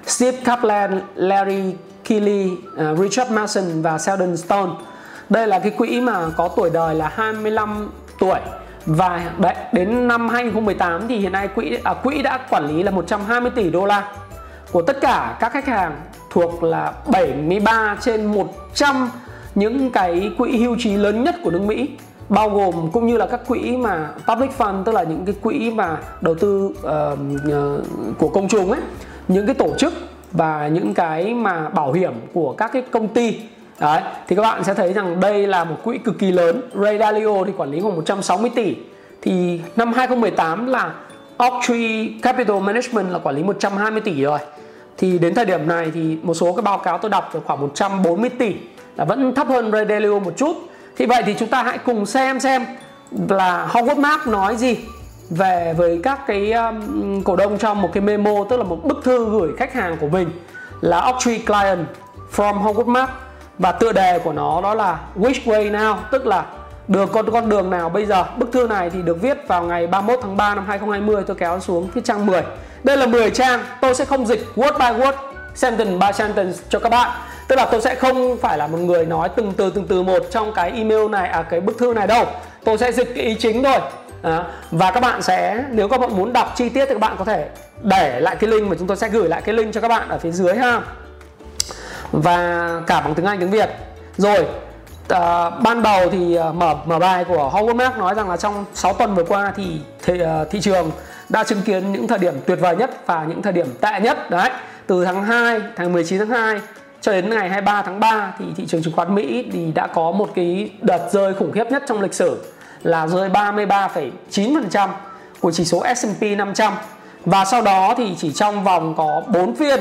Steve 0.07 0.39
Kaplan, 0.45 1.01
Larry 1.15 1.75
Keeley, 2.05 2.51
uh, 2.51 2.99
Richard 2.99 3.31
Mason 3.31 3.83
và 3.83 3.99
Sheldon 3.99 4.37
Stone. 4.37 4.73
Đây 5.29 5.47
là 5.47 5.59
cái 5.59 5.71
quỹ 5.71 6.01
mà 6.01 6.27
có 6.37 6.49
tuổi 6.49 6.71
đời 6.71 6.95
là 6.95 7.09
25 7.15 7.91
tuổi 8.19 8.39
và 8.87 9.31
đấy, 9.39 9.55
đến 9.73 10.09
năm 10.09 10.29
2018 10.29 11.09
thì 11.09 11.17
hiện 11.17 11.33
nay 11.33 11.49
quỹ 11.49 11.79
à, 11.85 11.95
quỹ 11.95 12.23
đã 12.23 12.39
quản 12.51 12.67
lý 12.67 12.83
là 12.83 12.91
120 12.91 13.51
tỷ 13.55 13.71
đô 13.71 13.85
la. 13.85 14.13
Của 14.73 14.83
tất 14.83 15.01
cả 15.01 15.37
các 15.41 15.53
khách 15.53 15.67
hàng 15.67 16.01
thuộc 16.31 16.63
là 16.63 16.93
73 17.13 17.97
trên 18.01 18.27
100 18.27 19.11
những 19.55 19.91
cái 19.91 20.31
quỹ 20.39 20.57
hưu 20.57 20.77
trí 20.79 20.97
lớn 20.97 21.25
nhất 21.25 21.35
của 21.45 21.51
nước 21.51 21.63
Mỹ 21.63 21.89
bao 22.29 22.51
gồm 22.51 22.91
cũng 22.93 23.07
như 23.07 23.17
là 23.17 23.27
các 23.27 23.41
quỹ 23.47 23.77
mà 23.77 24.11
public 24.29 24.51
fund 24.59 24.85
tức 24.85 24.93
là 24.93 25.03
những 25.03 25.25
cái 25.25 25.35
quỹ 25.43 25.71
mà 25.71 25.99
đầu 26.21 26.35
tư 26.35 26.71
uh, 26.81 28.19
của 28.19 28.29
công 28.29 28.49
chúng 28.49 28.71
ấy 28.71 28.81
những 29.29 29.47
cái 29.47 29.55
tổ 29.55 29.69
chức 29.79 29.93
và 30.33 30.69
những 30.69 30.95
cái 30.95 31.35
mà 31.35 31.69
bảo 31.69 31.93
hiểm 31.93 32.13
của 32.33 32.53
các 32.53 32.71
cái 32.73 32.83
công 32.83 33.09
ty 33.09 33.41
Đấy, 33.81 34.03
thì 34.29 34.37
các 34.37 34.43
bạn 34.43 34.65
sẽ 34.65 34.75
thấy 34.75 34.93
rằng 34.93 35.21
đây 35.21 35.47
là 35.47 35.65
một 35.65 35.77
quỹ 35.85 35.99
cực 35.99 36.19
kỳ 36.19 36.33
lớn. 36.33 36.63
Ray 36.83 36.99
Dalio 36.99 37.45
thì 37.47 37.53
quản 37.57 37.71
lý 37.71 37.81
khoảng 37.81 37.97
160 37.97 38.51
tỷ. 38.55 38.77
Thì 39.23 39.61
năm 39.77 39.93
2018 39.93 40.67
là 40.67 40.93
Oaktree 41.39 42.07
Capital 42.23 42.61
Management 42.61 43.11
là 43.11 43.19
quản 43.19 43.37
lý 43.37 43.43
120 43.43 44.01
tỷ 44.01 44.23
rồi. 44.23 44.39
Thì 44.99 45.19
đến 45.19 45.35
thời 45.35 45.45
điểm 45.45 45.69
này 45.69 45.91
thì 45.95 46.19
một 46.23 46.35
số 46.35 46.53
cái 46.53 46.63
báo 46.63 46.79
cáo 46.79 46.99
tôi 46.99 47.11
đọc 47.11 47.35
là 47.35 47.41
khoảng 47.47 47.61
140 47.61 48.31
tỷ 48.31 48.55
là 48.97 49.05
vẫn 49.05 49.35
thấp 49.35 49.47
hơn 49.49 49.73
Ray 49.73 49.85
Dalio 49.89 50.19
một 50.19 50.33
chút. 50.37 50.57
Thì 50.97 51.07
vậy 51.07 51.23
thì 51.27 51.35
chúng 51.39 51.49
ta 51.49 51.63
hãy 51.63 51.79
cùng 51.79 52.07
xem 52.07 52.41
xem 52.41 52.65
là 53.29 53.69
Howard 53.73 54.01
Mark 54.01 54.27
nói 54.27 54.57
gì 54.57 54.79
về 55.31 55.75
với 55.77 56.01
các 56.03 56.27
cái 56.27 56.53
um, 56.53 57.23
cổ 57.23 57.37
đông 57.37 57.59
trong 57.59 57.83
một 57.83 57.91
cái 57.93 58.03
memo 58.03 58.45
tức 58.51 58.57
là 58.57 58.63
một 58.63 58.85
bức 58.85 59.05
thư 59.05 59.31
gửi 59.31 59.51
khách 59.59 59.73
hàng 59.73 59.97
của 60.01 60.09
mình 60.09 60.31
là 60.81 61.07
Oaktree 61.07 61.39
Client 61.39 61.87
from 62.37 62.63
Howard 62.63 62.87
Mark 62.87 63.11
và 63.61 63.73
tựa 63.73 63.93
đề 63.93 64.19
của 64.19 64.33
nó 64.33 64.61
đó 64.63 64.75
là 64.75 64.99
Which 65.17 65.45
way 65.45 65.71
now? 65.71 65.97
Tức 66.11 66.27
là 66.27 66.45
được 66.89 67.13
con 67.13 67.31
con 67.31 67.49
đường 67.49 67.71
nào 67.71 67.89
bây 67.89 68.07
giờ? 68.07 68.25
Bức 68.37 68.53
thư 68.53 68.67
này 68.67 68.91
thì 68.91 69.03
được 69.03 69.23
viết 69.23 69.49
vào 69.49 69.63
ngày 69.63 69.87
31 69.87 70.19
tháng 70.23 70.37
3 70.37 70.55
năm 70.55 70.65
2020 70.69 71.25
tôi 71.27 71.37
kéo 71.37 71.61
xuống 71.61 71.89
cái 71.95 72.03
trang 72.07 72.27
10 72.27 72.43
đây 72.85 72.97
là 72.97 73.07
10 73.07 73.31
trang 73.31 73.61
tôi 73.81 73.95
sẽ 73.95 74.05
không 74.05 74.27
dịch 74.27 74.47
word 74.57 74.79
by 74.79 75.05
word 75.05 75.13
sentence 75.55 76.07
by 76.07 76.13
sentence 76.13 76.59
cho 76.69 76.79
các 76.79 76.89
bạn. 76.89 77.11
Tức 77.49 77.57
là 77.57 77.67
tôi 77.71 77.81
sẽ 77.81 77.95
không 77.95 78.37
phải 78.43 78.59
là 78.59 78.67
một 78.67 78.79
người 78.79 79.07
nói 79.07 79.29
từng 79.37 79.53
từ 79.57 79.71
từng 79.71 79.87
từ 79.87 80.03
một 80.03 80.23
trong 80.31 80.53
cái 80.53 80.71
email 80.71 81.09
này 81.09 81.29
à 81.29 81.43
cái 81.43 81.61
bức 81.61 81.79
thư 81.79 81.95
này 81.95 82.07
đâu. 82.07 82.27
Tôi 82.65 82.79
sẽ 82.79 82.93
dịch 82.93 83.15
cái 83.15 83.25
ý 83.25 83.35
chính 83.35 83.63
thôi. 83.63 83.81
À, 84.23 84.45
và 84.71 84.91
các 84.91 85.01
bạn 85.01 85.23
sẽ 85.23 85.65
nếu 85.71 85.89
các 85.89 86.01
bạn 86.01 86.17
muốn 86.17 86.33
đọc 86.33 86.53
chi 86.57 86.69
tiết 86.69 86.87
thì 86.87 86.95
các 86.95 87.01
bạn 87.01 87.17
có 87.19 87.25
thể 87.25 87.49
để 87.83 88.21
lại 88.21 88.37
cái 88.37 88.51
link 88.51 88.69
mà 88.69 88.77
chúng 88.79 88.89
tôi 88.89 88.97
sẽ 88.97 89.09
gửi 89.09 89.29
lại 89.29 89.43
cái 89.45 89.55
link 89.55 89.75
cho 89.75 89.81
các 89.81 89.89
bạn 89.89 90.09
ở 90.09 90.19
phía 90.19 90.31
dưới 90.31 90.55
ha 90.55 90.81
và 92.13 92.81
cả 92.87 93.01
bằng 93.01 93.15
tiếng 93.15 93.27
Anh 93.27 93.39
tiếng 93.41 93.51
Việt. 93.51 93.71
Rồi 94.17 94.47
à, 95.09 95.51
ban 95.51 95.83
đầu 95.83 96.11
thì 96.11 96.35
à, 96.35 96.53
mở 96.53 96.75
mở 96.87 96.99
bài 96.99 97.25
của 97.25 97.51
Howard 97.55 97.75
Mark 97.75 97.99
nói 97.99 98.15
rằng 98.15 98.31
là 98.31 98.37
trong 98.37 98.65
6 98.75 98.93
tuần 98.93 99.15
vừa 99.15 99.25
qua 99.25 99.53
thì 99.57 99.81
thị, 100.03 100.15
uh, 100.15 100.27
à, 100.27 100.45
thị 100.51 100.61
trường 100.61 100.91
đã 101.29 101.45
chứng 101.45 101.63
kiến 101.63 101.93
những 101.93 102.09
thời 102.09 102.19
điểm 102.19 102.35
tuyệt 102.47 102.59
vời 102.61 102.77
nhất 102.77 103.07
và 103.07 103.25
những 103.29 103.43
thời 103.43 103.53
điểm 103.53 103.67
tệ 103.81 104.01
nhất. 104.01 104.31
Đấy 104.31 104.51
từ 104.87 105.05
tháng 105.05 105.25
2 105.25 105.61
tháng 105.77 105.93
19 105.93 106.19
tháng 106.19 106.29
2 106.29 106.61
cho 107.01 107.13
đến 107.13 107.31
ngày 107.31 107.49
23 107.49 107.83
tháng 107.83 108.01
3 108.01 108.35
thì 108.39 108.45
thị 108.57 108.67
trường 108.67 108.83
chứng 108.83 108.95
khoán 108.97 109.15
Mỹ 109.15 109.51
thì 109.53 109.73
đã 109.73 109.87
có 109.87 110.11
một 110.11 110.31
cái 110.35 110.71
đợt 110.81 111.09
rơi 111.13 111.35
khủng 111.35 111.53
khiếp 111.53 111.65
nhất 111.71 111.83
trong 111.89 112.01
lịch 112.01 112.15
sử 112.15 112.45
là 112.83 113.07
rơi 113.07 113.29
33,9% 113.29 114.89
của 115.41 115.51
chỉ 115.51 115.65
số 115.65 115.85
S&P 115.97 116.23
500 116.37 116.73
và 117.25 117.45
sau 117.45 117.63
đó 117.63 117.95
thì 117.97 118.15
chỉ 118.19 118.33
trong 118.33 118.65
vòng 118.65 118.95
có 118.97 119.23
4 119.29 119.57
phiên 119.57 119.81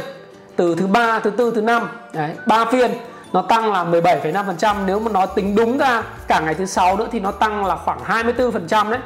từ 0.60 0.76
thứ 0.76 0.88
ba, 0.88 1.20
thứ 1.20 1.30
tư, 1.30 1.52
thứ 1.56 1.62
năm 1.62 1.90
đấy, 2.14 2.32
ba 2.46 2.66
phiên 2.66 2.92
nó 3.34 3.42
tăng 3.42 3.72
là 3.72 3.86
17,5% 3.86 4.76
nếu 4.86 5.00
mà 5.00 5.12
nói 5.12 5.28
tính 5.36 5.56
đúng 5.56 5.78
ra 5.78 6.04
cả 6.28 6.40
ngày 6.40 6.54
thứ 6.54 6.66
sáu 6.66 6.98
nữa 6.98 7.08
thì 7.12 7.20
nó 7.20 7.32
tăng 7.32 7.66
là 7.66 7.76
khoảng 7.76 8.00
24% 8.04 8.90
đấy. 8.90 9.00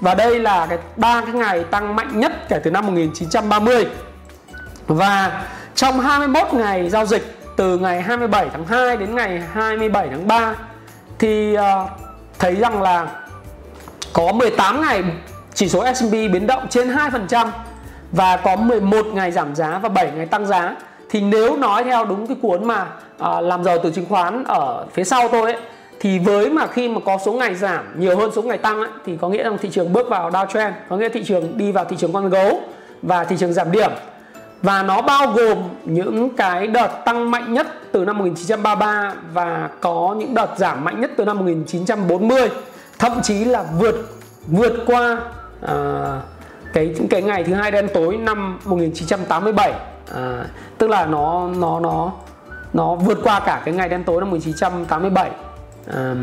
Và 0.00 0.14
đây 0.14 0.38
là 0.38 0.66
cái 0.66 0.78
ba 0.96 1.20
cái 1.20 1.34
ngày 1.34 1.64
tăng 1.64 1.96
mạnh 1.96 2.20
nhất 2.20 2.32
kể 2.48 2.58
từ 2.64 2.70
năm 2.70 2.86
1930. 2.86 3.86
Và 4.86 5.42
trong 5.74 6.00
21 6.00 6.54
ngày 6.54 6.90
giao 6.90 7.06
dịch 7.06 7.38
từ 7.56 7.78
ngày 7.78 8.02
27 8.02 8.48
tháng 8.52 8.66
2 8.66 8.96
đến 8.96 9.14
ngày 9.14 9.42
27 9.52 10.08
tháng 10.10 10.28
3 10.28 10.54
thì 11.18 11.56
uh, 11.58 11.90
thấy 12.38 12.54
rằng 12.54 12.82
là 12.82 13.06
có 14.12 14.32
18 14.32 14.82
ngày 14.82 15.02
chỉ 15.54 15.68
số 15.68 15.84
S&P 15.94 16.12
biến 16.12 16.46
động 16.46 16.66
trên 16.70 16.88
2% 16.88 17.48
và 18.12 18.36
có 18.36 18.56
11 18.56 19.06
ngày 19.06 19.32
giảm 19.32 19.54
giá 19.54 19.78
và 19.78 19.88
7 19.88 20.10
ngày 20.16 20.26
tăng 20.26 20.46
giá 20.46 20.74
thì 21.14 21.20
nếu 21.20 21.56
nói 21.56 21.84
theo 21.84 22.04
đúng 22.04 22.26
cái 22.26 22.36
cuốn 22.42 22.64
mà 22.64 22.86
à, 23.18 23.40
làm 23.40 23.64
giàu 23.64 23.78
từ 23.82 23.90
chứng 23.90 24.06
khoán 24.08 24.44
ở 24.44 24.86
phía 24.92 25.04
sau 25.04 25.28
tôi 25.28 25.52
ấy 25.52 25.60
thì 26.00 26.18
với 26.18 26.50
mà 26.50 26.66
khi 26.66 26.88
mà 26.88 27.00
có 27.04 27.18
số 27.24 27.32
ngày 27.32 27.54
giảm 27.54 27.84
nhiều 27.96 28.16
hơn 28.16 28.30
số 28.34 28.42
ngày 28.42 28.58
tăng 28.58 28.80
ấy, 28.80 28.88
thì 29.06 29.16
có 29.20 29.28
nghĩa 29.28 29.42
rằng 29.42 29.58
thị 29.58 29.68
trường 29.72 29.92
bước 29.92 30.08
vào 30.08 30.30
downtrend 30.30 30.72
có 30.88 30.96
nghĩa 30.96 31.08
thị 31.08 31.24
trường 31.24 31.58
đi 31.58 31.72
vào 31.72 31.84
thị 31.84 31.96
trường 31.96 32.12
con 32.12 32.30
gấu 32.30 32.60
và 33.02 33.24
thị 33.24 33.36
trường 33.38 33.52
giảm 33.52 33.72
điểm. 33.72 33.90
Và 34.62 34.82
nó 34.82 35.02
bao 35.02 35.26
gồm 35.26 35.58
những 35.84 36.30
cái 36.36 36.66
đợt 36.66 36.88
tăng 37.04 37.30
mạnh 37.30 37.54
nhất 37.54 37.66
từ 37.92 38.04
năm 38.04 38.18
1933 38.18 39.14
và 39.32 39.70
có 39.80 40.16
những 40.18 40.34
đợt 40.34 40.48
giảm 40.56 40.84
mạnh 40.84 41.00
nhất 41.00 41.10
từ 41.16 41.24
năm 41.24 41.38
1940 41.38 42.50
thậm 42.98 43.12
chí 43.22 43.44
là 43.44 43.64
vượt 43.78 43.94
vượt 44.46 44.72
qua 44.86 45.18
à, 45.62 45.76
cái 46.72 46.94
cái 47.10 47.22
ngày 47.22 47.44
thứ 47.44 47.54
hai 47.54 47.70
đen 47.70 47.88
tối 47.94 48.16
năm 48.16 48.58
1987 48.64 49.72
à, 50.12 50.44
tức 50.78 50.90
là 50.90 51.06
nó 51.06 51.48
nó 51.56 51.80
nó 51.80 52.12
nó 52.72 52.94
vượt 52.94 53.18
qua 53.24 53.40
cả 53.40 53.62
cái 53.64 53.74
ngày 53.74 53.88
đen 53.88 54.04
tối 54.04 54.20
năm 54.20 54.30
1987 54.30 55.30
à, 55.86 56.14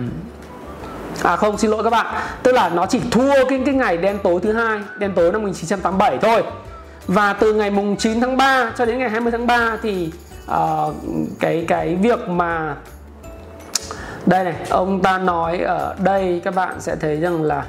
à 1.23 1.35
không 1.35 1.57
xin 1.57 1.71
lỗi 1.71 1.83
các 1.83 1.89
bạn. 1.89 2.15
Tức 2.43 2.51
là 2.51 2.69
nó 2.69 2.85
chỉ 2.85 2.99
thua 3.11 3.45
cái 3.49 3.61
cái 3.65 3.75
ngày 3.75 3.97
đen 3.97 4.19
tối 4.23 4.39
thứ 4.43 4.53
hai 4.53 4.79
đen 4.97 5.13
tối 5.15 5.31
năm 5.31 5.41
1987 5.41 6.17
thôi. 6.17 6.43
Và 7.07 7.33
từ 7.33 7.53
ngày 7.53 7.69
mùng 7.69 7.97
9 7.97 8.21
tháng 8.21 8.37
3 8.37 8.71
cho 8.77 8.85
đến 8.85 8.97
ngày 8.99 9.09
20 9.09 9.31
tháng 9.31 9.47
3 9.47 9.77
thì 9.81 10.11
uh, 10.51 10.93
cái 11.39 11.65
cái 11.67 11.95
việc 11.95 12.29
mà 12.29 12.75
đây 14.25 14.43
này 14.43 14.55
ông 14.69 15.01
ta 15.01 15.17
nói 15.17 15.59
ở 15.59 15.95
đây 16.03 16.41
các 16.43 16.55
bạn 16.55 16.81
sẽ 16.81 16.95
thấy 16.95 17.15
rằng 17.15 17.43
là 17.43 17.65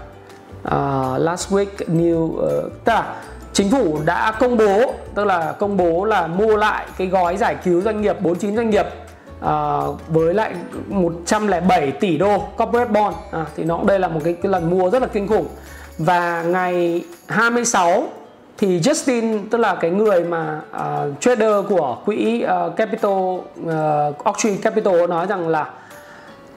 uh, 0.66 1.20
last 1.20 1.52
week 1.52 1.66
new 1.88 2.24
uh, 2.24 2.40
tức 2.84 2.92
là 2.92 3.14
chính 3.52 3.70
phủ 3.70 3.98
đã 4.04 4.32
công 4.40 4.56
bố 4.56 4.94
tức 5.14 5.24
là 5.24 5.54
công 5.58 5.76
bố 5.76 6.04
là 6.04 6.26
mua 6.26 6.56
lại 6.56 6.86
cái 6.98 7.06
gói 7.06 7.36
giải 7.36 7.56
cứu 7.64 7.80
doanh 7.80 8.02
nghiệp 8.02 8.20
49 8.20 8.56
doanh 8.56 8.70
nghiệp 8.70 8.86
à, 9.40 9.80
với 10.08 10.34
lại 10.34 10.54
107 10.88 11.90
tỷ 11.90 12.18
đô 12.18 12.38
corporate 12.38 12.90
bond. 12.90 13.14
À, 13.30 13.46
thì 13.56 13.64
nó 13.64 13.80
đây 13.86 13.98
là 13.98 14.08
một 14.08 14.20
cái, 14.24 14.32
cái 14.42 14.52
lần 14.52 14.70
mua 14.70 14.90
rất 14.90 15.02
là 15.02 15.08
kinh 15.08 15.28
khủng. 15.28 15.46
Và 15.98 16.42
ngày 16.42 17.04
26 17.28 18.08
thì 18.58 18.80
Justin 18.80 19.38
tức 19.50 19.58
là 19.58 19.74
cái 19.74 19.90
người 19.90 20.24
mà 20.24 20.60
uh, 20.76 21.20
trader 21.20 21.54
của 21.68 21.98
quỹ 22.04 22.44
uh, 22.44 22.76
Capital 22.76 23.12
à, 23.68 24.08
uh, 24.08 24.26
Oaktree 24.26 24.56
Capital 24.62 25.06
nói 25.08 25.26
rằng 25.26 25.48
là 25.48 25.70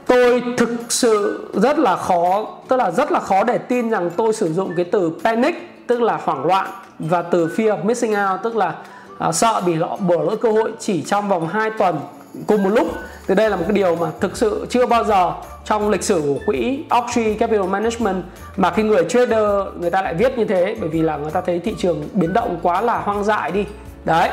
tôi 0.06 0.44
thực 0.58 0.70
sự 0.90 1.48
rất 1.54 1.80
là 1.80 1.96
khó 1.96 2.48
tức 2.68 2.76
là 2.76 2.92
rất 2.92 3.12
là 3.12 3.20
khó 3.20 3.44
để 3.44 3.58
tin 3.58 3.90
rằng 3.90 4.10
tôi 4.18 4.34
sử 4.34 4.54
dụng 4.54 4.72
cái 4.76 4.86
từ 4.86 5.12
panic 5.24 5.56
tức 5.88 6.02
là 6.02 6.20
hoảng 6.24 6.46
loạn 6.46 6.68
và 7.00 7.22
từ 7.22 7.48
fear 7.48 7.78
of 7.78 7.86
missing 7.86 8.12
out 8.12 8.40
tức 8.44 8.56
là 8.56 8.76
à, 9.20 9.32
sợ 9.32 9.62
bị 9.66 9.76
lọ 9.76 9.98
bỏ 10.00 10.16
lỡ 10.24 10.36
cơ 10.36 10.52
hội 10.52 10.72
chỉ 10.80 11.02
trong 11.02 11.30
vòng 11.30 11.48
2 11.48 11.70
tuần 11.78 12.00
cùng 12.48 12.64
một 12.64 12.70
lúc. 12.70 12.88
Thì 13.28 13.36
đây 13.36 13.50
là 13.50 13.56
một 13.56 13.64
cái 13.68 13.76
điều 13.76 13.96
mà 13.96 14.08
thực 14.20 14.38
sự 14.38 14.66
chưa 14.70 14.86
bao 14.86 15.04
giờ 15.04 15.34
trong 15.66 15.90
lịch 15.90 16.04
sử 16.04 16.22
của 16.26 16.40
quỹ 16.46 16.84
Oaktree 16.90 17.34
Capital 17.34 17.68
Management 17.68 18.24
mà 18.58 18.72
khi 18.72 18.84
người 18.84 19.06
trader 19.10 19.50
người 19.80 19.90
ta 19.90 20.02
lại 20.02 20.14
viết 20.14 20.38
như 20.38 20.46
thế 20.46 20.76
bởi 20.80 20.90
vì 20.90 21.02
là 21.02 21.18
người 21.18 21.32
ta 21.32 21.42
thấy 21.42 21.60
thị 21.60 21.76
trường 21.78 22.04
biến 22.14 22.34
động 22.34 22.60
quá 22.62 22.82
là 22.82 22.98
hoang 22.98 23.24
dại 23.24 23.52
đi. 23.52 23.66
Đấy. 24.06 24.30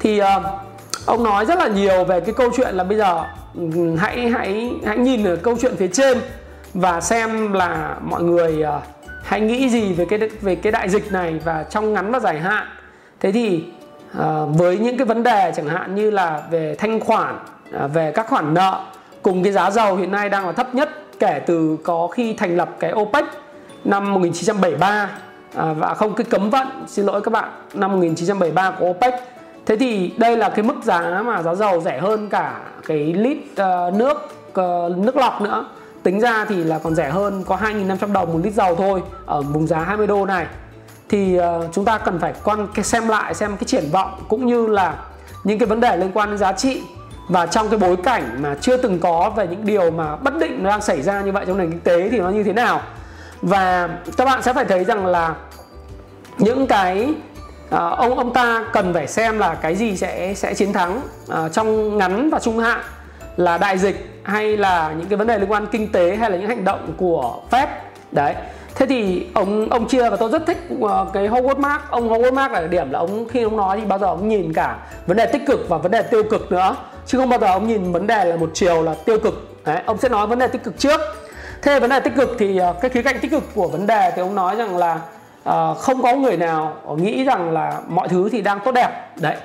Thì 0.00 0.20
uh, 0.20 0.26
ông 1.06 1.24
nói 1.24 1.46
rất 1.46 1.58
là 1.58 1.68
nhiều 1.68 2.04
về 2.04 2.20
cái 2.20 2.34
câu 2.34 2.50
chuyện 2.56 2.74
là 2.74 2.84
bây 2.84 2.98
giờ 2.98 3.24
hãy 3.98 4.28
hãy 4.28 4.70
hãy 4.86 4.98
nhìn 4.98 5.24
ở 5.24 5.36
câu 5.36 5.56
chuyện 5.60 5.76
phía 5.76 5.88
trên 5.88 6.18
và 6.74 7.00
xem 7.00 7.52
là 7.52 7.96
mọi 8.02 8.22
người 8.22 8.62
uh, 8.62 8.95
hãy 9.26 9.40
nghĩ 9.40 9.68
gì 9.68 9.92
về 9.92 10.04
cái 10.04 10.18
về 10.40 10.54
cái 10.54 10.72
đại 10.72 10.88
dịch 10.88 11.12
này 11.12 11.40
và 11.44 11.64
trong 11.70 11.92
ngắn 11.92 12.12
và 12.12 12.18
dài 12.18 12.40
hạn? 12.40 12.66
Thế 13.20 13.32
thì 13.32 13.64
uh, 14.18 14.24
với 14.58 14.78
những 14.78 14.96
cái 14.96 15.06
vấn 15.06 15.22
đề 15.22 15.52
chẳng 15.56 15.66
hạn 15.66 15.94
như 15.94 16.10
là 16.10 16.42
về 16.50 16.74
thanh 16.78 17.00
khoản 17.00 17.38
uh, 17.84 17.92
về 17.94 18.12
các 18.12 18.26
khoản 18.28 18.54
nợ 18.54 18.84
cùng 19.22 19.42
cái 19.42 19.52
giá 19.52 19.70
dầu 19.70 19.96
hiện 19.96 20.10
nay 20.10 20.28
đang 20.28 20.46
là 20.46 20.52
thấp 20.52 20.74
nhất 20.74 20.90
kể 21.18 21.40
từ 21.46 21.76
có 21.84 22.06
khi 22.06 22.34
thành 22.34 22.56
lập 22.56 22.68
cái 22.80 22.92
OPEC 22.92 23.24
năm 23.84 24.14
1973 24.14 24.88
à, 24.88 25.08
ờ, 25.54 25.74
và 25.74 25.94
không 25.94 26.14
cái 26.14 26.24
cấm 26.30 26.50
vận 26.50 26.66
xin 26.86 27.06
lỗi 27.06 27.20
các 27.20 27.30
bạn 27.30 27.50
năm 27.74 27.92
1973 27.92 28.70
của 28.70 28.86
OPEC. 28.86 29.14
Thế 29.66 29.76
thì 29.76 30.12
đây 30.16 30.36
là 30.36 30.48
cái 30.48 30.62
mức 30.62 30.74
giá 30.82 31.22
mà 31.26 31.42
giá 31.42 31.54
dầu 31.54 31.80
rẻ 31.80 31.98
hơn 31.98 32.28
cả 32.28 32.60
cái 32.86 32.98
lít 32.98 33.38
uh, 33.38 33.94
nước 33.94 34.16
uh, 34.48 34.98
nước 34.98 35.16
lọc 35.16 35.40
nữa 35.40 35.64
tính 36.06 36.20
ra 36.20 36.44
thì 36.48 36.64
là 36.64 36.78
còn 36.78 36.94
rẻ 36.94 37.10
hơn 37.10 37.44
có 37.46 37.56
2.500 37.56 38.12
đồng 38.12 38.32
một 38.32 38.40
lít 38.42 38.52
dầu 38.52 38.76
thôi 38.76 39.02
ở 39.26 39.42
vùng 39.42 39.66
giá 39.66 39.78
20 39.78 40.06
đô 40.06 40.26
này. 40.26 40.46
Thì 41.08 41.38
uh, 41.38 41.44
chúng 41.72 41.84
ta 41.84 41.98
cần 41.98 42.18
phải 42.18 42.34
quan 42.44 42.68
xem 42.82 43.08
lại 43.08 43.34
xem 43.34 43.56
cái 43.56 43.64
triển 43.64 43.90
vọng 43.92 44.24
cũng 44.28 44.46
như 44.46 44.66
là 44.66 44.94
những 45.44 45.58
cái 45.58 45.66
vấn 45.66 45.80
đề 45.80 45.96
liên 45.96 46.10
quan 46.14 46.28
đến 46.28 46.38
giá 46.38 46.52
trị. 46.52 46.82
Và 47.28 47.46
trong 47.46 47.68
cái 47.68 47.78
bối 47.78 47.96
cảnh 47.96 48.42
mà 48.42 48.56
chưa 48.60 48.76
từng 48.76 49.00
có 49.00 49.32
về 49.36 49.46
những 49.46 49.66
điều 49.66 49.90
mà 49.90 50.16
bất 50.16 50.38
định 50.38 50.62
nó 50.62 50.70
đang 50.70 50.82
xảy 50.82 51.02
ra 51.02 51.20
như 51.20 51.32
vậy 51.32 51.44
trong 51.46 51.58
nền 51.58 51.70
kinh 51.70 51.80
tế 51.80 52.08
thì 52.08 52.18
nó 52.18 52.30
như 52.30 52.42
thế 52.42 52.52
nào. 52.52 52.80
Và 53.42 53.88
các 54.16 54.24
bạn 54.24 54.42
sẽ 54.42 54.52
phải 54.52 54.64
thấy 54.64 54.84
rằng 54.84 55.06
là 55.06 55.34
những 56.38 56.66
cái 56.66 57.14
à, 57.70 57.88
ông 57.88 58.18
ông 58.18 58.32
ta 58.32 58.64
cần 58.72 58.94
phải 58.94 59.06
xem 59.06 59.38
là 59.38 59.54
cái 59.54 59.74
gì 59.76 59.96
sẽ 59.96 60.34
sẽ 60.34 60.54
chiến 60.54 60.72
thắng 60.72 61.00
à, 61.28 61.48
trong 61.48 61.98
ngắn 61.98 62.30
và 62.30 62.38
trung 62.38 62.58
hạn 62.58 62.80
là 63.36 63.58
đại 63.58 63.78
dịch 63.78 64.20
hay 64.22 64.56
là 64.56 64.94
những 64.98 65.08
cái 65.08 65.16
vấn 65.16 65.26
đề 65.26 65.38
liên 65.38 65.50
quan 65.50 65.66
kinh 65.66 65.92
tế 65.92 66.16
hay 66.16 66.30
là 66.30 66.36
những 66.36 66.48
hành 66.48 66.64
động 66.64 66.92
của 66.96 67.40
Fed. 67.50 67.66
Đấy. 68.12 68.34
Thế 68.74 68.86
thì 68.86 69.26
ông 69.34 69.68
ông 69.70 69.88
chia 69.88 70.10
và 70.10 70.16
tôi 70.16 70.30
rất 70.30 70.46
thích 70.46 70.58
ờ, 70.82 71.06
cái 71.12 71.28
Howard 71.28 71.60
Mark. 71.60 71.82
Ông 71.90 72.08
Howard 72.08 72.32
Mark 72.32 72.52
là 72.52 72.66
điểm 72.66 72.90
là 72.90 72.98
ông 72.98 73.28
khi 73.28 73.42
ông 73.42 73.56
nói 73.56 73.80
thì 73.80 73.86
bao 73.86 73.98
giờ 73.98 74.06
ông 74.06 74.28
nhìn 74.28 74.52
cả 74.52 74.76
vấn 75.06 75.16
đề 75.16 75.26
tích 75.26 75.42
cực 75.46 75.68
và 75.68 75.78
vấn 75.78 75.92
đề 75.92 76.02
tiêu 76.02 76.22
cực 76.22 76.52
nữa 76.52 76.76
chứ 77.06 77.18
không 77.18 77.28
bao 77.28 77.40
giờ 77.40 77.46
ông 77.46 77.68
nhìn 77.68 77.92
vấn 77.92 78.06
đề 78.06 78.24
là 78.24 78.36
một 78.36 78.50
chiều 78.54 78.82
là 78.82 78.94
tiêu 79.04 79.18
cực. 79.18 79.64
Đấy 79.64 79.82
ông 79.86 79.98
sẽ 79.98 80.08
nói 80.08 80.26
vấn 80.26 80.38
đề 80.38 80.46
tích 80.46 80.64
cực 80.64 80.78
trước. 80.78 81.00
Thế 81.62 81.80
vấn 81.80 81.90
đề 81.90 82.00
tích 82.00 82.12
cực 82.16 82.36
thì 82.38 82.58
ờ, 82.58 82.74
cái 82.80 82.90
khía 82.90 83.02
cạnh 83.02 83.18
tích 83.20 83.30
cực 83.30 83.44
của 83.54 83.68
vấn 83.68 83.86
đề 83.86 84.12
thì 84.16 84.22
ông 84.22 84.34
nói 84.34 84.56
rằng 84.56 84.76
là 84.76 85.00
uh, 85.48 85.78
không 85.78 86.02
có 86.02 86.16
người 86.16 86.36
nào 86.36 86.76
nghĩ 86.96 87.24
rằng 87.24 87.50
là 87.50 87.80
mọi 87.88 88.08
thứ 88.08 88.28
thì 88.32 88.40
đang 88.40 88.60
tốt 88.64 88.72
đẹp. 88.72 88.90
Đấy 89.20 89.36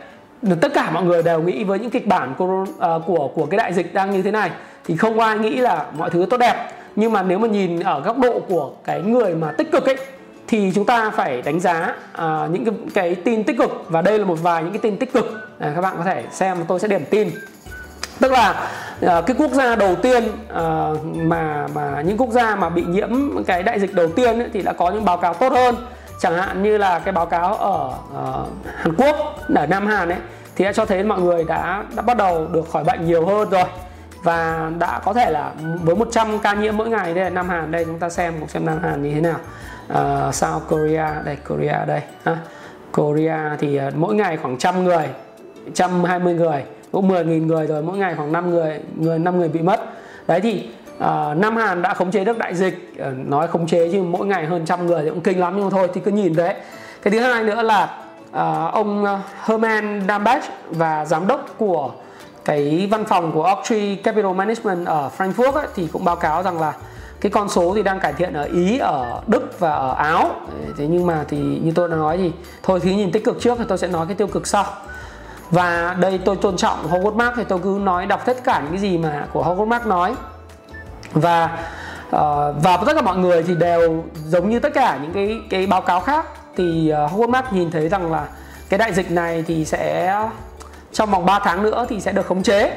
tất 0.62 0.74
cả 0.74 0.92
mọi 0.92 1.04
người 1.04 1.24
đều 1.24 1.42
nghĩ 1.42 1.64
với 1.64 1.80
những 1.80 1.90
kịch 1.90 2.08
bản 2.08 2.34
của 2.38 2.66
à, 2.80 2.90
của 3.06 3.28
của 3.28 3.46
cái 3.46 3.58
đại 3.58 3.74
dịch 3.74 3.94
đang 3.94 4.12
như 4.12 4.22
thế 4.22 4.32
này 4.32 4.52
thì 4.86 4.98
không 4.98 5.20
ai 5.20 5.38
nghĩ 5.40 5.56
là 5.56 5.86
mọi 5.98 6.10
thứ 6.10 6.26
tốt 6.30 6.38
đẹp. 6.38 6.56
Nhưng 6.96 7.12
mà 7.12 7.24
nếu 7.24 7.40
mà 7.40 7.48
nhìn 7.48 7.80
ở 7.80 8.02
góc 8.02 8.18
độ 8.18 8.40
của 8.40 8.72
cái 8.86 9.02
người 9.02 9.36
mà 9.36 9.52
tích 9.52 9.72
cực 9.72 9.86
ấy 9.86 9.98
thì 10.48 10.72
chúng 10.76 10.86
ta 10.86 11.10
phải 11.10 11.42
đánh 11.42 11.60
giá 11.60 11.96
à, 12.14 12.48
những 12.52 12.66
cái, 12.66 12.74
cái 12.94 13.16
tin 13.16 13.44
tích 13.44 13.58
cực. 13.58 13.86
Và 13.90 14.02
đây 14.02 14.20
là 14.20 14.26
một 14.26 14.38
vài 14.42 14.64
những 14.64 14.72
cái 14.72 14.80
tin 14.80 14.98
tích 14.98 15.14
cực. 15.14 15.26
À, 15.60 15.72
các 15.76 15.82
bạn 15.82 15.96
có 15.98 16.04
thể 16.04 16.24
xem 16.32 16.58
tôi 16.68 16.80
sẽ 16.80 16.88
điểm 16.88 17.04
tin. 17.10 17.30
Tức 18.20 18.32
là 18.32 18.70
à, 19.02 19.22
cái 19.22 19.36
quốc 19.40 19.52
gia 19.52 19.76
đầu 19.76 19.96
tiên 19.96 20.24
à, 20.54 20.90
mà 21.16 21.68
mà 21.76 22.02
những 22.02 22.18
quốc 22.18 22.30
gia 22.30 22.56
mà 22.56 22.70
bị 22.70 22.84
nhiễm 22.88 23.44
cái 23.48 23.64
đại 23.64 23.80
dịch 23.80 23.94
đầu 23.94 24.08
tiên 24.08 24.40
ấy, 24.40 24.50
thì 24.54 24.62
đã 24.62 24.74
có 24.74 24.92
những 24.92 25.06
báo 25.06 25.18
cáo 25.18 25.34
tốt 25.34 25.54
hơn 25.54 25.76
chẳng 26.22 26.38
hạn 26.38 26.64
như 26.64 26.78
là 26.78 27.00
cái 27.00 27.12
báo 27.12 27.26
cáo 27.26 27.54
ở 27.54 27.88
uh, 27.88 28.48
Hàn 28.76 28.96
Quốc 28.98 29.16
ở 29.56 29.66
Nam 29.66 29.88
Hàn 29.88 30.10
ấy 30.10 30.20
thì 30.56 30.66
đã 30.66 30.74
cho 30.74 30.86
thấy 30.86 31.04
mọi 31.04 31.22
người 31.22 31.44
đã 31.44 31.84
đã 31.96 32.02
bắt 32.02 32.18
đầu 32.18 32.48
được 32.48 32.70
khỏi 32.70 32.84
bệnh 32.84 33.06
nhiều 33.06 33.26
hơn 33.26 33.50
rồi. 33.50 33.64
Và 34.24 34.72
đã 34.80 35.00
có 35.06 35.14
thể 35.14 35.32
là 35.32 35.52
với 35.84 35.96
100 35.96 36.40
ca 36.40 36.54
nhiễm 36.54 36.78
mỗi 36.78 36.90
ngày 36.90 37.14
đây 37.14 37.24
là 37.24 37.30
Nam 37.30 37.50
Hàn 37.50 37.72
đây 37.72 37.86
chúng 37.86 38.00
ta 38.00 38.10
xem 38.10 38.40
một 38.40 38.50
xem 38.50 38.66
Nam 38.66 38.80
Hàn 38.84 39.04
như 39.04 39.14
thế 39.14 39.22
nào. 39.22 39.38
Ờ, 39.88 40.26
uh, 40.28 40.36
South 40.36 40.64
Korea 40.70 41.22
đây 41.26 41.38
Korea 41.50 41.86
đây 41.86 42.02
ha. 42.24 42.38
Korea 42.92 43.58
thì 43.60 43.80
uh, 43.88 43.96
mỗi 43.96 44.16
ngày 44.16 44.38
khoảng 44.38 44.58
trăm 44.58 44.84
người 44.84 45.08
120 45.66 46.34
người 46.34 46.64
cũng 46.92 47.10
10.000 47.10 47.46
người 47.46 47.68
rồi 47.68 47.82
mỗi 47.82 47.98
ngày 47.98 48.16
khoảng 48.16 48.32
5 48.32 48.50
người 48.50 48.80
người 48.96 49.20
5 49.20 49.38
người 49.38 49.48
bị 49.48 49.62
mất. 49.62 49.80
Đấy 50.28 50.42
thì 50.42 50.70
uh, 51.02 51.38
Nam 51.38 51.58
Hàn 51.58 51.82
đã 51.82 51.94
khống 51.94 52.12
chế 52.12 52.24
được 52.24 52.38
đại 52.38 52.56
dịch 52.56 52.94
uh, 53.02 53.28
nói 53.28 53.48
khống 53.48 53.68
chế 53.68 53.90
chứ 53.92 54.04
mỗi 54.04 54.28
ngày 54.28 54.46
hơn 54.46 54.66
trăm 54.66 54.88
người 54.88 55.04
thì 55.04 55.10
cũng 55.10 55.22
kinh 55.22 55.40
lắm 55.40 55.54
nhưng 55.56 55.64
mà 55.64 55.70
thôi 55.70 55.90
thì 55.94 56.02
cứ 56.06 56.12
nhìn 56.12 56.36
thế. 56.36 56.62
cái 57.02 57.12
thứ 57.12 57.20
hai 57.20 57.44
nữa 57.44 57.62
là 57.62 57.98
uh, 58.30 58.74
ông 58.74 59.20
Herman 59.44 60.04
Dambach 60.08 60.44
và 60.70 61.06
giám 61.06 61.28
đốc 61.28 61.46
của 61.58 61.92
cái 62.46 62.88
văn 62.92 63.06
phòng 63.06 63.32
của 63.32 63.44
Oaktree 63.44 63.96
Capital 63.96 64.34
Management 64.34 64.88
ở 64.88 65.10
Frankfurt 65.18 65.52
ấy, 65.52 65.68
thì 65.76 65.88
cũng 65.94 66.06
báo 66.06 66.16
cáo 66.16 66.44
rằng 66.44 66.62
là 66.62 66.74
cái 67.22 67.32
con 67.32 67.50
số 67.50 67.74
thì 67.76 67.84
đang 67.84 68.00
cải 68.00 68.14
thiện 68.14 68.34
ở 68.34 68.44
Ý, 68.44 68.78
ở 68.78 69.22
Đức 69.28 69.60
và 69.60 69.72
ở 69.72 69.94
Áo. 69.94 70.30
Thế 70.78 70.88
nhưng 70.88 71.08
mà 71.08 71.26
thì 71.28 71.38
như 71.38 71.72
tôi 71.76 71.90
đã 71.90 71.96
nói 71.96 72.18
thì 72.18 72.32
thôi 72.64 72.80
thì 72.84 72.96
nhìn 72.96 73.12
tích 73.12 73.26
cực 73.26 73.42
trước 73.42 73.58
thì 73.58 73.66
tôi 73.68 73.78
sẽ 73.78 73.88
nói 73.88 74.06
cái 74.08 74.16
tiêu 74.16 74.28
cực 74.28 74.48
sau. 74.48 74.66
Và 75.52 75.96
đây 76.00 76.20
tôi 76.26 76.36
tôn 76.36 76.58
trọng 76.58 76.78
Howard 76.92 77.16
Mark 77.16 77.34
thì 77.36 77.44
tôi 77.44 77.60
cứ 77.64 77.80
nói 77.82 78.06
đọc 78.06 78.26
tất 78.26 78.44
cả 78.44 78.60
những 78.64 78.72
cái 78.72 78.82
gì 78.82 78.98
mà 78.98 79.28
của 79.34 79.44
Howard 79.44 79.68
Mark 79.68 79.86
nói. 79.86 80.16
Và 81.14 81.60
uh, 82.08 82.20
và 82.64 82.78
tất 82.86 82.94
cả 82.96 83.02
mọi 83.02 83.18
người 83.18 83.44
thì 83.44 83.56
đều 83.56 84.04
giống 84.28 84.50
như 84.50 84.60
tất 84.60 84.74
cả 84.74 85.00
những 85.02 85.14
cái 85.14 85.38
cái 85.50 85.68
báo 85.68 85.82
cáo 85.82 86.00
khác. 86.00 86.26
Thì 86.56 86.94
uh, 87.06 87.12
Howard 87.12 87.30
Mark 87.30 87.54
nhìn 87.54 87.72
thấy 87.72 87.90
rằng 87.90 88.12
là 88.12 88.28
cái 88.70 88.78
đại 88.78 88.94
dịch 88.94 89.12
này 89.12 89.44
thì 89.48 89.66
sẽ 89.66 90.16
trong 90.92 91.12
vòng 91.12 91.26
3 91.26 91.40
tháng 91.44 91.64
nữa 91.64 91.86
thì 91.90 92.00
sẽ 92.00 92.12
được 92.12 92.26
khống 92.26 92.44
chế. 92.44 92.72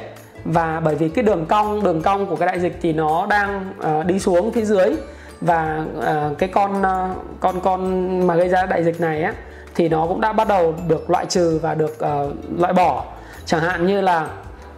Và 0.44 0.80
bởi 0.84 0.94
vì 0.94 1.08
cái 1.08 1.24
đường 1.24 1.46
cong 1.46 1.84
đường 1.84 2.02
cong 2.02 2.26
của 2.26 2.36
cái 2.36 2.46
đại 2.46 2.60
dịch 2.60 2.78
thì 2.82 2.92
nó 2.92 3.26
đang 3.26 3.72
uh, 3.78 4.06
đi 4.06 4.18
xuống 4.18 4.52
phía 4.52 4.64
dưới. 4.64 4.96
Và 5.40 5.84
uh, 5.98 6.38
cái 6.38 6.48
con 6.48 6.80
uh, 6.80 7.16
con 7.40 7.60
con 7.60 8.26
mà 8.26 8.34
gây 8.34 8.48
ra 8.48 8.66
đại 8.66 8.84
dịch 8.84 9.00
này 9.00 9.22
á 9.22 9.32
thì 9.74 9.88
nó 9.88 10.06
cũng 10.06 10.20
đã 10.20 10.32
bắt 10.32 10.48
đầu 10.48 10.74
được 10.88 11.10
loại 11.10 11.26
trừ 11.26 11.58
và 11.62 11.74
được 11.74 11.98
uh, 12.04 12.60
loại 12.60 12.72
bỏ. 12.72 13.04
Chẳng 13.46 13.60
hạn 13.60 13.86
như 13.86 14.00
là 14.00 14.26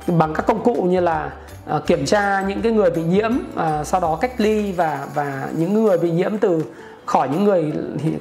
bằng 0.07 0.35
các 0.35 0.47
công 0.47 0.63
cụ 0.63 0.75
như 0.75 1.01
là 1.01 1.31
uh, 1.75 1.87
kiểm 1.87 2.07
tra 2.07 2.45
những 2.49 2.63
cái 2.63 2.73
người 2.73 2.91
bị 2.91 3.03
nhiễm 3.03 3.33
uh, 3.33 3.87
sau 3.87 4.01
đó 4.01 4.19
cách 4.21 4.41
ly 4.41 4.73
và 4.73 5.07
và 5.15 5.49
những 5.57 5.85
người 5.85 5.99
bị 5.99 6.11
nhiễm 6.11 6.39
từ 6.39 6.65
khỏi 7.07 7.29
những 7.29 7.45
người 7.45 7.73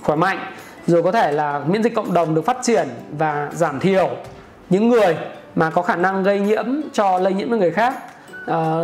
khỏe 0.03 0.15
mạnh 0.15 0.39
rồi 0.87 1.03
có 1.03 1.11
thể 1.11 1.31
là 1.31 1.61
miễn 1.67 1.83
dịch 1.83 1.95
cộng 1.95 2.13
đồng 2.13 2.35
được 2.35 2.45
phát 2.45 2.57
triển 2.63 2.87
và 3.17 3.49
giảm 3.53 3.79
thiểu 3.79 4.09
những 4.69 4.89
người 4.89 5.17
mà 5.55 5.69
có 5.69 5.81
khả 5.81 5.95
năng 5.95 6.23
gây 6.23 6.39
nhiễm 6.39 6.65
cho 6.93 7.19
lây 7.19 7.33
nhiễm 7.33 7.49
với 7.49 7.59
người 7.59 7.71
khác. 7.71 7.93
À, 8.47 8.75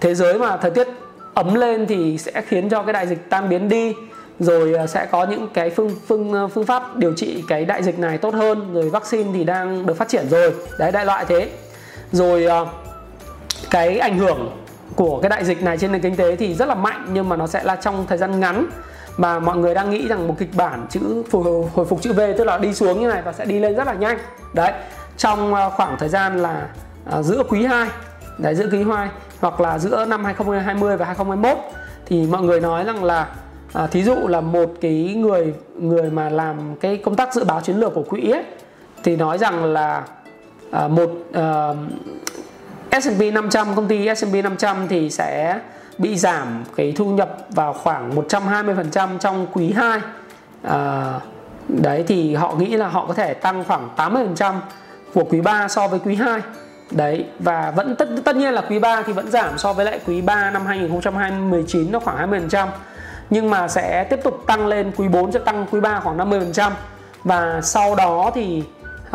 thế 0.00 0.14
giới 0.14 0.38
mà 0.38 0.56
thời 0.56 0.70
tiết 0.70 0.88
ấm 1.34 1.54
lên 1.54 1.86
thì 1.86 2.18
sẽ 2.18 2.42
khiến 2.46 2.68
cho 2.68 2.82
cái 2.82 2.92
đại 2.92 3.06
dịch 3.06 3.30
tan 3.30 3.48
biến 3.48 3.68
đi 3.68 3.94
rồi 4.38 4.88
sẽ 4.88 5.06
có 5.06 5.24
những 5.24 5.48
cái 5.54 5.70
phương 5.70 5.90
phương 6.06 6.48
phương 6.54 6.66
pháp 6.66 6.96
điều 6.96 7.12
trị 7.12 7.44
cái 7.48 7.64
đại 7.64 7.82
dịch 7.82 7.98
này 7.98 8.18
tốt 8.18 8.34
hơn 8.34 8.74
rồi 8.74 8.90
vaccine 8.90 9.30
thì 9.34 9.44
đang 9.44 9.86
được 9.86 9.96
phát 9.96 10.08
triển 10.08 10.28
rồi. 10.30 10.52
Đấy 10.78 10.92
đại 10.92 11.06
loại 11.06 11.24
thế. 11.28 11.50
Rồi 12.12 12.46
cái 13.70 13.98
ảnh 13.98 14.18
hưởng 14.18 14.56
của 14.96 15.20
cái 15.20 15.28
đại 15.28 15.44
dịch 15.44 15.62
này 15.62 15.78
trên 15.78 15.92
nền 15.92 16.02
kinh 16.02 16.16
tế 16.16 16.36
thì 16.36 16.54
rất 16.54 16.68
là 16.68 16.74
mạnh 16.74 17.06
nhưng 17.12 17.28
mà 17.28 17.36
nó 17.36 17.46
sẽ 17.46 17.64
là 17.64 17.76
trong 17.76 18.06
thời 18.08 18.18
gian 18.18 18.40
ngắn. 18.40 18.66
Mà 19.16 19.38
mọi 19.38 19.56
người 19.56 19.74
đang 19.74 19.90
nghĩ 19.90 20.08
rằng 20.08 20.28
một 20.28 20.34
kịch 20.38 20.54
bản 20.54 20.86
chữ 20.90 21.22
hồi 21.74 21.86
phục 21.88 22.02
chữ 22.02 22.12
V 22.12 22.20
tức 22.38 22.44
là 22.44 22.58
đi 22.58 22.74
xuống 22.74 23.00
như 23.00 23.08
này 23.08 23.22
và 23.22 23.32
sẽ 23.32 23.44
đi 23.44 23.58
lên 23.58 23.76
rất 23.76 23.86
là 23.86 23.94
nhanh. 23.94 24.18
Đấy 24.52 24.72
trong 25.16 25.54
ờ, 25.54 25.70
khoảng 25.70 25.96
thời 25.98 26.08
gian 26.08 26.38
là 26.38 26.68
ờ, 27.04 27.22
giữa 27.22 27.42
quý 27.48 27.64
2 27.64 27.88
đấy 28.38 28.54
giữa 28.54 28.68
quý 28.72 28.82
2 28.82 29.08
hoặc 29.40 29.60
là 29.60 29.78
giữa 29.78 30.04
năm 30.04 30.24
2020 30.24 30.96
và 30.96 31.06
2021 31.06 31.58
thì 32.06 32.26
mọi 32.26 32.42
người 32.42 32.60
nói 32.60 32.84
rằng 32.84 33.04
là 33.04 33.28
à, 33.72 33.86
thí 33.86 34.02
dụ 34.02 34.14
là 34.14 34.40
một 34.40 34.70
cái 34.80 35.14
người 35.16 35.54
người 35.78 36.10
mà 36.10 36.28
làm 36.28 36.76
cái 36.80 36.96
công 36.96 37.16
tác 37.16 37.34
dự 37.34 37.44
báo 37.44 37.60
chiến 37.60 37.76
lược 37.76 37.94
của 37.94 38.02
quỹ 38.02 38.30
ấy 38.30 38.44
thì 39.04 39.16
nói 39.16 39.38
rằng 39.38 39.64
là 39.64 40.02
à, 40.70 40.88
một 40.88 41.10
à, 41.32 41.74
S&P 43.00 43.32
500 43.32 43.74
công 43.76 43.88
ty 43.88 44.08
S&P 44.14 44.34
500 44.44 44.88
thì 44.88 45.10
sẽ 45.10 45.58
bị 45.98 46.16
giảm 46.16 46.64
cái 46.76 46.92
thu 46.96 47.04
nhập 47.04 47.36
vào 47.50 47.72
khoảng 47.72 48.14
120% 48.14 49.18
trong 49.18 49.46
quý 49.52 49.72
2 49.72 49.90
à, 49.90 50.00
ờ, 50.62 51.20
đấy 51.68 52.04
thì 52.08 52.34
họ 52.34 52.54
nghĩ 52.54 52.76
là 52.76 52.88
họ 52.88 53.06
có 53.06 53.14
thể 53.14 53.34
tăng 53.34 53.64
khoảng 53.64 53.88
80% 53.96 54.54
của 55.14 55.24
quý 55.24 55.40
3 55.40 55.68
so 55.68 55.88
với 55.88 55.98
quý 56.04 56.14
2 56.14 56.40
đấy 56.90 57.24
và 57.38 57.72
vẫn 57.76 57.96
tất 57.96 58.08
tất 58.24 58.36
nhiên 58.36 58.54
là 58.54 58.62
quý 58.68 58.78
3 58.78 59.02
thì 59.02 59.12
vẫn 59.12 59.30
giảm 59.30 59.58
so 59.58 59.72
với 59.72 59.84
lại 59.84 60.00
quý 60.06 60.20
3 60.20 60.50
năm 60.50 60.66
2019 60.66 61.92
nó 61.92 61.98
khoảng 61.98 62.30
20% 62.30 62.68
nhưng 63.30 63.50
mà 63.50 63.68
sẽ 63.68 64.04
tiếp 64.04 64.20
tục 64.24 64.44
tăng 64.46 64.66
lên 64.66 64.92
quý 64.96 65.08
4 65.08 65.32
sẽ 65.32 65.38
tăng 65.38 65.66
quý 65.70 65.80
3 65.80 66.00
khoảng 66.00 66.16
50% 66.16 66.70
và 67.24 67.60
sau 67.62 67.94
đó 67.94 68.30
thì 68.34 68.64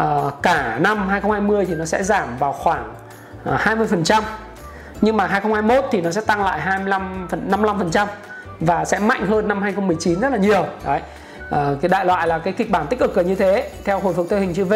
uh, 0.02 0.34
cả 0.42 0.78
năm 0.82 1.08
2020 1.10 1.66
thì 1.66 1.76
nó 1.76 1.86
sẽ 1.86 2.04
giảm 2.04 2.38
vào 2.40 2.54
khoảng 2.54 2.94
Ờ, 3.48 3.58
20% 3.58 4.24
nhưng 5.02 5.18
mà 5.18 5.28
2021 5.28 5.86
thì 5.92 6.02
nó 6.02 6.12
sẽ 6.12 6.22
tăng 6.22 6.44
lại 6.44 6.60
25 6.60 7.28
55% 7.50 8.08
và 8.60 8.86
sẽ 8.86 9.00
mạnh 9.00 9.26
hơn 9.28 9.48
năm 9.48 9.62
2019 9.62 10.20
rất 10.20 10.30
là 10.32 10.38
nhiều. 10.38 10.66
Đấy. 10.86 11.02
À, 11.52 11.70
cái 11.82 11.90
đại 11.90 12.06
loại 12.06 12.28
là 12.28 12.38
cái 12.38 12.54
kịch 12.54 12.70
bản 12.70 12.88
tích 12.88 13.00
cực 13.00 13.18
là 13.18 13.24
như 13.24 13.36
thế 13.36 13.70
theo 13.84 14.00
hồi 14.00 14.14
phục 14.14 14.28
theo 14.30 14.40
hình 14.40 14.54
chữ 14.54 14.66
V. 14.66 14.74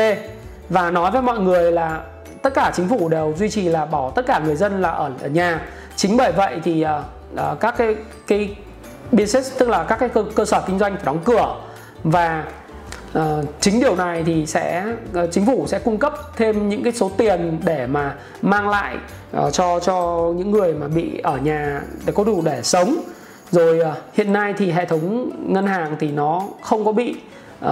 Và 0.70 0.92
nói 0.92 1.12
với 1.12 1.22
mọi 1.22 1.40
người 1.40 1.72
là 1.72 2.02
tất 2.42 2.54
cả 2.54 2.72
chính 2.76 2.88
phủ 2.88 3.10
đều 3.10 3.34
duy 3.38 3.50
trì 3.50 3.70
là 3.70 3.86
bỏ 3.86 4.12
tất 4.16 4.26
cả 4.28 4.40
người 4.46 4.56
dân 4.56 4.82
là 4.82 4.90
ở, 4.90 5.12
ở 5.22 5.28
nhà. 5.28 5.62
Chính 5.96 6.18
bởi 6.18 6.32
vậy 6.32 6.60
thì 6.64 6.86
uh, 7.36 7.60
các 7.60 7.78
cái 7.78 7.96
cái 8.28 8.56
business 9.12 9.60
tức 9.60 9.70
là 9.70 9.84
các 9.84 10.00
cái 10.00 10.10
cơ, 10.10 10.26
cơ 10.36 10.46
sở 10.46 10.64
kinh 10.68 10.80
doanh 10.80 10.96
phải 10.96 11.06
đóng 11.06 11.20
cửa. 11.26 11.56
Và 12.04 12.44
uh, 13.18 13.46
chính 13.60 13.80
điều 13.80 13.96
này 13.96 14.24
thì 14.26 14.46
sẽ 14.46 14.86
uh, 15.24 15.32
chính 15.32 15.46
phủ 15.46 15.68
sẽ 15.68 15.80
cung 15.80 15.98
cấp 15.98 16.14
thêm 16.38 16.70
những 16.70 16.84
cái 16.84 16.94
số 16.94 17.12
tiền 17.18 17.60
để 17.64 17.88
mà 17.88 18.16
mang 18.42 18.70
lại 18.70 18.96
uh, 19.38 19.54
cho 19.54 19.80
cho 19.80 20.28
những 20.38 20.52
người 20.52 20.74
mà 20.74 20.88
bị 20.88 21.20
ở 21.24 21.38
nhà 21.38 21.82
để 22.06 22.14
có 22.16 22.24
đủ 22.24 22.42
để 22.46 22.60
sống. 22.64 22.98
Rồi 23.52 23.80
uh, 23.80 23.96
hiện 24.14 24.34
nay 24.34 24.54
thì 24.58 24.72
hệ 24.72 24.86
thống 24.86 25.32
ngân 25.54 25.68
hàng 25.68 25.96
thì 26.00 26.12
nó 26.12 26.44
không 26.62 26.86
có 26.86 26.92
bị 26.92 27.16
uh, 27.66 27.72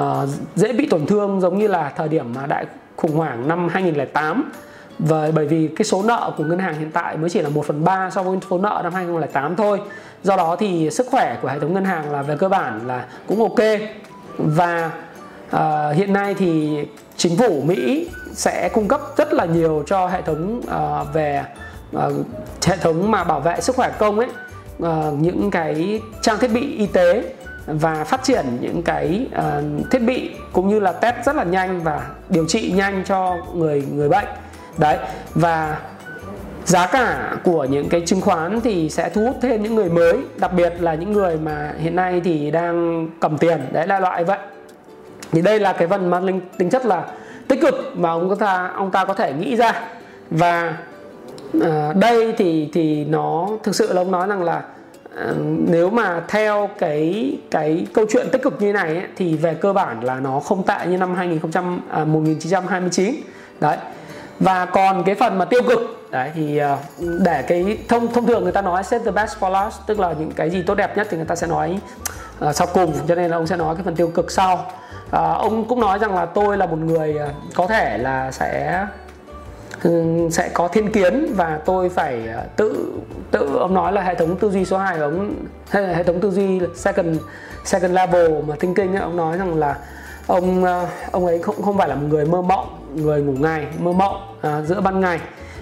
dễ 0.56 0.74
bị 0.74 0.88
tổn 0.88 1.06
thương 1.06 1.42
giống 1.42 1.58
như 1.58 1.68
là 1.68 1.92
thời 1.98 2.08
điểm 2.08 2.34
mà 2.36 2.46
đại 2.46 2.66
khủng 2.96 3.16
hoảng 3.16 3.48
năm 3.48 3.70
2008 3.70 4.52
và 5.00 5.32
bởi 5.36 5.48
vì 5.48 5.70
cái 5.76 5.86
số 5.86 6.04
nợ 6.04 6.32
của 6.38 6.44
ngân 6.44 6.60
hàng 6.60 6.80
hiện 6.80 6.92
tại 6.92 7.18
mới 7.18 7.30
chỉ 7.30 7.42
là 7.42 7.50
1 7.50 7.66
phần 7.66 7.84
3 7.84 8.10
so 8.10 8.24
với 8.24 8.38
số 8.50 8.58
nợ 8.58 8.80
năm 8.84 8.94
2008 8.94 9.56
thôi. 9.56 9.82
Do 10.24 10.36
đó 10.36 10.56
thì 10.56 10.90
sức 10.90 11.08
khỏe 11.12 11.38
của 11.42 11.48
hệ 11.48 11.60
thống 11.60 11.74
ngân 11.74 11.86
hàng 11.86 12.12
là 12.12 12.22
về 12.22 12.38
cơ 12.38 12.50
bản 12.50 12.88
là 12.88 13.06
cũng 13.28 13.40
ok. 13.40 13.66
Và 14.38 14.92
uh, 15.56 15.96
hiện 15.96 16.14
nay 16.14 16.34
thì 16.34 16.80
chính 17.18 17.38
phủ 17.38 17.62
Mỹ 17.66 18.10
sẽ 18.34 18.70
cung 18.74 18.88
cấp 18.88 19.02
rất 19.18 19.34
là 19.34 19.46
nhiều 19.46 19.84
cho 19.88 20.08
hệ 20.08 20.22
thống 20.22 20.62
uh, 20.62 21.14
về 21.14 21.44
uh, 21.98 22.14
hệ 22.66 22.78
thống 22.78 23.12
mà 23.12 23.24
bảo 23.24 23.40
vệ 23.40 23.62
sức 23.62 23.76
khỏe 23.76 23.92
công 24.00 24.20
ấy 24.20 24.30
uh, 24.84 25.14
những 25.20 25.52
cái 25.52 26.02
trang 26.22 26.38
thiết 26.40 26.52
bị 26.54 26.76
y 26.78 26.86
tế 26.86 27.24
và 27.66 28.04
phát 28.04 28.24
triển 28.24 28.46
những 28.62 28.84
cái 28.84 29.28
uh, 29.38 29.92
thiết 29.92 30.00
bị 30.00 30.30
cũng 30.54 30.68
như 30.68 30.80
là 30.80 30.92
test 30.92 31.16
rất 31.26 31.36
là 31.36 31.44
nhanh 31.44 31.80
và 31.84 32.08
điều 32.30 32.46
trị 32.46 32.72
nhanh 32.72 33.04
cho 33.06 33.38
người 33.54 33.84
người 33.94 34.10
bệnh. 34.10 34.28
Đấy 34.78 34.98
và 35.36 35.78
giá 36.66 36.88
cả 36.88 37.38
của 37.44 37.66
những 37.66 37.90
cái 37.90 38.02
chứng 38.06 38.22
khoán 38.22 38.62
thì 38.62 38.90
sẽ 38.90 39.10
thu 39.10 39.26
hút 39.26 39.36
thêm 39.42 39.64
những 39.64 39.76
người 39.76 39.90
mới 39.90 40.18
đặc 40.38 40.54
biệt 40.54 40.74
là 40.80 40.94
những 40.94 41.12
người 41.12 41.38
mà 41.38 41.74
hiện 41.78 41.96
nay 41.96 42.22
thì 42.24 42.52
đang 42.52 43.08
cầm 43.20 43.38
tiền. 43.38 43.62
Đấy 43.72 43.88
là 43.88 44.00
loại 44.00 44.24
vậy 44.24 44.40
thì 45.32 45.42
đây 45.42 45.60
là 45.60 45.74
cái 45.74 45.88
phần 45.88 46.10
mà 46.10 46.20
linh 46.20 46.42
tính 46.58 46.70
chất 46.70 46.86
là 46.86 47.06
tích 47.48 47.62
cực 47.62 47.76
mà 47.96 48.10
ông 48.10 48.38
ta 48.38 48.72
ông 48.76 48.92
ta 48.92 49.06
có 49.06 49.14
thể 49.14 49.34
nghĩ 49.34 49.56
ra. 49.56 49.82
Và 50.32 50.78
uh, 51.58 51.64
đây 51.96 52.34
thì 52.38 52.70
thì 52.74 53.06
nó 53.06 53.50
thực 53.64 53.76
sự 53.76 53.94
là 53.94 54.02
ông 54.02 54.12
nói 54.12 54.28
rằng 54.28 54.44
là 54.44 54.64
uh, 55.06 55.36
nếu 55.68 55.90
mà 55.90 56.22
theo 56.28 56.70
cái 56.80 57.34
cái 57.52 57.88
câu 57.94 58.06
chuyện 58.10 58.28
tích 58.32 58.44
cực 58.44 58.62
như 58.62 58.74
này 58.74 58.96
ấy, 58.96 59.06
thì 59.16 59.36
về 59.36 59.54
cơ 59.54 59.74
bản 59.74 60.04
là 60.04 60.20
nó 60.20 60.40
không 60.40 60.64
tệ 60.64 60.86
như 60.88 60.98
năm 60.98 61.16
2000 61.16 61.38
uh, 62.02 62.08
1929 62.08 63.16
đấy. 63.60 63.78
Và 64.40 64.66
còn 64.66 65.04
cái 65.04 65.16
phần 65.16 65.38
mà 65.38 65.46
tiêu 65.46 65.62
cực 65.68 65.80
đấy 66.12 66.32
thì 66.36 66.62
uh, 66.64 66.80
để 67.20 67.42
cái 67.48 67.78
thông 67.88 68.14
thông 68.14 68.26
thường 68.28 68.44
người 68.44 68.52
ta 68.52 68.62
nói 68.62 68.84
set 68.84 69.02
the 69.06 69.12
best 69.12 69.38
for 69.40 69.50
last 69.50 69.76
tức 69.88 70.00
là 70.00 70.14
những 70.20 70.32
cái 70.32 70.50
gì 70.50 70.62
tốt 70.62 70.76
đẹp 70.76 70.98
nhất 70.98 71.08
thì 71.10 71.18
người 71.18 71.26
ta 71.26 71.36
sẽ 71.36 71.48
nói 71.48 71.80
uh, 72.46 72.56
sau 72.56 72.68
cùng. 72.74 72.94
Cho 73.08 73.16
nên 73.16 73.32
là 73.32 73.38
ông 73.38 73.48
sẽ 73.48 73.58
nói 73.58 73.76
cái 73.76 73.84
phần 73.84 73.96
tiêu 73.96 74.08
cực 74.08 74.32
sau 74.32 74.66
à, 75.12 75.32
ông 75.32 75.66
cũng 75.66 75.80
nói 75.80 76.00
rằng 76.00 76.16
là 76.16 76.26
tôi 76.26 76.58
là 76.58 76.66
một 76.66 76.78
người 76.78 77.18
ờ, 77.18 77.30
có 77.56 77.68
thể 77.68 77.98
là 77.98 78.32
sẽ 78.32 78.86
ừ, 79.84 80.04
sẽ 80.32 80.50
có 80.54 80.68
thiên 80.68 80.92
kiến 80.92 81.34
và 81.36 81.60
tôi 81.66 81.90
phải 81.90 82.28
ờ, 82.28 82.44
tự 82.56 82.94
tự 83.32 83.58
ông 83.60 83.74
nói 83.74 83.94
là 83.94 84.02
hệ 84.02 84.16
thống 84.16 84.36
tư 84.36 84.52
duy 84.52 84.66
số 84.66 84.78
2 84.78 84.98
của 84.98 85.04
ông 85.04 85.34
hay 85.70 85.84
là 85.84 85.94
hệ 85.94 86.04
thống 86.04 86.22
tư 86.22 86.32
duy 86.32 86.60
second 86.76 87.18
second 87.64 87.94
level 87.94 88.32
mà 88.48 88.56
thinking 88.60 88.96
ấy, 88.96 89.02
ông 89.02 89.18
nói 89.18 89.38
rằng 89.38 89.56
là 89.56 89.78
ông 90.28 90.64
ông 91.12 91.26
ấy 91.26 91.40
không 91.40 91.62
không 91.62 91.78
phải 91.78 91.90
là 91.90 91.96
một 91.96 92.08
người 92.10 92.26
mơ 92.26 92.42
mộng 92.42 92.80
người 92.96 93.22
ngủ 93.22 93.34
ngày 93.40 93.68
mơ 93.80 93.92
mộng 93.92 94.36
à, 94.42 94.62
giữa 94.62 94.82
ban 94.82 95.00
ngày. 95.00 95.20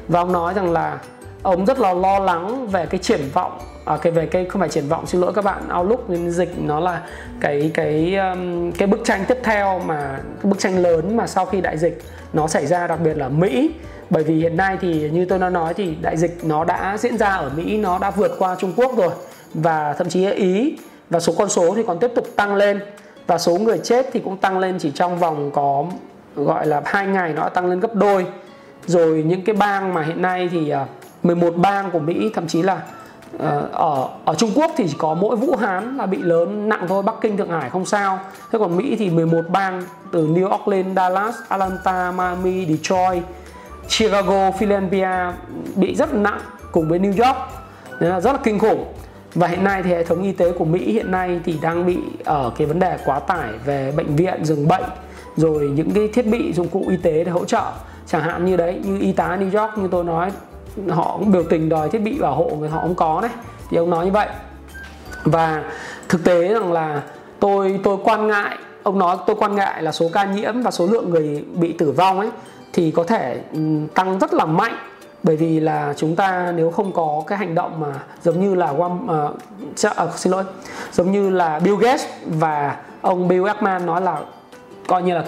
Và 0.07 0.19
ông 0.19 0.31
nói 0.31 0.53
rằng 0.53 0.71
là 0.71 0.99
ông 1.43 1.65
rất 1.65 1.79
là 1.79 1.93
lo 1.93 2.19
lắng 2.19 2.67
về 2.67 2.85
cái 2.85 2.99
triển 2.99 3.29
vọng 3.33 3.59
à, 3.87 3.97
cái 3.97 4.11
về 4.11 4.25
cái 4.25 4.45
không 4.45 4.59
phải 4.59 4.69
triển 4.69 4.87
vọng 4.87 5.07
xin 5.07 5.21
lỗi 5.21 5.33
các 5.33 5.45
bạn 5.45 5.63
outlook 5.79 6.09
nên 6.09 6.31
dịch 6.31 6.61
nó 6.61 6.79
là 6.79 7.01
cái 7.39 7.71
cái 7.73 8.15
um, 8.15 8.71
cái 8.71 8.87
bức 8.87 8.99
tranh 9.03 9.25
tiếp 9.27 9.37
theo 9.43 9.81
mà 9.85 10.19
cái 10.41 10.49
bức 10.49 10.59
tranh 10.59 10.79
lớn 10.79 11.17
mà 11.17 11.27
sau 11.27 11.45
khi 11.45 11.61
đại 11.61 11.77
dịch 11.77 12.01
nó 12.33 12.47
xảy 12.47 12.65
ra 12.65 12.87
đặc 12.87 12.99
biệt 13.03 13.17
là 13.17 13.29
Mỹ. 13.29 13.71
Bởi 14.09 14.23
vì 14.23 14.35
hiện 14.35 14.57
nay 14.57 14.77
thì 14.81 15.09
như 15.09 15.25
tôi 15.25 15.39
đã 15.39 15.49
nói 15.49 15.73
thì 15.73 15.95
đại 16.01 16.17
dịch 16.17 16.37
nó 16.43 16.65
đã 16.65 16.97
diễn 16.99 17.17
ra 17.17 17.29
ở 17.29 17.51
Mỹ 17.55 17.77
nó 17.77 17.99
đã 17.99 18.11
vượt 18.11 18.35
qua 18.39 18.55
Trung 18.59 18.73
Quốc 18.75 18.97
rồi. 18.97 19.11
Và 19.53 19.93
thậm 19.93 20.09
chí 20.09 20.31
Ý 20.31 20.77
và 21.09 21.19
số 21.19 21.33
con 21.37 21.49
số 21.49 21.73
thì 21.75 21.83
còn 21.87 21.99
tiếp 21.99 22.11
tục 22.15 22.27
tăng 22.35 22.55
lên. 22.55 22.79
Và 23.27 23.37
số 23.37 23.57
người 23.57 23.77
chết 23.77 24.09
thì 24.13 24.19
cũng 24.19 24.37
tăng 24.37 24.59
lên 24.59 24.79
chỉ 24.79 24.91
trong 24.91 25.19
vòng 25.19 25.51
có 25.53 25.85
gọi 26.35 26.67
là 26.67 26.81
hai 26.85 27.07
ngày 27.07 27.33
nó 27.33 27.41
đã 27.41 27.49
tăng 27.49 27.65
lên 27.65 27.79
gấp 27.79 27.95
đôi. 27.95 28.25
Rồi 28.85 29.23
những 29.27 29.43
cái 29.43 29.55
bang 29.55 29.93
mà 29.93 30.03
hiện 30.03 30.21
nay 30.21 30.49
thì 30.51 30.69
à, 30.69 30.85
11 31.23 31.53
bang 31.57 31.91
của 31.91 31.99
Mỹ 31.99 32.31
thậm 32.33 32.47
chí 32.47 32.61
là 32.61 32.81
Ờ, 33.37 33.69
ở 33.71 34.07
ở 34.25 34.35
Trung 34.35 34.51
Quốc 34.55 34.71
thì 34.77 34.87
chỉ 34.87 34.95
có 34.97 35.13
mỗi 35.13 35.35
Vũ 35.35 35.55
Hán 35.55 35.97
là 35.97 36.05
bị 36.05 36.17
lớn 36.17 36.69
nặng 36.69 36.85
thôi, 36.87 37.03
Bắc 37.03 37.15
Kinh, 37.21 37.37
Thượng 37.37 37.49
Hải 37.49 37.69
không 37.69 37.85
sao. 37.85 38.19
Thế 38.51 38.59
còn 38.59 38.77
Mỹ 38.77 38.95
thì 38.99 39.09
11 39.09 39.41
bang 39.49 39.83
từ 40.11 40.27
New 40.27 40.49
York 40.49 40.67
lên 40.67 40.95
Dallas, 40.95 41.35
Atlanta, 41.47 42.11
Miami, 42.11 42.65
Detroit, 42.65 43.23
Chicago, 43.87 44.51
Philadelphia 44.51 45.09
bị 45.75 45.95
rất 45.95 46.13
nặng 46.13 46.39
cùng 46.71 46.89
với 46.89 46.99
New 46.99 47.25
York. 47.25 47.37
Nên 47.99 48.09
là 48.09 48.19
rất 48.19 48.31
là 48.31 48.39
kinh 48.43 48.59
khủng. 48.59 48.85
Và 49.35 49.47
hiện 49.47 49.63
nay 49.63 49.83
thì 49.83 49.89
hệ 49.89 50.03
thống 50.03 50.23
y 50.23 50.31
tế 50.31 50.51
của 50.51 50.65
Mỹ 50.65 50.91
hiện 50.93 51.11
nay 51.11 51.39
thì 51.45 51.59
đang 51.61 51.85
bị 51.85 51.97
ở 52.25 52.51
cái 52.57 52.67
vấn 52.67 52.79
đề 52.79 52.97
quá 53.05 53.19
tải 53.19 53.49
về 53.65 53.91
bệnh 53.91 54.15
viện, 54.15 54.45
giường 54.45 54.67
bệnh, 54.67 54.83
rồi 55.35 55.71
những 55.75 55.91
cái 55.91 56.07
thiết 56.13 56.27
bị 56.27 56.53
dụng 56.53 56.67
cụ 56.67 56.85
y 56.89 56.97
tế 56.97 57.23
để 57.23 57.31
hỗ 57.31 57.45
trợ. 57.45 57.63
Chẳng 58.07 58.21
hạn 58.21 58.45
như 58.45 58.55
đấy, 58.55 58.81
như 58.83 58.99
y 58.99 59.11
tá 59.11 59.37
New 59.37 59.61
York 59.61 59.77
như 59.77 59.87
tôi 59.91 60.03
nói 60.03 60.31
họ 60.89 61.15
cũng 61.19 61.31
biểu 61.31 61.43
tình 61.49 61.69
đòi 61.69 61.89
thiết 61.89 61.99
bị 61.99 62.19
bảo 62.19 62.35
hộ 62.35 62.51
người 62.59 62.69
họ 62.69 62.81
không 62.81 62.95
có 62.95 63.21
đấy 63.21 63.31
thì 63.69 63.77
ông 63.77 63.89
nói 63.89 64.05
như 64.05 64.11
vậy. 64.11 64.27
Và 65.23 65.63
thực 66.09 66.23
tế 66.23 66.53
rằng 66.53 66.73
là 66.73 67.01
tôi 67.39 67.79
tôi 67.83 67.97
quan 68.03 68.27
ngại 68.27 68.57
ông 68.83 68.99
nói 68.99 69.17
tôi 69.27 69.35
quan 69.39 69.55
ngại 69.55 69.83
là 69.83 69.91
số 69.91 70.09
ca 70.13 70.23
nhiễm 70.25 70.61
và 70.61 70.71
số 70.71 70.87
lượng 70.87 71.09
người 71.09 71.45
bị 71.53 71.73
tử 71.73 71.91
vong 71.91 72.19
ấy 72.19 72.29
thì 72.73 72.91
có 72.91 73.03
thể 73.03 73.41
ừ, 73.53 73.59
tăng 73.93 74.19
rất 74.19 74.33
là 74.33 74.45
mạnh. 74.45 74.75
Bởi 75.23 75.35
vì 75.35 75.59
là 75.59 75.93
chúng 75.97 76.15
ta 76.15 76.53
nếu 76.55 76.71
không 76.71 76.91
có 76.91 77.23
cái 77.27 77.37
hành 77.37 77.55
động 77.55 77.79
mà 77.79 77.87
giống 78.23 78.39
như 78.39 78.55
là 78.55 78.69
uh, 78.69 78.91
uh, 80.05 80.15
xin 80.15 80.31
lỗi 80.31 80.43
giống 80.91 81.11
như 81.11 81.29
là 81.29 81.59
Bill 81.59 81.77
Gates 81.77 82.05
và 82.25 82.77
ông 83.01 83.27
Bill 83.27 83.47
Ackman 83.47 83.85
nói 83.85 84.01
là 84.01 84.19
coi 84.87 85.03
như 85.03 85.13
là 85.13 85.23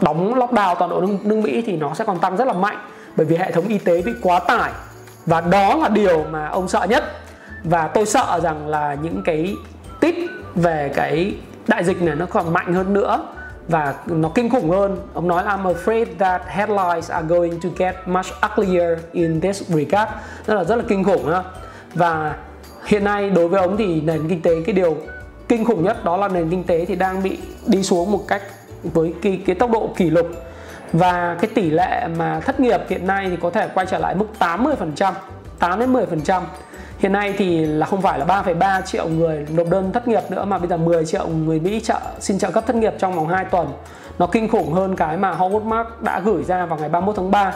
đóng 0.00 0.34
lockdown 0.34 0.74
toàn 0.74 0.90
bộ 0.90 1.00
nước, 1.00 1.16
nước 1.22 1.36
Mỹ 1.36 1.62
thì 1.66 1.76
nó 1.76 1.94
sẽ 1.94 2.04
còn 2.04 2.18
tăng 2.18 2.36
rất 2.36 2.46
là 2.46 2.52
mạnh 2.52 2.78
bởi 3.16 3.26
vì 3.26 3.36
hệ 3.36 3.52
thống 3.52 3.68
y 3.68 3.78
tế 3.78 4.02
bị 4.02 4.12
quá 4.22 4.38
tải. 4.38 4.72
Và 5.26 5.40
đó 5.40 5.76
là 5.76 5.88
điều 5.88 6.24
mà 6.30 6.48
ông 6.48 6.68
sợ 6.68 6.86
nhất. 6.88 7.04
Và 7.64 7.88
tôi 7.88 8.06
sợ 8.06 8.40
rằng 8.42 8.68
là 8.68 8.96
những 9.02 9.22
cái 9.24 9.54
tip 10.00 10.14
về 10.54 10.92
cái 10.94 11.34
đại 11.68 11.84
dịch 11.84 12.02
này 12.02 12.14
nó 12.14 12.26
còn 12.26 12.52
mạnh 12.52 12.74
hơn 12.74 12.92
nữa. 12.92 13.28
Và 13.68 13.94
nó 14.06 14.28
kinh 14.28 14.50
khủng 14.50 14.70
hơn. 14.70 14.96
Ông 15.14 15.28
nói 15.28 15.44
là 15.44 15.56
I'm 15.56 15.74
afraid 15.74 16.06
that 16.18 16.42
headlines 16.46 17.10
are 17.10 17.26
going 17.28 17.60
to 17.60 17.68
get 17.76 17.94
much 18.06 18.26
uglier 18.60 18.98
in 19.12 19.40
this 19.40 19.62
regard. 19.68 20.10
Rất 20.46 20.54
là 20.54 20.64
rất 20.64 20.76
là 20.76 20.84
kinh 20.88 21.04
khủng 21.04 21.30
đó. 21.30 21.44
Và 21.94 22.36
hiện 22.84 23.04
nay 23.04 23.30
đối 23.30 23.48
với 23.48 23.60
ông 23.60 23.76
thì 23.76 24.00
nền 24.00 24.28
kinh 24.28 24.42
tế 24.42 24.50
cái 24.66 24.72
điều 24.72 24.96
kinh 25.48 25.64
khủng 25.64 25.84
nhất 25.84 26.04
đó 26.04 26.16
là 26.16 26.28
nền 26.28 26.50
kinh 26.50 26.64
tế 26.64 26.84
thì 26.84 26.96
đang 26.96 27.22
bị 27.22 27.38
đi 27.66 27.82
xuống 27.82 28.12
một 28.12 28.20
cách 28.28 28.42
với 28.82 29.14
cái, 29.22 29.40
cái 29.46 29.56
tốc 29.56 29.70
độ 29.70 29.90
kỷ 29.96 30.10
lục 30.10 30.26
và 30.94 31.36
cái 31.40 31.50
tỷ 31.54 31.70
lệ 31.70 32.06
mà 32.18 32.40
thất 32.40 32.60
nghiệp 32.60 32.80
hiện 32.88 33.06
nay 33.06 33.26
thì 33.30 33.36
có 33.42 33.50
thể 33.50 33.68
quay 33.74 33.86
trở 33.86 33.98
lại 33.98 34.14
mức 34.14 34.26
80% 34.38 35.12
8 35.58 35.78
đến 35.78 35.92
10% 35.92 36.42
hiện 36.98 37.12
nay 37.12 37.34
thì 37.38 37.64
là 37.66 37.86
không 37.86 38.02
phải 38.02 38.18
là 38.18 38.24
3,3 38.24 38.82
triệu 38.82 39.08
người 39.08 39.46
nộp 39.50 39.68
đơn 39.70 39.92
thất 39.92 40.08
nghiệp 40.08 40.22
nữa 40.30 40.44
mà 40.44 40.58
bây 40.58 40.68
giờ 40.68 40.76
10 40.76 41.04
triệu 41.04 41.26
người 41.28 41.60
Mỹ 41.60 41.80
trợ 41.80 42.00
xin 42.20 42.38
trợ 42.38 42.50
cấp 42.50 42.64
thất 42.66 42.76
nghiệp 42.76 42.94
trong 42.98 43.14
vòng 43.14 43.28
2 43.28 43.44
tuần. 43.44 43.68
Nó 44.18 44.26
kinh 44.26 44.48
khủng 44.48 44.72
hơn 44.72 44.96
cái 44.96 45.16
mà 45.16 45.32
Howard 45.32 45.62
Mark 45.62 46.02
đã 46.02 46.20
gửi 46.20 46.44
ra 46.44 46.66
vào 46.66 46.78
ngày 46.78 46.88
31 46.88 47.16
tháng 47.16 47.30
3 47.30 47.54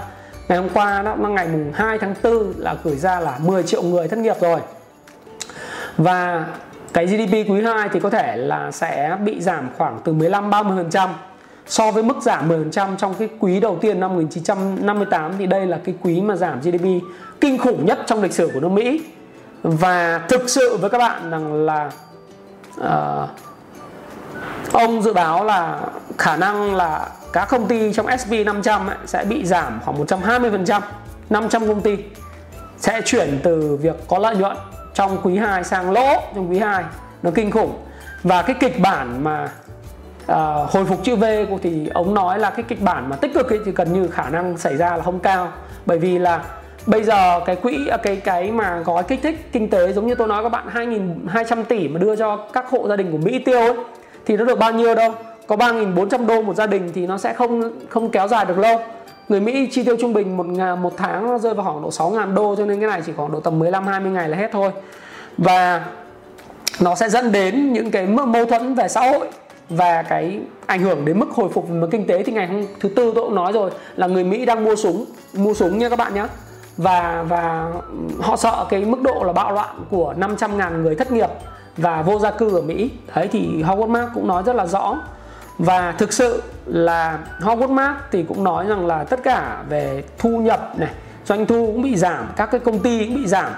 ngày 0.49 0.59
hôm 0.59 0.68
qua 0.74 1.03
đó 1.03 1.16
là 1.18 1.28
ngày 1.28 1.49
mùng 1.49 1.72
2 1.72 1.99
tháng 1.99 2.14
4 2.22 2.53
là 2.57 2.74
gửi 2.82 2.97
ra 2.97 3.20
là 3.20 3.39
10 3.39 3.62
triệu 3.62 3.82
người 3.82 4.09
thất 4.09 4.18
nghiệp 4.18 4.36
rồi. 4.41 4.61
Và 5.97 6.47
cái 6.93 7.07
GDP 7.07 7.32
quý 7.32 7.62
2 7.64 7.89
thì 7.93 8.01
có 8.01 8.11
thể 8.11 8.36
là 8.36 8.70
sẽ 8.70 9.16
bị 9.24 9.41
giảm 9.41 9.70
khoảng 9.78 9.99
từ 10.05 10.12
15 10.12 10.51
30% 10.51 11.09
so 11.69 11.91
với 11.91 12.03
mức 12.03 12.16
giảm 12.23 12.49
10% 12.49 12.97
trong 12.97 13.14
cái 13.14 13.29
quý 13.41 13.61
đầu 13.61 13.79
tiên 13.81 14.01
năm 14.01 14.11
1958 14.11 15.33
thì 15.39 15.47
đây 15.47 15.66
là 15.66 15.79
cái 15.85 15.95
quý 16.03 16.21
mà 16.21 16.37
giảm 16.37 16.61
GDP 16.61 16.85
kinh 17.41 17.59
khủng 17.59 17.87
nhất 17.87 17.99
trong 18.07 18.23
lịch 18.23 18.33
sử 18.33 18.51
của 18.55 18.61
nước 18.61 18.69
Mỹ. 18.69 19.03
Và 19.62 20.21
thực 20.29 20.49
sự 20.51 20.77
với 20.77 20.91
các 20.91 20.99
bạn 20.99 21.31
rằng 21.31 21.66
là 21.66 21.91
uh, 22.81 23.29
ông 24.73 25.03
dự 25.03 25.12
báo 25.12 25.45
là 25.45 25.81
khả 26.19 26.37
năng 26.37 26.75
là 26.75 27.09
các 27.33 27.49
công 27.49 27.66
ty 27.66 27.93
trong 27.93 28.07
SP 28.21 28.33
500 28.47 28.87
ấy, 28.87 28.97
sẽ 29.07 29.25
bị 29.25 29.45
giảm 29.45 29.81
khoảng 29.85 30.05
120% 30.05 30.81
500 31.31 31.69
công 31.69 31.81
ty 31.81 31.97
sẽ 32.79 33.01
chuyển 33.05 33.41
từ 33.43 33.79
việc 33.83 33.97
có 34.09 34.19
lợi 34.19 34.37
nhuận 34.37 34.57
trong 34.95 35.19
quý 35.23 35.37
2 35.37 35.64
sang 35.64 35.91
lỗ 35.91 36.21
trong 36.35 36.51
quý 36.51 36.59
2 36.59 36.85
nó 37.23 37.31
kinh 37.35 37.51
khủng. 37.51 37.79
Và 38.23 38.43
cái 38.43 38.57
kịch 38.61 38.81
bản 38.81 39.25
mà 39.25 39.49
uh, 40.33 40.70
hồi 40.70 40.85
phục 40.85 41.05
chữ 41.05 41.16
V 41.16 41.24
thì 41.62 41.89
ông 41.95 42.14
nói 42.14 42.39
là 42.39 42.51
cái 42.51 42.64
kịch 42.68 42.83
bản 42.83 43.11
mà 43.11 43.16
tích 43.16 43.35
cực 43.35 43.51
ấy 43.51 43.59
thì 43.64 43.72
gần 43.72 43.93
như 43.93 44.09
khả 44.09 44.31
năng 44.31 44.59
xảy 44.59 44.76
ra 44.76 44.97
là 44.97 45.03
không 45.03 45.18
cao. 45.18 45.53
Bởi 45.87 45.99
vì 45.99 46.18
là 46.18 46.45
bây 46.87 47.03
giờ 47.03 47.41
cái 47.47 47.57
quỹ 47.57 47.87
à, 47.89 47.97
cái 47.97 48.16
cái 48.16 48.51
mà 48.51 48.81
gói 48.81 49.03
kích 49.03 49.20
thích 49.22 49.53
kinh 49.53 49.70
tế 49.70 49.93
giống 49.93 50.07
như 50.07 50.14
tôi 50.14 50.29
nói 50.29 50.43
các 50.43 50.49
bạn 50.49 50.66
2.200 50.74 51.64
tỷ 51.64 51.89
mà 51.89 51.99
đưa 51.99 52.16
cho 52.16 52.37
các 52.37 52.70
hộ 52.70 52.89
gia 52.89 52.97
đình 52.97 53.12
của 53.12 53.18
Mỹ 53.18 53.39
tiêu 53.39 53.61
ấy 53.61 53.74
thì 54.26 54.37
nó 54.37 54.45
được 54.45 54.59
bao 54.59 54.72
nhiêu 54.72 54.95
đâu? 54.95 55.14
Có 55.47 55.57
3.400 55.57 56.26
đô 56.26 56.43
một 56.43 56.55
gia 56.55 56.66
đình 56.66 56.91
thì 56.95 57.07
nó 57.07 57.18
sẽ 57.18 57.33
không 57.33 57.72
không 57.89 58.11
kéo 58.11 58.29
dài 58.29 58.45
được 58.45 58.59
lâu. 58.59 58.81
Người 59.29 59.41
Mỹ 59.41 59.68
chi 59.70 59.83
tiêu 59.83 59.97
trung 60.01 60.12
bình 60.12 60.37
một 60.37 60.47
một 60.81 60.93
tháng 60.97 61.26
nó 61.26 61.39
rơi 61.39 61.55
vào 61.55 61.64
khoảng 61.64 61.83
độ 61.83 61.89
6.000 61.89 62.35
đô 62.35 62.57
cho 62.57 62.64
nên 62.66 62.81
cái 62.81 62.91
này 62.91 63.03
chỉ 63.07 63.12
khoảng 63.16 63.33
độ 63.33 63.41
tầm 63.41 63.59
15 63.59 63.87
20 63.87 64.11
ngày 64.11 64.29
là 64.29 64.37
hết 64.37 64.49
thôi. 64.53 64.70
Và 65.39 65.85
nó 66.81 66.95
sẽ 66.95 67.09
dẫn 67.09 67.33
đến 67.33 67.72
những 67.72 67.91
cái 67.91 68.07
mâu 68.07 68.45
thuẫn 68.45 68.74
về 68.74 68.89
xã 68.89 69.01
hội 69.01 69.29
và 69.71 70.03
cái 70.03 70.41
ảnh 70.66 70.83
hưởng 70.83 71.05
đến 71.05 71.19
mức 71.19 71.31
hồi 71.31 71.49
phục 71.49 71.69
về 71.69 71.89
kinh 71.91 72.07
tế 72.07 72.23
thì 72.23 72.33
ngày 72.33 72.47
hôm 72.47 72.64
thứ 72.81 72.89
tư 72.89 73.12
tôi 73.14 73.25
cũng 73.25 73.35
nói 73.35 73.53
rồi 73.53 73.71
là 73.97 74.07
người 74.07 74.25
Mỹ 74.25 74.47
đang 74.47 74.64
mua 74.64 74.77
súng 74.77 75.05
mua 75.33 75.55
súng 75.55 75.79
nha 75.79 75.89
các 75.89 75.99
bạn 75.99 76.14
nhé 76.14 76.27
và 76.77 77.25
và 77.29 77.73
họ 78.21 78.37
sợ 78.37 78.66
cái 78.69 78.85
mức 78.85 79.03
độ 79.03 79.23
là 79.27 79.33
bạo 79.33 79.53
loạn 79.53 79.85
của 79.91 80.14
500.000 80.19 80.83
người 80.83 80.95
thất 80.95 81.12
nghiệp 81.12 81.31
và 81.77 82.03
vô 82.03 82.19
gia 82.19 82.31
cư 82.31 82.57
ở 82.57 82.62
Mỹ. 82.62 82.91
Đấy 83.14 83.29
thì 83.33 83.62
Howard 83.62 83.89
Mark 83.89 84.11
cũng 84.14 84.29
nói 84.29 84.43
rất 84.47 84.57
là 84.57 84.66
rõ. 84.66 84.99
Và 85.59 85.93
thực 85.93 86.12
sự 86.12 86.43
là 86.66 87.19
Howard 87.41 87.73
Mark 87.73 87.97
thì 88.11 88.23
cũng 88.23 88.45
nói 88.45 88.66
rằng 88.66 88.87
là 88.87 89.05
tất 89.05 89.21
cả 89.23 89.62
về 89.69 90.05
thu 90.19 90.29
nhập 90.29 90.79
này, 90.79 90.91
doanh 91.25 91.47
thu 91.47 91.66
cũng 91.66 91.83
bị 91.83 91.97
giảm, 91.97 92.29
các 92.37 92.51
cái 92.51 92.61
công 92.61 92.79
ty 92.79 93.05
cũng 93.05 93.14
bị 93.14 93.27
giảm. 93.27 93.53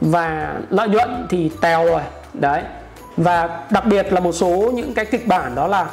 Và 0.00 0.54
lợi 0.70 0.88
nhuận 0.88 1.26
thì 1.30 1.50
tèo 1.60 1.84
rồi. 1.86 2.02
Đấy 2.34 2.62
và 3.22 3.66
đặc 3.70 3.86
biệt 3.86 4.12
là 4.12 4.20
một 4.20 4.32
số 4.32 4.70
những 4.74 4.94
cái 4.94 5.04
kịch 5.04 5.26
bản 5.26 5.54
đó 5.54 5.66
là 5.66 5.90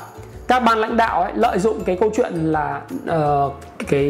các 0.48 0.60
ban 0.60 0.78
lãnh 0.78 0.98
đạo 0.98 1.22
ấy 1.22 1.32
lợi 1.36 1.60
dụng 1.60 1.84
cái 1.84 1.98
câu 2.00 2.12
chuyện 2.16 2.34
là 2.34 2.82
uh, 3.16 3.54
cái 3.88 4.10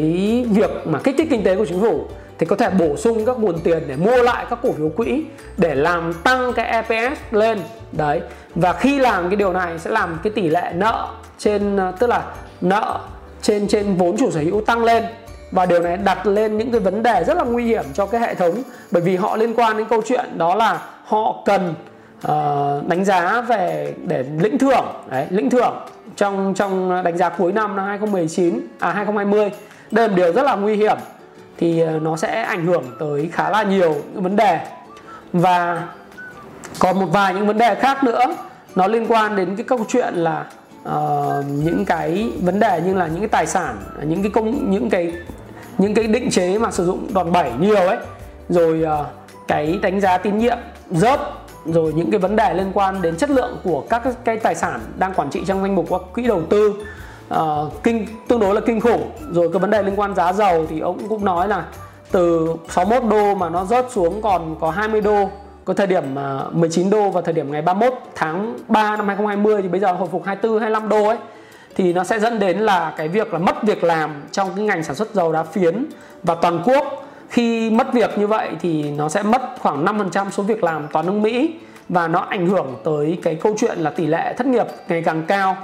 việc 0.50 0.70
mà 0.84 0.98
kích 1.04 1.14
thích 1.18 1.26
kinh 1.30 1.44
tế 1.44 1.56
của 1.56 1.66
chính 1.66 1.80
phủ 1.80 2.06
thì 2.38 2.46
có 2.46 2.56
thể 2.56 2.70
bổ 2.70 2.96
sung 2.96 3.26
các 3.26 3.38
nguồn 3.38 3.58
tiền 3.58 3.82
để 3.86 3.96
mua 3.96 4.16
lại 4.22 4.46
các 4.50 4.58
cổ 4.62 4.72
phiếu 4.72 4.88
quỹ 4.88 5.24
để 5.56 5.74
làm 5.74 6.12
tăng 6.12 6.52
cái 6.52 6.66
EPS 6.66 7.20
lên. 7.30 7.60
Đấy. 7.92 8.20
Và 8.54 8.72
khi 8.72 8.98
làm 8.98 9.28
cái 9.28 9.36
điều 9.36 9.52
này 9.52 9.78
sẽ 9.78 9.90
làm 9.90 10.18
cái 10.22 10.32
tỷ 10.32 10.48
lệ 10.48 10.72
nợ 10.74 11.08
trên 11.38 11.76
ờ, 11.76 11.92
tức 11.98 12.06
là 12.06 12.22
nợ 12.60 13.00
trên 13.42 13.68
trên 13.68 13.96
vốn 13.96 14.16
chủ 14.16 14.30
sở 14.30 14.40
hữu 14.40 14.60
tăng 14.60 14.84
lên. 14.84 15.04
Và 15.50 15.66
điều 15.66 15.80
này 15.80 15.96
đặt 15.96 16.26
lên 16.26 16.58
những 16.58 16.70
cái 16.70 16.80
vấn 16.80 17.02
đề 17.02 17.24
rất 17.26 17.36
là 17.36 17.44
nguy 17.44 17.64
hiểm 17.64 17.84
cho 17.94 18.06
cái 18.06 18.20
hệ 18.20 18.34
thống 18.34 18.62
bởi 18.90 19.02
vì 19.02 19.16
họ 19.16 19.36
liên 19.36 19.54
quan 19.54 19.76
đến 19.76 19.86
câu 19.90 20.02
chuyện 20.06 20.38
đó 20.38 20.54
là 20.54 20.82
họ 21.04 21.42
cần 21.44 21.74
uh, 22.26 22.88
đánh 22.88 23.04
giá 23.04 23.40
về 23.40 23.94
để 24.06 24.24
lĩnh 24.38 24.58
thưởng 24.58 24.86
đấy 25.10 25.26
lĩnh 25.30 25.50
thưởng 25.50 25.74
trong 26.16 26.54
trong 26.54 27.02
đánh 27.04 27.16
giá 27.16 27.28
cuối 27.28 27.52
năm 27.52 27.76
năm 27.76 27.86
2019 27.86 28.60
à 28.78 28.92
2020 28.92 29.50
đây 29.90 30.08
là 30.08 30.14
điều 30.14 30.32
rất 30.32 30.42
là 30.42 30.56
nguy 30.56 30.76
hiểm. 30.76 30.98
Thì 31.58 31.80
ờ, 31.80 31.98
nó 32.02 32.16
sẽ 32.16 32.42
ảnh 32.42 32.66
hưởng 32.66 32.84
tới 33.00 33.28
khá 33.32 33.50
là 33.50 33.62
nhiều 33.62 33.94
những 34.14 34.22
vấn 34.22 34.36
đề. 34.36 34.60
Và 35.32 35.88
còn 36.78 37.00
một 37.00 37.06
vài 37.12 37.34
những 37.34 37.46
vấn 37.46 37.58
đề 37.58 37.74
khác 37.74 38.04
nữa 38.04 38.36
nó 38.74 38.86
liên 38.86 39.06
quan 39.08 39.36
đến 39.36 39.56
cái 39.56 39.64
câu 39.64 39.84
chuyện 39.88 40.14
là 40.14 40.46
uh, 40.82 41.44
những 41.48 41.84
cái 41.84 42.30
vấn 42.42 42.60
đề 42.60 42.80
như 42.86 42.94
là 42.94 43.06
những 43.06 43.18
cái 43.20 43.28
tài 43.28 43.46
sản 43.46 43.76
những 44.02 44.22
cái 44.22 44.30
công 44.34 44.70
những 44.70 44.90
cái 44.90 45.12
những 45.78 45.94
cái 45.94 46.06
định 46.06 46.30
chế 46.30 46.58
mà 46.58 46.70
sử 46.70 46.86
dụng 46.86 47.14
đòn 47.14 47.32
bẩy 47.32 47.50
nhiều 47.60 47.88
ấy. 47.88 47.98
Rồi 48.48 48.84
uh, 49.00 49.06
cái 49.48 49.78
đánh 49.82 50.00
giá 50.00 50.18
tín 50.18 50.38
nhiệm 50.38 50.58
rớt 50.90 51.20
rồi 51.72 51.92
những 51.92 52.10
cái 52.10 52.20
vấn 52.20 52.36
đề 52.36 52.54
liên 52.54 52.70
quan 52.74 53.02
đến 53.02 53.16
chất 53.16 53.30
lượng 53.30 53.56
của 53.64 53.84
các 53.90 54.02
cái 54.24 54.36
tài 54.36 54.54
sản 54.54 54.80
đang 54.98 55.14
quản 55.14 55.30
trị 55.30 55.42
trong 55.46 55.62
danh 55.62 55.74
mục 55.74 55.86
các 55.90 56.00
quỹ 56.14 56.26
đầu 56.26 56.42
tư 56.50 56.74
uh, 57.34 57.82
kinh 57.82 58.06
tương 58.28 58.40
đối 58.40 58.54
là 58.54 58.60
kinh 58.66 58.80
khủng. 58.80 59.10
Rồi 59.32 59.48
cái 59.52 59.60
vấn 59.60 59.70
đề 59.70 59.82
liên 59.82 60.00
quan 60.00 60.14
giá 60.14 60.32
dầu 60.32 60.66
thì 60.68 60.80
ông 60.80 61.08
cũng 61.08 61.24
nói 61.24 61.48
là 61.48 61.64
từ 62.12 62.54
61 62.68 63.10
đô 63.10 63.34
mà 63.34 63.48
nó 63.48 63.64
rớt 63.64 63.86
xuống 63.90 64.22
còn 64.22 64.56
có 64.60 64.70
20 64.70 65.00
đô 65.00 65.28
có 65.64 65.74
thời 65.74 65.86
điểm 65.86 66.14
ờ, 66.14 66.50
19 66.52 66.90
đô 66.90 67.10
và 67.10 67.20
thời 67.20 67.34
điểm 67.34 67.52
ngày 67.52 67.62
31 67.62 67.98
tháng 68.14 68.58
3 68.68 68.96
năm 68.96 69.06
2020 69.06 69.62
thì 69.62 69.68
bây 69.68 69.80
giờ 69.80 69.92
hồi 69.92 70.08
phục 70.12 70.24
24 70.24 70.60
25 70.60 70.88
đô 70.88 71.04
ấy 71.04 71.16
thì 71.74 71.92
nó 71.92 72.04
sẽ 72.04 72.20
dẫn 72.20 72.38
đến 72.38 72.58
là 72.58 72.94
cái 72.96 73.08
việc 73.08 73.32
là 73.32 73.38
mất 73.38 73.62
việc 73.62 73.84
làm 73.84 74.22
trong 74.32 74.50
cái 74.56 74.64
ngành 74.64 74.82
sản 74.82 74.96
xuất 74.96 75.14
dầu 75.14 75.32
đá 75.32 75.42
phiến 75.42 75.86
và 76.22 76.34
toàn 76.34 76.62
quốc 76.64 77.06
khi 77.30 77.70
mất 77.70 77.92
việc 77.92 78.18
như 78.18 78.26
vậy 78.26 78.50
thì 78.60 78.90
nó 78.90 79.08
sẽ 79.08 79.22
mất 79.22 79.42
khoảng 79.60 79.84
5% 79.84 80.30
số 80.30 80.42
việc 80.42 80.64
làm 80.64 80.86
toàn 80.92 81.06
nước 81.06 81.12
Mỹ 81.12 81.54
và 81.88 82.08
nó 82.08 82.20
ảnh 82.20 82.46
hưởng 82.46 82.74
tới 82.84 83.18
cái 83.22 83.34
câu 83.34 83.54
chuyện 83.58 83.78
là 83.78 83.90
tỷ 83.90 84.06
lệ 84.06 84.34
thất 84.38 84.46
nghiệp 84.46 84.66
ngày 84.88 85.02
càng 85.02 85.22
cao 85.28 85.56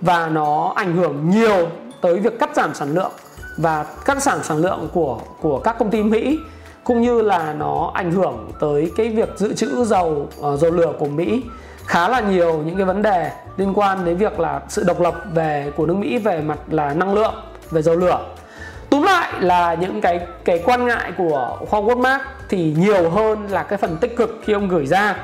và 0.00 0.28
nó 0.28 0.72
ảnh 0.76 0.96
hưởng 0.96 1.30
nhiều 1.30 1.68
tới 2.00 2.18
việc 2.18 2.38
cắt 2.38 2.50
giảm 2.56 2.74
sản 2.74 2.94
lượng 2.94 3.12
và 3.56 3.84
cắt 4.04 4.22
giảm 4.22 4.42
sản 4.42 4.58
lượng 4.58 4.88
của 4.92 5.20
của 5.40 5.58
các 5.58 5.78
công 5.78 5.90
ty 5.90 6.02
Mỹ 6.02 6.38
cũng 6.84 7.00
như 7.00 7.22
là 7.22 7.52
nó 7.52 7.90
ảnh 7.94 8.12
hưởng 8.12 8.50
tới 8.60 8.92
cái 8.96 9.08
việc 9.08 9.28
dự 9.36 9.54
trữ 9.54 9.84
dầu 9.84 10.28
uh, 10.40 10.60
dầu 10.60 10.70
lửa 10.70 10.92
của 10.98 11.06
Mỹ 11.06 11.42
khá 11.86 12.08
là 12.08 12.20
nhiều 12.20 12.62
những 12.66 12.76
cái 12.76 12.84
vấn 12.84 13.02
đề 13.02 13.30
liên 13.56 13.72
quan 13.74 14.04
đến 14.04 14.16
việc 14.16 14.40
là 14.40 14.60
sự 14.68 14.84
độc 14.86 15.00
lập 15.00 15.14
về 15.34 15.72
của 15.76 15.86
nước 15.86 15.96
Mỹ 15.96 16.18
về 16.18 16.40
mặt 16.40 16.58
là 16.70 16.94
năng 16.94 17.14
lượng 17.14 17.34
về 17.70 17.82
dầu 17.82 17.96
lửa 17.96 18.26
túm 18.92 19.02
lại 19.02 19.32
là 19.40 19.74
những 19.74 20.00
cái 20.00 20.20
cái 20.44 20.62
quan 20.64 20.86
ngại 20.86 21.12
của 21.18 21.58
Howard 21.70 22.00
Mark 22.00 22.22
thì 22.48 22.74
nhiều 22.76 23.10
hơn 23.10 23.46
là 23.50 23.62
cái 23.62 23.78
phần 23.78 23.96
tích 23.96 24.16
cực 24.16 24.40
khi 24.44 24.52
ông 24.52 24.68
gửi 24.68 24.86
ra. 24.86 25.16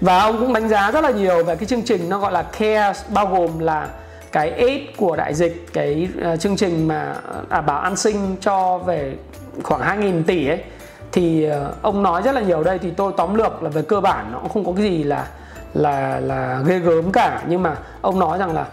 Và 0.00 0.20
ông 0.20 0.38
cũng 0.38 0.52
đánh 0.52 0.68
giá 0.68 0.90
rất 0.90 1.04
là 1.04 1.10
nhiều 1.10 1.44
về 1.44 1.56
cái 1.56 1.66
chương 1.66 1.82
trình 1.82 2.08
nó 2.08 2.18
gọi 2.18 2.32
là 2.32 2.42
CARES 2.42 3.04
bao 3.08 3.26
gồm 3.26 3.58
là 3.58 3.88
cái 4.32 4.50
aid 4.50 4.80
của 4.96 5.16
đại 5.16 5.34
dịch 5.34 5.66
cái 5.72 6.08
uh, 6.32 6.40
chương 6.40 6.56
trình 6.56 6.88
mà 6.88 7.14
đảm 7.48 7.66
bảo 7.66 7.80
an 7.80 7.96
sinh 7.96 8.36
cho 8.40 8.78
về 8.78 9.14
khoảng 9.62 10.00
2.000 10.00 10.22
tỷ 10.26 10.48
ấy. 10.48 10.58
Thì 11.12 11.48
uh, 11.50 11.82
ông 11.82 12.02
nói 12.02 12.22
rất 12.22 12.32
là 12.32 12.40
nhiều 12.40 12.64
đây 12.64 12.78
thì 12.78 12.90
tôi 12.90 13.12
tóm 13.16 13.34
lược 13.34 13.62
là 13.62 13.70
về 13.70 13.82
cơ 13.82 14.00
bản 14.00 14.32
nó 14.32 14.38
cũng 14.38 14.48
không 14.48 14.64
có 14.64 14.72
cái 14.76 14.82
gì 14.82 15.04
là 15.04 15.26
là 15.74 16.20
là 16.20 16.62
ghê 16.66 16.78
gớm 16.78 17.12
cả. 17.12 17.42
Nhưng 17.48 17.62
mà 17.62 17.76
ông 18.00 18.18
nói 18.18 18.38
rằng 18.38 18.54
là 18.54 18.66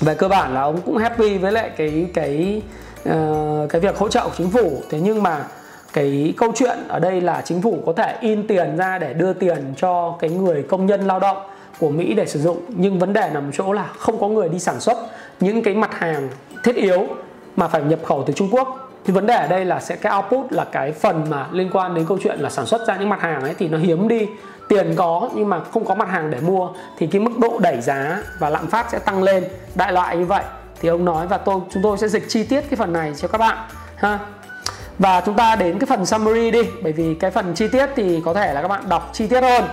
về 0.00 0.14
cơ 0.14 0.28
bản 0.28 0.54
là 0.54 0.60
ông 0.62 0.80
cũng 0.80 0.96
happy 0.96 1.38
với 1.38 1.52
lại 1.52 1.70
cái 1.76 2.06
cái 2.14 2.62
uh, 3.08 3.70
cái 3.70 3.80
việc 3.80 3.98
hỗ 3.98 4.08
trợ 4.08 4.24
của 4.24 4.34
chính 4.38 4.50
phủ. 4.50 4.82
Thế 4.90 5.00
nhưng 5.00 5.22
mà 5.22 5.44
cái 5.92 6.34
câu 6.36 6.52
chuyện 6.54 6.78
ở 6.88 6.98
đây 6.98 7.20
là 7.20 7.42
chính 7.44 7.62
phủ 7.62 7.82
có 7.86 7.92
thể 7.92 8.16
in 8.20 8.46
tiền 8.46 8.76
ra 8.76 8.98
để 8.98 9.12
đưa 9.12 9.32
tiền 9.32 9.74
cho 9.76 10.16
cái 10.20 10.30
người 10.30 10.62
công 10.62 10.86
nhân 10.86 11.06
lao 11.06 11.20
động 11.20 11.36
của 11.80 11.90
Mỹ 11.90 12.14
để 12.14 12.26
sử 12.26 12.40
dụng. 12.40 12.60
Nhưng 12.68 12.98
vấn 12.98 13.12
đề 13.12 13.30
nằm 13.34 13.50
chỗ 13.52 13.72
là 13.72 13.88
không 13.98 14.20
có 14.20 14.28
người 14.28 14.48
đi 14.48 14.58
sản 14.58 14.80
xuất 14.80 14.98
những 15.40 15.62
cái 15.62 15.74
mặt 15.74 15.90
hàng 15.98 16.28
thiết 16.64 16.76
yếu 16.76 17.06
mà 17.56 17.68
phải 17.68 17.82
nhập 17.82 17.98
khẩu 18.04 18.24
từ 18.26 18.32
Trung 18.32 18.48
Quốc. 18.52 18.90
Thì 19.04 19.12
vấn 19.12 19.26
đề 19.26 19.34
ở 19.34 19.46
đây 19.46 19.64
là 19.64 19.80
sẽ 19.80 19.96
cái 19.96 20.12
output 20.16 20.52
là 20.52 20.64
cái 20.72 20.92
phần 20.92 21.26
mà 21.30 21.46
liên 21.52 21.70
quan 21.72 21.94
đến 21.94 22.06
câu 22.08 22.18
chuyện 22.22 22.38
là 22.40 22.50
sản 22.50 22.66
xuất 22.66 22.86
ra 22.88 22.96
những 22.96 23.08
mặt 23.08 23.20
hàng 23.20 23.42
ấy 23.42 23.54
thì 23.58 23.68
nó 23.68 23.78
hiếm 23.78 24.08
đi. 24.08 24.26
Tiền 24.68 24.94
có 24.96 25.30
nhưng 25.34 25.48
mà 25.48 25.60
không 25.60 25.84
có 25.84 25.94
mặt 25.94 26.08
hàng 26.08 26.30
để 26.30 26.40
mua 26.40 26.68
thì 26.98 27.06
cái 27.06 27.20
mức 27.20 27.38
độ 27.38 27.58
đẩy 27.58 27.80
giá 27.80 28.22
và 28.38 28.48
lạm 28.48 28.66
phát 28.66 28.86
sẽ 28.90 28.98
tăng 28.98 29.22
lên. 29.22 29.44
Đại 29.74 29.92
loại 29.92 30.16
như 30.16 30.24
vậy 30.24 30.42
thì 30.82 30.88
ông 30.88 31.04
nói 31.04 31.26
và 31.26 31.38
tôi 31.38 31.60
chúng 31.70 31.82
tôi 31.82 31.98
sẽ 31.98 32.08
dịch 32.08 32.24
chi 32.28 32.42
tiết 32.42 32.60
cái 32.60 32.76
phần 32.76 32.92
này 32.92 33.12
cho 33.16 33.28
các 33.28 33.38
bạn 33.38 33.56
ha. 33.96 34.18
Và 34.98 35.20
chúng 35.20 35.34
ta 35.34 35.56
đến 35.56 35.78
cái 35.78 35.86
phần 35.86 36.06
summary 36.06 36.50
đi 36.50 36.62
bởi 36.82 36.92
vì 36.92 37.14
cái 37.14 37.30
phần 37.30 37.54
chi 37.54 37.68
tiết 37.68 37.86
thì 37.96 38.22
có 38.24 38.34
thể 38.34 38.54
là 38.54 38.62
các 38.62 38.68
bạn 38.68 38.88
đọc 38.88 39.10
chi 39.12 39.26
tiết 39.26 39.40
hơn. 39.40 39.64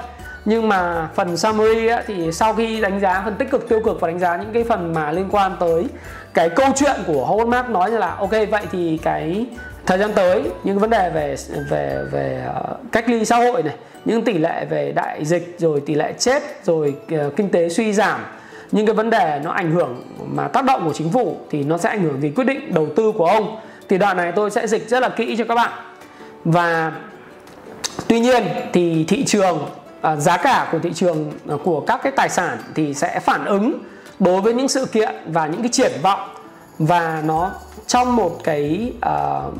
Nhưng 0.45 0.69
mà 0.69 1.09
phần 1.15 1.37
summary 1.37 1.87
ấy, 1.87 2.03
thì 2.07 2.31
sau 2.31 2.53
khi 2.53 2.81
đánh 2.81 2.99
giá 2.99 3.21
phần 3.25 3.35
tích 3.35 3.51
cực 3.51 3.69
tiêu 3.69 3.79
cực 3.85 4.01
và 4.01 4.07
đánh 4.07 4.19
giá 4.19 4.37
những 4.37 4.53
cái 4.53 4.63
phần 4.63 4.93
mà 4.93 5.11
liên 5.11 5.29
quan 5.31 5.55
tới 5.59 5.85
cái 6.33 6.49
câu 6.49 6.67
chuyện 6.75 6.95
của 7.07 7.27
Howard 7.27 7.47
Mark 7.47 7.69
nói 7.69 7.91
là 7.91 8.15
ok 8.15 8.31
vậy 8.31 8.63
thì 8.71 8.99
cái 9.03 9.45
thời 9.85 9.97
gian 9.97 10.13
tới 10.15 10.43
những 10.63 10.79
vấn 10.79 10.89
đề 10.89 11.09
về 11.09 11.35
về 11.69 12.03
về 12.11 12.47
uh, 12.49 12.91
cách 12.91 13.09
ly 13.09 13.25
xã 13.25 13.37
hội 13.37 13.63
này 13.63 13.75
những 14.05 14.25
tỷ 14.25 14.37
lệ 14.37 14.65
về 14.69 14.91
đại 14.91 15.25
dịch 15.25 15.55
rồi 15.57 15.81
tỷ 15.85 15.95
lệ 15.95 16.13
chết 16.19 16.43
rồi 16.63 16.95
uh, 17.15 17.35
kinh 17.35 17.49
tế 17.49 17.69
suy 17.69 17.93
giảm 17.93 18.25
những 18.71 18.85
cái 18.85 18.95
vấn 18.95 19.09
đề 19.09 19.41
nó 19.43 19.51
ảnh 19.51 19.71
hưởng 19.71 20.03
mà 20.33 20.47
tác 20.47 20.65
động 20.65 20.85
của 20.85 20.93
chính 20.93 21.09
phủ 21.09 21.37
thì 21.49 21.63
nó 21.63 21.77
sẽ 21.77 21.89
ảnh 21.89 22.03
hưởng 22.03 22.21
gì 22.21 22.29
quyết 22.29 22.43
định 22.43 22.73
đầu 22.73 22.87
tư 22.95 23.11
của 23.11 23.25
ông. 23.25 23.59
Thì 23.89 23.97
đoạn 23.97 24.17
này 24.17 24.31
tôi 24.31 24.51
sẽ 24.51 24.67
dịch 24.67 24.89
rất 24.89 24.99
là 24.99 25.09
kỹ 25.09 25.35
cho 25.37 25.45
các 25.45 25.55
bạn. 25.55 25.71
Và 26.43 26.91
tuy 28.07 28.19
nhiên 28.19 28.43
thì 28.73 29.05
thị 29.07 29.25
trường 29.25 29.65
à, 30.01 30.15
giá 30.15 30.37
cả 30.37 30.69
của 30.71 30.79
thị 30.79 30.93
trường 30.93 31.31
à, 31.49 31.55
của 31.63 31.81
các 31.81 31.99
cái 32.03 32.11
tài 32.15 32.29
sản 32.29 32.57
thì 32.75 32.93
sẽ 32.93 33.19
phản 33.19 33.45
ứng 33.45 33.79
đối 34.19 34.41
với 34.41 34.53
những 34.53 34.67
sự 34.67 34.85
kiện 34.85 35.15
và 35.25 35.47
những 35.47 35.61
cái 35.61 35.71
triển 35.71 35.91
vọng. 36.01 36.19
Và 36.79 37.21
nó 37.25 37.51
trong 37.87 38.15
một 38.15 38.43
cái 38.43 38.93
uh, 38.97 39.53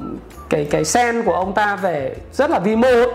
cái 0.49 0.68
cái 0.72 0.86
sen 0.86 1.24
của 1.26 1.34
ông 1.34 1.53
ta 1.53 1.76
về 1.76 2.16
rất 2.34 2.49
là 2.49 2.60
vi 2.60 2.76
mô 2.76 2.88
ấy, 2.88 3.07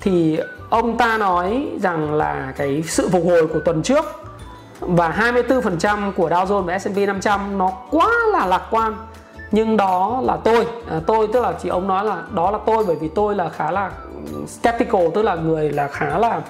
thì 0.00 0.38
ông 0.70 0.98
ta 0.98 1.18
nói 1.18 1.66
rằng 1.82 2.14
là 2.14 2.52
cái 2.56 2.82
sự 2.86 3.08
phục 3.12 3.24
hồi 3.24 3.46
của 3.46 3.60
tuần 3.64 3.82
trước 3.82 4.04
và 4.80 5.32
24% 5.48 6.12
của 6.12 6.28
Dow 6.28 6.46
Jones 6.46 6.62
và 6.62 6.78
S&P 6.78 6.96
500 6.96 7.58
nó 7.58 7.72
quá 7.90 8.10
là 8.32 8.46
lạc 8.46 8.62
quan. 8.70 8.94
Nhưng 9.50 9.76
đó 9.76 10.20
là 10.24 10.36
tôi. 10.44 10.66
À, 10.90 11.00
tôi 11.06 11.28
tức 11.32 11.40
là 11.40 11.52
chỉ 11.62 11.68
ông 11.68 11.88
nói 11.88 12.04
là 12.04 12.22
đó 12.34 12.50
là 12.50 12.58
tôi 12.66 12.84
bởi 12.86 12.96
vì 12.96 13.08
tôi 13.08 13.34
là 13.34 13.48
khá 13.48 13.70
là 13.70 13.90
skeptical 14.46 15.02
tức 15.14 15.22
là 15.22 15.34
người 15.34 15.70
là 15.70 15.88
khá 15.88 16.18
là 16.18 16.40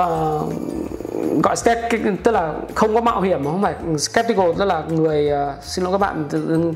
uh, 0.00 0.52
gọi 1.42 1.56
skeptic 1.56 2.00
tức 2.22 2.30
là 2.30 2.52
không 2.74 2.94
có 2.94 3.00
mạo 3.00 3.20
hiểm 3.20 3.44
mà 3.44 3.50
không 3.50 3.62
phải 3.62 3.74
skeptical 3.98 4.46
tức 4.58 4.64
là 4.64 4.82
người 4.88 5.30
uh, 5.32 5.64
xin 5.64 5.84
lỗi 5.84 5.92
các 5.92 5.98
bạn 5.98 6.24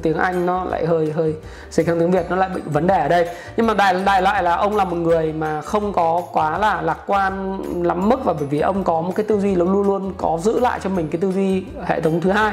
tiếng 0.03 0.17
Anh 0.17 0.47
nó 0.47 0.65
lại 0.65 0.87
hơi 0.87 1.13
hơi 1.13 1.35
dịch 1.71 1.87
sang 1.87 2.01
tiếng 2.01 2.11
Việt 2.11 2.27
nó 2.31 2.37
lại 2.37 2.49
bị 2.55 2.61
vấn 2.65 2.87
đề 2.87 3.01
ở 3.01 3.09
đây. 3.09 3.29
Nhưng 3.57 3.67
mà 3.67 3.75
đại 3.75 3.95
đại 4.05 4.23
lại 4.23 4.43
là 4.43 4.55
ông 4.55 4.77
là 4.77 4.85
một 4.85 4.97
người 4.97 5.33
mà 5.33 5.63
không 5.63 5.93
có 5.93 6.23
quá 6.33 6.59
là 6.59 6.83
lạc 6.83 6.99
quan 7.07 7.59
lắm 7.83 8.09
mức 8.09 8.25
và 8.25 8.33
bởi 8.33 8.47
vì 8.47 8.61
ông 8.61 8.85
có 8.85 9.01
một 9.01 9.13
cái 9.15 9.27
tư 9.29 9.41
duy 9.41 9.55
luôn 9.55 9.83
luôn 9.83 10.13
có 10.17 10.39
giữ 10.43 10.61
lại 10.61 10.81
cho 10.83 10.91
mình 10.91 11.09
cái 11.09 11.21
tư 11.21 11.33
duy 11.33 11.65
hệ 11.87 12.01
thống 12.01 12.21
thứ 12.21 12.31
hai 12.31 12.53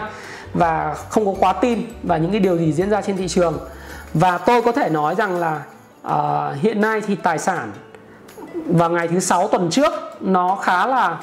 và 0.53 0.95
không 1.09 1.25
có 1.25 1.33
quá 1.39 1.53
tin 1.53 1.83
vào 2.03 2.17
những 2.17 2.31
cái 2.31 2.39
điều 2.39 2.57
gì 2.57 2.73
diễn 2.73 2.89
ra 2.89 3.01
trên 3.01 3.17
thị 3.17 3.27
trường. 3.27 3.57
Và 4.13 4.37
tôi 4.37 4.61
có 4.61 4.71
thể 4.71 4.89
nói 4.89 5.15
rằng 5.15 5.39
là 5.39 5.61
uh, 6.07 6.61
hiện 6.61 6.81
nay 6.81 7.01
thì 7.07 7.15
tài 7.15 7.39
sản 7.39 7.71
vào 8.65 8.89
ngày 8.89 9.07
thứ 9.07 9.19
sáu 9.19 9.47
tuần 9.47 9.69
trước 9.69 9.93
nó 10.21 10.55
khá 10.55 10.87
là 10.87 11.17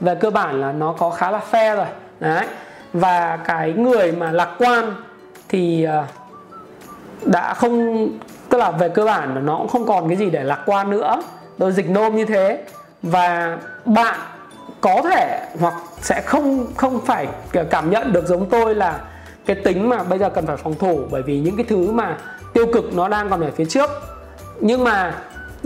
về 0.00 0.14
cơ 0.14 0.30
bản 0.30 0.60
là 0.60 0.72
nó 0.72 0.92
có 0.92 1.10
khá 1.10 1.30
là 1.30 1.40
fair 1.50 1.76
rồi. 1.76 1.86
Đấy. 2.20 2.46
Và 2.92 3.36
cái 3.36 3.72
người 3.72 4.12
mà 4.12 4.32
lạc 4.32 4.50
quan 4.58 4.94
thì 5.48 5.84
ờ, 5.84 6.04
đã 7.24 7.54
không 7.54 8.08
tức 8.48 8.58
là 8.58 8.70
về 8.70 8.88
cơ 8.88 9.04
bản 9.04 9.34
là 9.34 9.40
nó 9.40 9.58
cũng 9.58 9.68
không 9.68 9.86
còn 9.86 10.08
cái 10.08 10.16
gì 10.16 10.30
để 10.30 10.44
lạc 10.44 10.62
quan 10.66 10.90
nữa. 10.90 11.22
Tôi 11.58 11.72
dịch 11.72 11.90
nôm 11.90 12.16
như 12.16 12.24
thế. 12.24 12.64
Và 13.02 13.58
bạn 13.84 14.18
có 14.80 15.02
thể 15.10 15.48
hoặc 15.60 15.74
sẽ 16.00 16.20
không 16.20 16.66
không 16.76 17.00
phải 17.06 17.26
cảm 17.70 17.90
nhận 17.90 18.12
được 18.12 18.26
giống 18.26 18.50
tôi 18.50 18.74
là 18.74 19.00
cái 19.46 19.56
tính 19.64 19.88
mà 19.88 20.02
bây 20.02 20.18
giờ 20.18 20.30
cần 20.30 20.46
phải 20.46 20.56
phòng 20.56 20.74
thủ 20.74 21.00
bởi 21.10 21.22
vì 21.22 21.40
những 21.40 21.56
cái 21.56 21.66
thứ 21.68 21.90
mà 21.90 22.16
tiêu 22.52 22.66
cực 22.72 22.94
nó 22.94 23.08
đang 23.08 23.30
còn 23.30 23.40
ở 23.40 23.50
phía 23.56 23.64
trước. 23.64 23.90
Nhưng 24.60 24.84
mà 24.84 25.14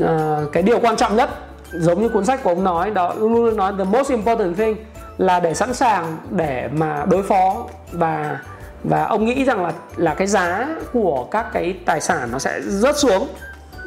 uh, 0.03 0.09
cái 0.53 0.63
điều 0.63 0.81
quan 0.81 0.97
trọng 0.97 1.17
nhất 1.17 1.31
giống 1.73 2.03
như 2.03 2.09
cuốn 2.09 2.25
sách 2.25 2.43
của 2.43 2.51
ông 2.51 2.65
nói, 2.65 2.91
đó, 2.91 3.15
luôn 3.19 3.35
luôn 3.35 3.57
nói, 3.57 3.73
the 3.79 3.85
most 3.85 4.11
important 4.11 4.57
thing 4.57 4.77
là 5.19 5.41
để 5.41 5.55
sẵn 5.55 5.75
sàng 5.75 6.17
để 6.31 6.69
mà 6.73 7.05
đối 7.11 7.23
phó. 7.23 7.67
Và 7.93 8.39
và 8.85 9.05
ông 9.05 9.25
nghĩ 9.25 9.45
rằng 9.45 9.65
là 9.65 9.73
là 9.97 10.15
cái 10.15 10.27
giá 10.27 10.69
của 10.93 11.25
các 11.31 11.47
cái 11.53 11.77
tài 11.85 12.01
sản 12.01 12.29
nó 12.33 12.39
sẽ 12.39 12.61
rớt 12.61 12.99
xuống. 12.99 13.29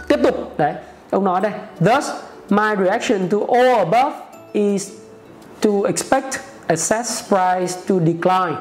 Tiếp 0.07 0.19
tục, 0.23 0.35
đấy, 0.57 0.73
ông 1.09 1.23
nói 1.25 1.41
đây. 1.41 1.51
Thus, 1.79 2.09
my 2.49 2.75
reaction 2.83 3.29
to 3.29 3.37
all 3.53 3.77
above 3.77 4.15
is 4.51 4.91
to 5.61 5.69
expect 5.87 6.39
assess 6.67 7.27
price 7.29 7.79
to 7.89 7.95
decline. 8.05 8.55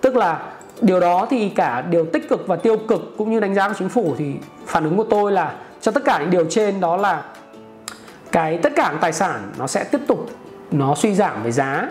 Tức 0.00 0.16
là, 0.16 0.42
điều 0.80 1.00
đó 1.00 1.26
thì 1.30 1.48
cả 1.48 1.80
điều 1.80 2.04
tích 2.04 2.28
cực 2.28 2.46
và 2.46 2.56
tiêu 2.56 2.76
cực 2.88 3.00
cũng 3.18 3.30
như 3.30 3.40
đánh 3.40 3.54
giá 3.54 3.68
của 3.68 3.74
chính 3.78 3.88
phủ 3.88 4.14
thì 4.18 4.32
phản 4.66 4.84
ứng 4.84 4.96
của 4.96 5.06
tôi 5.10 5.32
là 5.32 5.52
cho 5.80 5.92
tất 5.92 6.04
cả 6.04 6.18
những 6.18 6.30
điều 6.30 6.44
trên 6.50 6.80
đó 6.80 6.96
là 6.96 7.22
cái 8.32 8.58
tất 8.62 8.72
cả 8.76 8.92
tài 9.00 9.12
sản 9.12 9.52
nó 9.58 9.66
sẽ 9.66 9.84
tiếp 9.84 10.00
tục 10.08 10.30
nó 10.70 10.94
suy 10.94 11.14
giảm 11.14 11.42
về 11.42 11.50
giá. 11.50 11.88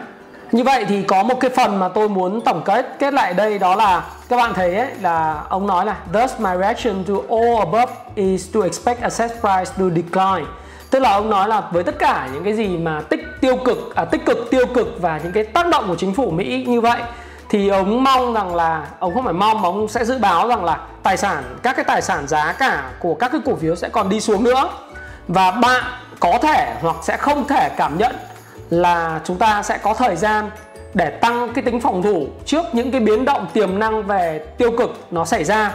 Như 0.52 0.64
vậy 0.64 0.86
thì 0.88 1.04
có 1.04 1.24
một 1.24 1.40
cái 1.40 1.52
phần 1.56 1.80
mà 1.80 1.88
tôi 1.88 2.10
muốn 2.10 2.42
tổng 2.42 2.62
kết 2.66 2.96
kết 3.00 3.14
lại 3.14 3.34
đây 3.34 3.60
đó 3.60 3.76
là 3.76 4.04
các 4.30 4.38
bạn 4.38 4.54
thấy 4.54 4.76
ấy, 4.76 4.88
là 5.02 5.44
ông 5.50 5.68
nói 5.68 5.86
là 5.86 5.96
thus 6.14 6.40
my 6.40 6.50
reaction 6.60 7.04
to 7.04 7.14
all 7.30 7.60
above 7.60 7.94
is 8.16 8.54
to 8.54 8.62
expect 8.62 9.02
asset 9.02 9.32
price 9.32 9.72
to 9.78 9.86
decline. 9.96 10.52
Tức 10.90 11.00
là 11.00 11.12
ông 11.12 11.30
nói 11.30 11.48
là 11.48 11.62
với 11.72 11.84
tất 11.84 12.00
cả 12.00 12.30
những 12.34 12.44
cái 12.44 12.54
gì 12.54 12.78
mà 12.78 13.02
tích 13.10 13.22
tiêu 13.42 13.58
cực 13.66 13.96
à, 13.96 14.06
tích 14.06 14.26
cực 14.26 14.38
tiêu 14.52 14.66
cực 14.66 14.88
và 15.02 15.20
những 15.24 15.32
cái 15.32 15.44
tác 15.44 15.68
động 15.68 15.88
của 15.88 15.96
chính 15.96 16.14
phủ 16.14 16.32
Mỹ 16.32 16.66
như 16.68 16.82
vậy 16.82 17.02
thì 17.50 17.70
ông 17.70 18.04
mong 18.04 18.34
rằng 18.34 18.56
là 18.56 18.88
ông 19.00 19.14
không 19.14 19.24
phải 19.24 19.34
mong 19.34 19.62
mà 19.62 19.70
ông 19.70 19.88
sẽ 19.88 20.06
dự 20.06 20.18
báo 20.18 20.48
rằng 20.48 20.66
là 20.66 20.80
tài 21.04 21.18
sản 21.18 21.44
các 21.64 21.76
cái 21.76 21.86
tài 21.86 22.02
sản 22.02 22.28
giá 22.28 22.54
cả 22.60 22.84
của 23.00 23.16
các 23.16 23.32
cái 23.32 23.42
cổ 23.46 23.56
phiếu 23.56 23.76
sẽ 23.76 23.90
còn 23.90 24.10
đi 24.10 24.22
xuống 24.22 24.44
nữa. 24.44 24.70
Và 25.28 25.52
bạn 25.52 25.84
có 26.20 26.38
thể 26.42 26.74
hoặc 26.82 26.96
sẽ 27.04 27.18
không 27.18 27.48
thể 27.48 27.70
cảm 27.78 27.98
nhận 27.98 28.16
là 28.70 29.20
chúng 29.24 29.38
ta 29.38 29.64
sẽ 29.64 29.78
có 29.78 29.94
thời 29.94 30.16
gian 30.16 30.50
để 30.94 31.10
tăng 31.10 31.54
cái 31.54 31.64
tính 31.64 31.82
phòng 31.82 32.04
thủ 32.04 32.28
trước 32.46 32.66
những 32.74 32.92
cái 32.92 33.02
biến 33.02 33.26
động 33.26 33.48
tiềm 33.54 33.80
năng 33.80 34.04
về 34.04 34.40
tiêu 34.58 34.72
cực 34.78 34.98
nó 35.12 35.26
xảy 35.26 35.44
ra. 35.44 35.72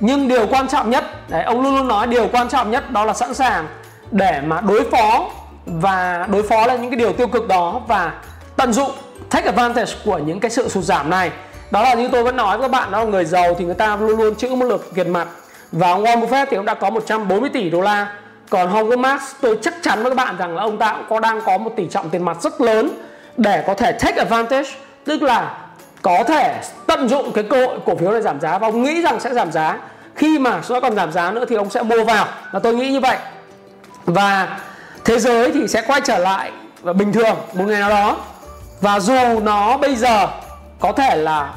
Nhưng 0.00 0.28
điều 0.28 0.46
quan 0.46 0.68
trọng 0.68 0.90
nhất, 0.90 1.04
đấy, 1.28 1.42
ông 1.42 1.62
luôn 1.62 1.76
luôn 1.76 1.88
nói 1.88 2.06
điều 2.06 2.28
quan 2.32 2.48
trọng 2.48 2.70
nhất 2.70 2.90
đó 2.90 3.04
là 3.04 3.12
sẵn 3.12 3.34
sàng 3.34 3.66
để 4.10 4.40
mà 4.46 4.60
đối 4.60 4.90
phó 4.90 5.30
và 5.66 6.26
đối 6.32 6.42
phó 6.42 6.66
lên 6.66 6.82
những 6.82 6.90
cái 6.90 6.98
điều 6.98 7.12
tiêu 7.12 7.26
cực 7.26 7.48
đó 7.48 7.80
và 7.88 8.12
tận 8.56 8.72
dụng 8.72 8.90
take 9.30 9.46
advantage 9.46 9.92
của 10.04 10.18
những 10.18 10.40
cái 10.40 10.50
sự 10.50 10.68
sụt 10.68 10.84
giảm 10.84 11.10
này. 11.10 11.30
Đó 11.70 11.82
là 11.82 11.94
như 11.94 12.08
tôi 12.08 12.24
vẫn 12.24 12.36
nói 12.36 12.58
với 12.58 12.68
các 12.68 12.72
bạn, 12.72 12.90
đó 12.90 12.98
là 12.98 13.04
người 13.04 13.24
giàu 13.24 13.54
thì 13.58 13.64
người 13.64 13.74
ta 13.74 13.96
luôn 13.96 14.18
luôn 14.18 14.34
chữ 14.34 14.54
một 14.54 14.66
lượt 14.66 14.90
tiền 14.94 15.10
mặt. 15.10 15.28
Và 15.72 15.90
ông 15.90 16.04
Warren 16.04 16.20
Buffett 16.20 16.46
thì 16.50 16.56
ông 16.56 16.64
đã 16.64 16.74
có 16.74 16.90
140 16.90 17.50
tỷ 17.52 17.70
đô 17.70 17.80
la 17.80 18.12
còn 18.54 18.72
Howard 18.72 18.98
Marks 18.98 19.34
tôi 19.40 19.58
chắc 19.62 19.74
chắn 19.82 20.02
với 20.02 20.10
các 20.10 20.16
bạn 20.16 20.36
rằng 20.38 20.56
là 20.56 20.62
ông 20.62 20.78
ta 20.78 20.92
cũng 20.92 21.06
có 21.08 21.20
đang 21.20 21.40
có 21.46 21.58
một 21.58 21.72
tỷ 21.76 21.86
trọng 21.90 22.10
tiền 22.10 22.24
mặt 22.24 22.36
rất 22.42 22.60
lớn 22.60 22.90
để 23.36 23.64
có 23.66 23.74
thể 23.74 23.92
take 23.92 24.18
advantage, 24.18 24.70
tức 25.04 25.22
là 25.22 25.58
có 26.02 26.24
thể 26.28 26.54
tận 26.86 27.08
dụng 27.08 27.32
cái 27.32 27.44
cơ 27.50 27.66
hội 27.66 27.78
cổ 27.86 27.96
phiếu 27.96 28.10
này 28.10 28.22
giảm 28.22 28.40
giá. 28.40 28.58
Và 28.58 28.68
ông 28.68 28.82
nghĩ 28.82 29.02
rằng 29.02 29.20
sẽ 29.20 29.34
giảm 29.34 29.52
giá. 29.52 29.78
Khi 30.16 30.38
mà 30.38 30.60
nó 30.68 30.80
còn 30.80 30.94
giảm 30.94 31.12
giá 31.12 31.30
nữa 31.30 31.44
thì 31.48 31.56
ông 31.56 31.70
sẽ 31.70 31.82
mua 31.82 32.04
vào. 32.04 32.26
Và 32.52 32.58
tôi 32.58 32.74
nghĩ 32.74 32.88
như 32.90 33.00
vậy. 33.00 33.16
Và 34.04 34.58
thế 35.04 35.18
giới 35.18 35.52
thì 35.52 35.68
sẽ 35.68 35.82
quay 35.86 36.00
trở 36.00 36.18
lại 36.18 36.52
và 36.82 36.92
bình 36.92 37.12
thường 37.12 37.36
một 37.54 37.64
ngày 37.64 37.80
nào 37.80 37.90
đó. 37.90 38.16
Và 38.80 39.00
dù 39.00 39.40
nó 39.40 39.76
bây 39.76 39.96
giờ 39.96 40.28
có 40.80 40.92
thể 40.92 41.16
là 41.16 41.54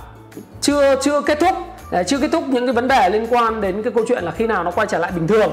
chưa 0.61 0.95
chưa 1.01 1.21
kết 1.21 1.39
thúc, 1.39 1.55
chưa 2.07 2.17
kết 2.17 2.29
thúc 2.31 2.43
những 2.47 2.65
cái 2.65 2.73
vấn 2.73 2.87
đề 2.87 3.09
liên 3.09 3.27
quan 3.29 3.61
đến 3.61 3.83
cái 3.83 3.93
câu 3.95 4.05
chuyện 4.07 4.23
là 4.23 4.31
khi 4.31 4.47
nào 4.47 4.63
nó 4.63 4.71
quay 4.71 4.87
trở 4.87 4.97
lại 4.97 5.11
bình 5.11 5.27
thường 5.27 5.51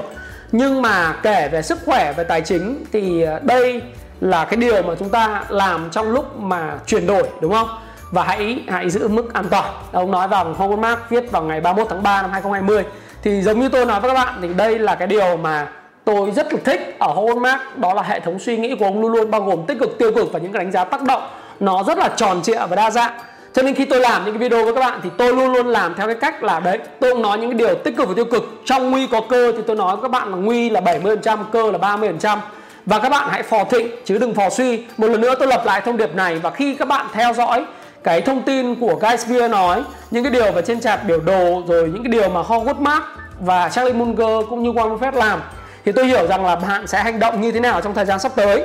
nhưng 0.51 0.81
mà 0.81 1.13
kể 1.23 1.49
về 1.51 1.61
sức 1.61 1.79
khỏe, 1.85 2.13
về 2.17 2.23
tài 2.23 2.41
chính 2.41 2.85
thì 2.91 3.21
ờ, 3.21 3.39
đây 3.43 3.81
là 4.21 4.45
cái 4.45 4.57
điều 4.57 4.83
mà 4.83 4.93
chúng 4.99 5.09
ta 5.09 5.43
làm 5.49 5.89
trong 5.91 6.11
lúc 6.11 6.39
mà 6.39 6.77
chuyển 6.85 7.07
đổi, 7.07 7.23
đúng 7.41 7.51
không? 7.51 7.67
Và 8.11 8.23
hãy 8.23 8.63
hãy 8.67 8.89
giữ 8.89 9.07
mức 9.07 9.33
an 9.33 9.45
toàn. 9.49 9.73
Ông 9.91 10.11
nói 10.11 10.27
vào 10.27 10.53
Howard 10.57 10.79
Mark 10.79 10.99
viết 11.09 11.31
vào 11.31 11.43
ngày 11.43 11.61
31 11.61 11.87
tháng 11.89 12.03
3 12.03 12.21
năm 12.21 12.31
2020 12.31 12.83
thì 13.23 13.41
giống 13.41 13.59
như 13.59 13.69
tôi 13.69 13.85
nói 13.85 14.01
với 14.01 14.09
các 14.09 14.25
bạn, 14.25 14.39
thì 14.41 14.53
đây 14.53 14.79
là 14.79 14.95
cái 14.95 15.07
điều 15.07 15.37
mà 15.37 15.67
tôi 16.03 16.31
rất 16.31 16.53
là 16.53 16.59
thích 16.65 16.95
ở 16.99 17.07
Howard 17.07 17.39
Mark. 17.39 17.61
Đó 17.77 17.93
là 17.93 18.01
hệ 18.01 18.19
thống 18.19 18.39
suy 18.39 18.57
nghĩ 18.57 18.75
của 18.75 18.85
ông 18.85 19.01
luôn 19.01 19.11
luôn 19.11 19.31
bao 19.31 19.41
gồm 19.41 19.65
tích 19.67 19.79
cực, 19.79 19.97
tiêu 19.99 20.11
cực 20.15 20.33
và 20.33 20.39
những 20.39 20.51
cái 20.51 20.63
đánh 20.63 20.71
giá 20.71 20.83
tác 20.83 21.03
động. 21.03 21.23
Nó 21.59 21.83
rất 21.83 21.97
là 21.97 22.09
tròn 22.15 22.41
trịa 22.43 22.65
và 22.69 22.75
đa 22.75 22.91
dạng 22.91 23.13
cho 23.55 23.61
nên 23.61 23.75
khi 23.75 23.85
tôi 23.85 23.99
làm 23.99 24.25
những 24.25 24.33
cái 24.33 24.49
video 24.49 24.63
với 24.63 24.73
các 24.73 24.79
bạn 24.79 24.99
thì 25.03 25.09
tôi 25.17 25.33
luôn 25.33 25.53
luôn 25.53 25.67
làm 25.67 25.95
theo 25.95 26.07
cái 26.07 26.15
cách 26.15 26.43
là 26.43 26.59
đấy, 26.59 26.79
tôi 26.99 27.13
cũng 27.13 27.21
nói 27.21 27.37
những 27.37 27.49
cái 27.49 27.57
điều 27.57 27.75
tích 27.75 27.97
cực 27.97 28.07
và 28.07 28.13
tiêu 28.15 28.25
cực. 28.25 28.43
Trong 28.65 28.91
nguy 28.91 29.07
có 29.07 29.21
cơ 29.29 29.51
thì 29.51 29.63
tôi 29.67 29.75
nói 29.75 29.95
với 29.95 30.01
các 30.01 30.11
bạn 30.11 30.31
là 30.31 30.37
nguy 30.37 30.69
là 30.69 30.81
70% 30.81 31.37
cơ 31.51 31.71
là 31.71 31.77
30% 31.77 32.37
và 32.85 32.99
các 32.99 33.09
bạn 33.09 33.27
hãy 33.31 33.43
phò 33.43 33.63
thịnh, 33.63 33.87
chứ 34.05 34.17
đừng 34.17 34.35
phò 34.35 34.49
suy. 34.49 34.83
Một 34.97 35.07
lần 35.07 35.21
nữa 35.21 35.35
tôi 35.39 35.47
lập 35.47 35.65
lại 35.65 35.81
thông 35.81 35.97
điệp 35.97 36.15
này 36.15 36.39
và 36.39 36.49
khi 36.49 36.75
các 36.75 36.87
bạn 36.87 37.05
theo 37.13 37.33
dõi 37.33 37.65
cái 38.03 38.21
thông 38.21 38.41
tin 38.41 38.75
của 38.75 38.95
Guy 38.95 39.17
Spear 39.17 39.51
nói, 39.51 39.83
những 40.11 40.23
cái 40.23 40.31
điều 40.31 40.51
về 40.51 40.61
trên 40.61 40.79
chạp 40.79 41.07
biểu 41.07 41.19
đồ, 41.19 41.63
rồi 41.67 41.89
những 41.93 42.03
cái 42.03 42.11
điều 42.11 42.29
mà 42.29 42.41
Howard 42.41 42.81
Mark 42.81 43.03
và 43.39 43.69
Charlie 43.69 43.93
Munger 43.93 44.49
cũng 44.49 44.63
như 44.63 44.71
Warren 44.71 44.97
Buffett 44.97 45.15
làm, 45.15 45.41
thì 45.85 45.91
tôi 45.91 46.05
hiểu 46.05 46.27
rằng 46.27 46.45
là 46.45 46.55
bạn 46.55 46.87
sẽ 46.87 47.03
hành 47.03 47.19
động 47.19 47.41
như 47.41 47.51
thế 47.51 47.59
nào 47.59 47.81
trong 47.81 47.93
thời 47.93 48.05
gian 48.05 48.19
sắp 48.19 48.31
tới. 48.35 48.63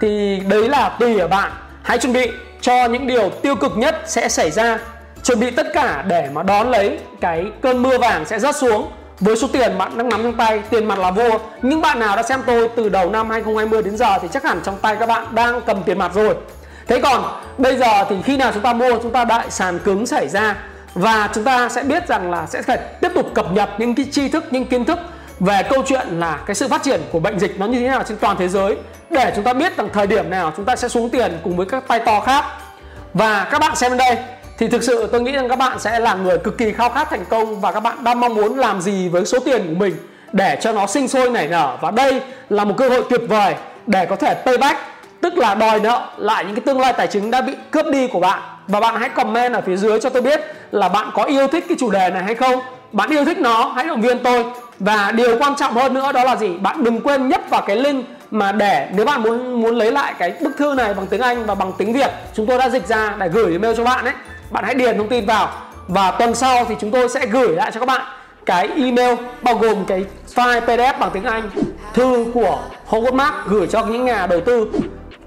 Thì 0.00 0.40
đấy 0.48 0.68
là 0.68 0.88
tùy 0.88 1.18
ở 1.18 1.28
bạn 1.28 1.52
hãy 1.82 1.98
chuẩn 1.98 2.12
bị 2.12 2.30
cho 2.60 2.84
những 2.84 3.06
điều 3.06 3.30
tiêu 3.30 3.56
cực 3.56 3.76
nhất 3.76 4.02
sẽ 4.06 4.28
xảy 4.28 4.50
ra. 4.50 4.78
Chuẩn 5.22 5.40
bị 5.40 5.50
tất 5.50 5.66
cả 5.74 6.04
để 6.08 6.28
mà 6.32 6.42
đón 6.42 6.70
lấy 6.70 6.98
cái 7.20 7.46
cơn 7.62 7.82
mưa 7.82 7.98
vàng 7.98 8.24
sẽ 8.24 8.38
rớt 8.38 8.56
xuống. 8.56 8.90
Với 9.20 9.36
số 9.36 9.48
tiền 9.52 9.78
bạn 9.78 9.98
đang 9.98 10.08
nắm 10.08 10.22
trong 10.22 10.36
tay, 10.36 10.62
tiền 10.70 10.84
mặt 10.84 10.98
là 10.98 11.10
vua 11.10 11.38
Những 11.62 11.80
bạn 11.80 11.98
nào 11.98 12.16
đã 12.16 12.22
xem 12.22 12.42
tôi 12.46 12.68
từ 12.76 12.88
đầu 12.88 13.10
năm 13.10 13.30
2020 13.30 13.82
đến 13.82 13.96
giờ 13.96 14.18
thì 14.22 14.28
chắc 14.32 14.44
hẳn 14.44 14.60
trong 14.64 14.76
tay 14.82 14.96
các 14.96 15.06
bạn 15.06 15.26
đang 15.34 15.60
cầm 15.66 15.82
tiền 15.82 15.98
mặt 15.98 16.10
rồi. 16.14 16.34
Thế 16.86 17.00
còn 17.00 17.24
bây 17.58 17.76
giờ 17.76 18.04
thì 18.08 18.16
khi 18.24 18.36
nào 18.36 18.50
chúng 18.54 18.62
ta 18.62 18.72
mua, 18.72 18.98
chúng 19.02 19.12
ta 19.12 19.24
đợi 19.24 19.46
sàn 19.50 19.78
cứng 19.78 20.06
xảy 20.06 20.28
ra? 20.28 20.56
Và 20.94 21.28
chúng 21.34 21.44
ta 21.44 21.68
sẽ 21.68 21.82
biết 21.82 22.08
rằng 22.08 22.30
là 22.30 22.46
sẽ 22.46 22.62
phải 22.62 22.78
tiếp 23.00 23.08
tục 23.14 23.26
cập 23.34 23.52
nhật 23.52 23.70
những 23.78 23.94
cái 23.94 24.06
tri 24.12 24.28
thức, 24.28 24.44
những 24.50 24.64
kiến 24.64 24.84
thức 24.84 24.98
về 25.42 25.62
câu 25.70 25.82
chuyện 25.86 26.06
là 26.20 26.38
cái 26.46 26.54
sự 26.54 26.68
phát 26.68 26.82
triển 26.82 27.00
của 27.12 27.20
bệnh 27.20 27.38
dịch 27.38 27.60
nó 27.60 27.66
như 27.66 27.80
thế 27.80 27.88
nào 27.88 28.02
trên 28.02 28.16
toàn 28.18 28.36
thế 28.38 28.48
giới, 28.48 28.76
để 29.10 29.32
chúng 29.34 29.44
ta 29.44 29.52
biết 29.52 29.76
rằng 29.76 29.88
thời 29.92 30.06
điểm 30.06 30.30
nào 30.30 30.52
chúng 30.56 30.64
ta 30.64 30.76
sẽ 30.76 30.88
xuống 30.88 31.10
tiền 31.10 31.38
cùng 31.44 31.56
với 31.56 31.66
các 31.66 31.84
tay 31.88 31.98
to 31.98 32.20
khác. 32.20 32.44
Và 33.14 33.48
các 33.50 33.58
bạn 33.58 33.76
xem 33.76 33.96
đây, 33.96 34.16
thì 34.58 34.68
thực 34.68 34.82
sự 34.82 35.08
tôi 35.12 35.20
nghĩ 35.20 35.32
rằng 35.32 35.48
các 35.48 35.58
bạn 35.58 35.78
sẽ 35.78 35.98
là 35.98 36.14
người 36.14 36.38
cực 36.38 36.58
kỳ 36.58 36.72
khao 36.72 36.88
khát 36.88 37.10
thành 37.10 37.24
công 37.28 37.60
và 37.60 37.72
các 37.72 37.80
bạn 37.80 38.04
đang 38.04 38.20
mong 38.20 38.34
muốn 38.34 38.58
làm 38.58 38.80
gì 38.80 39.08
với 39.08 39.26
số 39.26 39.38
tiền 39.40 39.62
của 39.68 39.78
mình 39.78 39.96
để 40.32 40.58
cho 40.60 40.72
nó 40.72 40.86
sinh 40.86 41.08
sôi 41.08 41.30
nảy 41.30 41.48
nở. 41.48 41.76
Và 41.80 41.90
đây 41.90 42.20
là 42.48 42.64
một 42.64 42.74
cơ 42.76 42.88
hội 42.88 43.04
tuyệt 43.10 43.20
vời 43.28 43.54
để 43.86 44.06
có 44.06 44.16
thể 44.16 44.34
payback, 44.46 44.80
tức 45.20 45.34
là 45.34 45.54
đòi 45.54 45.80
nợ 45.80 46.08
lại 46.16 46.44
những 46.44 46.54
cái 46.54 46.62
tương 46.66 46.80
lai 46.80 46.92
tài 46.92 47.06
chính 47.06 47.30
đã 47.30 47.40
bị 47.40 47.52
cướp 47.70 47.86
đi 47.86 48.06
của 48.06 48.20
bạn. 48.20 48.42
Và 48.68 48.80
bạn 48.80 48.94
hãy 49.00 49.08
comment 49.08 49.54
ở 49.54 49.60
phía 49.60 49.76
dưới 49.76 50.00
cho 50.00 50.10
tôi 50.10 50.22
biết 50.22 50.40
là 50.70 50.88
bạn 50.88 51.10
có 51.14 51.24
yêu 51.24 51.46
thích 51.48 51.64
cái 51.68 51.76
chủ 51.80 51.90
đề 51.90 52.10
này 52.10 52.22
hay 52.22 52.34
không. 52.34 52.60
Bạn 52.92 53.10
yêu 53.10 53.24
thích 53.24 53.38
nó, 53.38 53.72
hãy 53.76 53.86
động 53.86 54.00
viên 54.00 54.18
tôi 54.18 54.44
và 54.84 55.12
điều 55.12 55.38
quan 55.38 55.54
trọng 55.56 55.74
hơn 55.74 55.94
nữa 55.94 56.12
đó 56.12 56.24
là 56.24 56.36
gì? 56.36 56.48
Bạn 56.48 56.84
đừng 56.84 57.00
quên 57.00 57.28
nhấp 57.28 57.40
vào 57.50 57.62
cái 57.66 57.76
link 57.76 58.06
mà 58.30 58.52
để 58.52 58.88
nếu 58.94 59.06
bạn 59.06 59.22
muốn 59.22 59.62
muốn 59.62 59.76
lấy 59.76 59.92
lại 59.92 60.14
cái 60.18 60.32
bức 60.40 60.56
thư 60.58 60.74
này 60.74 60.94
bằng 60.94 61.06
tiếng 61.06 61.20
Anh 61.20 61.46
và 61.46 61.54
bằng 61.54 61.72
tiếng 61.78 61.92
Việt, 61.92 62.10
chúng 62.34 62.46
tôi 62.46 62.58
đã 62.58 62.68
dịch 62.68 62.86
ra 62.86 63.14
để 63.18 63.28
gửi 63.28 63.52
email 63.52 63.76
cho 63.76 63.84
bạn 63.84 64.04
ấy. 64.04 64.14
Bạn 64.50 64.64
hãy 64.64 64.74
điền 64.74 64.98
thông 64.98 65.08
tin 65.08 65.26
vào 65.26 65.50
và 65.88 66.10
tuần 66.10 66.34
sau 66.34 66.64
thì 66.68 66.74
chúng 66.80 66.90
tôi 66.90 67.08
sẽ 67.08 67.26
gửi 67.26 67.48
lại 67.48 67.70
cho 67.74 67.80
các 67.80 67.86
bạn 67.86 68.02
cái 68.46 68.68
email 68.76 69.14
bao 69.42 69.54
gồm 69.54 69.84
cái 69.84 70.04
file 70.34 70.60
PDF 70.60 70.98
bằng 70.98 71.10
tiếng 71.12 71.24
Anh, 71.24 71.50
thư 71.94 72.26
của 72.34 72.58
Howard 72.90 73.14
Mark 73.14 73.34
gửi 73.46 73.66
cho 73.66 73.86
những 73.86 74.04
nhà 74.04 74.26
đầu 74.26 74.40
tư 74.40 74.68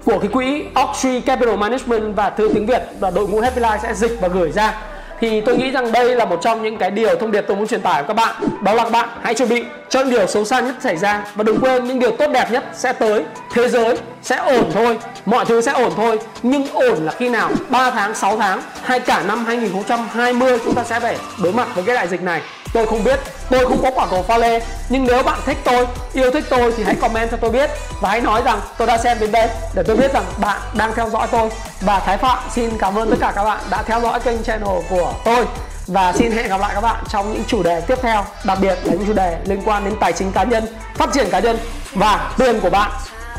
của 0.04 0.18
cái 0.18 0.28
quỹ 0.32 0.64
Oxtree 0.82 1.20
Capital 1.20 1.56
Management 1.56 2.16
và 2.16 2.30
thư 2.30 2.50
tiếng 2.54 2.66
Việt 2.66 2.82
và 3.00 3.10
đội 3.10 3.28
ngũ 3.28 3.40
Happy 3.40 3.60
Life 3.60 3.78
sẽ 3.78 3.94
dịch 3.94 4.18
và 4.20 4.28
gửi 4.28 4.52
ra 4.52 4.74
thì 5.20 5.40
tôi 5.40 5.56
nghĩ 5.56 5.70
rằng 5.70 5.92
đây 5.92 6.16
là 6.16 6.24
một 6.24 6.38
trong 6.42 6.62
những 6.62 6.78
cái 6.78 6.90
điều 6.90 7.16
thông 7.16 7.32
điệp 7.32 7.44
tôi 7.48 7.56
muốn 7.56 7.66
truyền 7.66 7.82
tải 7.82 8.02
với 8.02 8.08
các 8.08 8.14
bạn. 8.14 8.34
Đó 8.62 8.74
là 8.74 8.84
các 8.84 8.90
bạn 8.90 9.08
hãy 9.22 9.34
chuẩn 9.34 9.48
bị 9.48 9.64
cho 9.88 10.00
những 10.00 10.10
điều 10.10 10.26
xấu 10.26 10.44
xa 10.44 10.60
nhất 10.60 10.74
xảy 10.80 10.96
ra. 10.96 11.24
Và 11.34 11.44
đừng 11.44 11.60
quên 11.60 11.84
những 11.84 11.98
điều 11.98 12.10
tốt 12.10 12.30
đẹp 12.32 12.50
nhất 12.50 12.64
sẽ 12.74 12.92
tới. 12.92 13.24
Thế 13.54 13.68
giới 13.68 13.98
sẽ 14.22 14.36
ổn 14.36 14.70
thôi. 14.74 14.98
Mọi 15.26 15.44
thứ 15.44 15.60
sẽ 15.60 15.72
ổn 15.72 15.92
thôi. 15.96 16.18
Nhưng 16.42 16.66
ổn 16.72 16.98
là 17.04 17.12
khi 17.12 17.28
nào? 17.28 17.50
3 17.68 17.90
tháng 17.90 18.14
6 18.14 18.36
tháng 18.36 18.62
hay 18.82 19.00
cả 19.00 19.22
năm 19.26 19.44
2020 19.44 20.58
chúng 20.64 20.74
ta 20.74 20.84
sẽ 20.84 21.00
phải 21.00 21.16
đối 21.42 21.52
mặt 21.52 21.68
với 21.74 21.84
cái 21.84 21.94
đại 21.94 22.08
dịch 22.08 22.22
này 22.22 22.40
tôi 22.76 22.86
không 22.86 23.04
biết, 23.04 23.20
tôi 23.50 23.66
không 23.66 23.82
có 23.82 23.90
quả 23.90 24.06
cầu 24.10 24.22
pha 24.22 24.38
lê, 24.38 24.60
nhưng 24.88 25.04
nếu 25.04 25.22
bạn 25.22 25.38
thích 25.46 25.58
tôi, 25.64 25.86
yêu 26.12 26.30
thích 26.30 26.44
tôi 26.50 26.72
thì 26.76 26.84
hãy 26.84 26.94
comment 26.94 27.30
cho 27.30 27.36
tôi 27.36 27.50
biết 27.50 27.70
và 28.00 28.08
hãy 28.10 28.20
nói 28.20 28.42
rằng 28.42 28.60
tôi 28.78 28.86
đã 28.86 28.98
xem 28.98 29.18
đến 29.20 29.32
đây 29.32 29.48
để 29.74 29.82
tôi 29.86 29.96
biết 29.96 30.12
rằng 30.12 30.24
bạn 30.38 30.60
đang 30.74 30.94
theo 30.94 31.10
dõi 31.10 31.28
tôi. 31.30 31.50
Và 31.80 32.00
thái 32.00 32.16
phạm, 32.18 32.38
xin 32.50 32.70
cảm 32.78 32.98
ơn 32.98 33.10
tất 33.10 33.16
cả 33.20 33.32
các 33.36 33.44
bạn 33.44 33.58
đã 33.70 33.82
theo 33.82 34.00
dõi 34.00 34.20
kênh 34.20 34.42
channel 34.42 34.80
của 34.90 35.12
tôi. 35.24 35.44
Và 35.86 36.12
xin 36.12 36.32
hẹn 36.32 36.48
gặp 36.48 36.60
lại 36.60 36.70
các 36.74 36.80
bạn 36.80 37.04
trong 37.08 37.32
những 37.32 37.42
chủ 37.46 37.62
đề 37.62 37.80
tiếp 37.80 37.98
theo, 38.02 38.24
đặc 38.44 38.58
biệt 38.60 38.78
là 38.84 38.92
những 38.92 39.06
chủ 39.06 39.12
đề 39.12 39.38
liên 39.44 39.62
quan 39.64 39.84
đến 39.84 39.94
tài 40.00 40.12
chính 40.12 40.32
cá 40.32 40.44
nhân, 40.44 40.66
phát 40.94 41.08
triển 41.12 41.30
cá 41.30 41.38
nhân 41.38 41.58
và 41.92 42.30
tiền 42.38 42.60
của 42.60 42.70
bạn. 42.70 42.90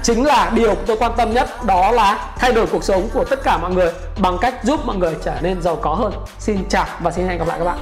Chính 0.04 0.26
là 0.26 0.50
điều 0.54 0.76
tôi 0.76 0.98
quan 0.98 1.12
tâm 1.18 1.34
nhất, 1.34 1.66
đó 1.66 1.92
là 1.92 2.20
thay 2.38 2.52
đổi 2.52 2.68
cuộc 2.68 2.84
sống 2.84 3.10
của 3.14 3.24
tất 3.24 3.40
cả 3.44 3.58
mọi 3.58 3.72
người 3.72 3.92
bằng 4.18 4.38
cách 4.42 4.54
giúp 4.64 4.86
mọi 4.86 4.96
người 4.96 5.16
trở 5.26 5.34
nên 5.42 5.62
giàu 5.62 5.76
có 5.76 5.94
hơn. 5.94 6.14
Xin 6.40 6.70
chào 6.70 6.86
và 7.00 7.12
xin 7.12 7.28
hẹn 7.28 7.38
gặp 7.38 7.48
lại 7.48 7.60
các 7.60 7.66
bạn. 7.66 7.78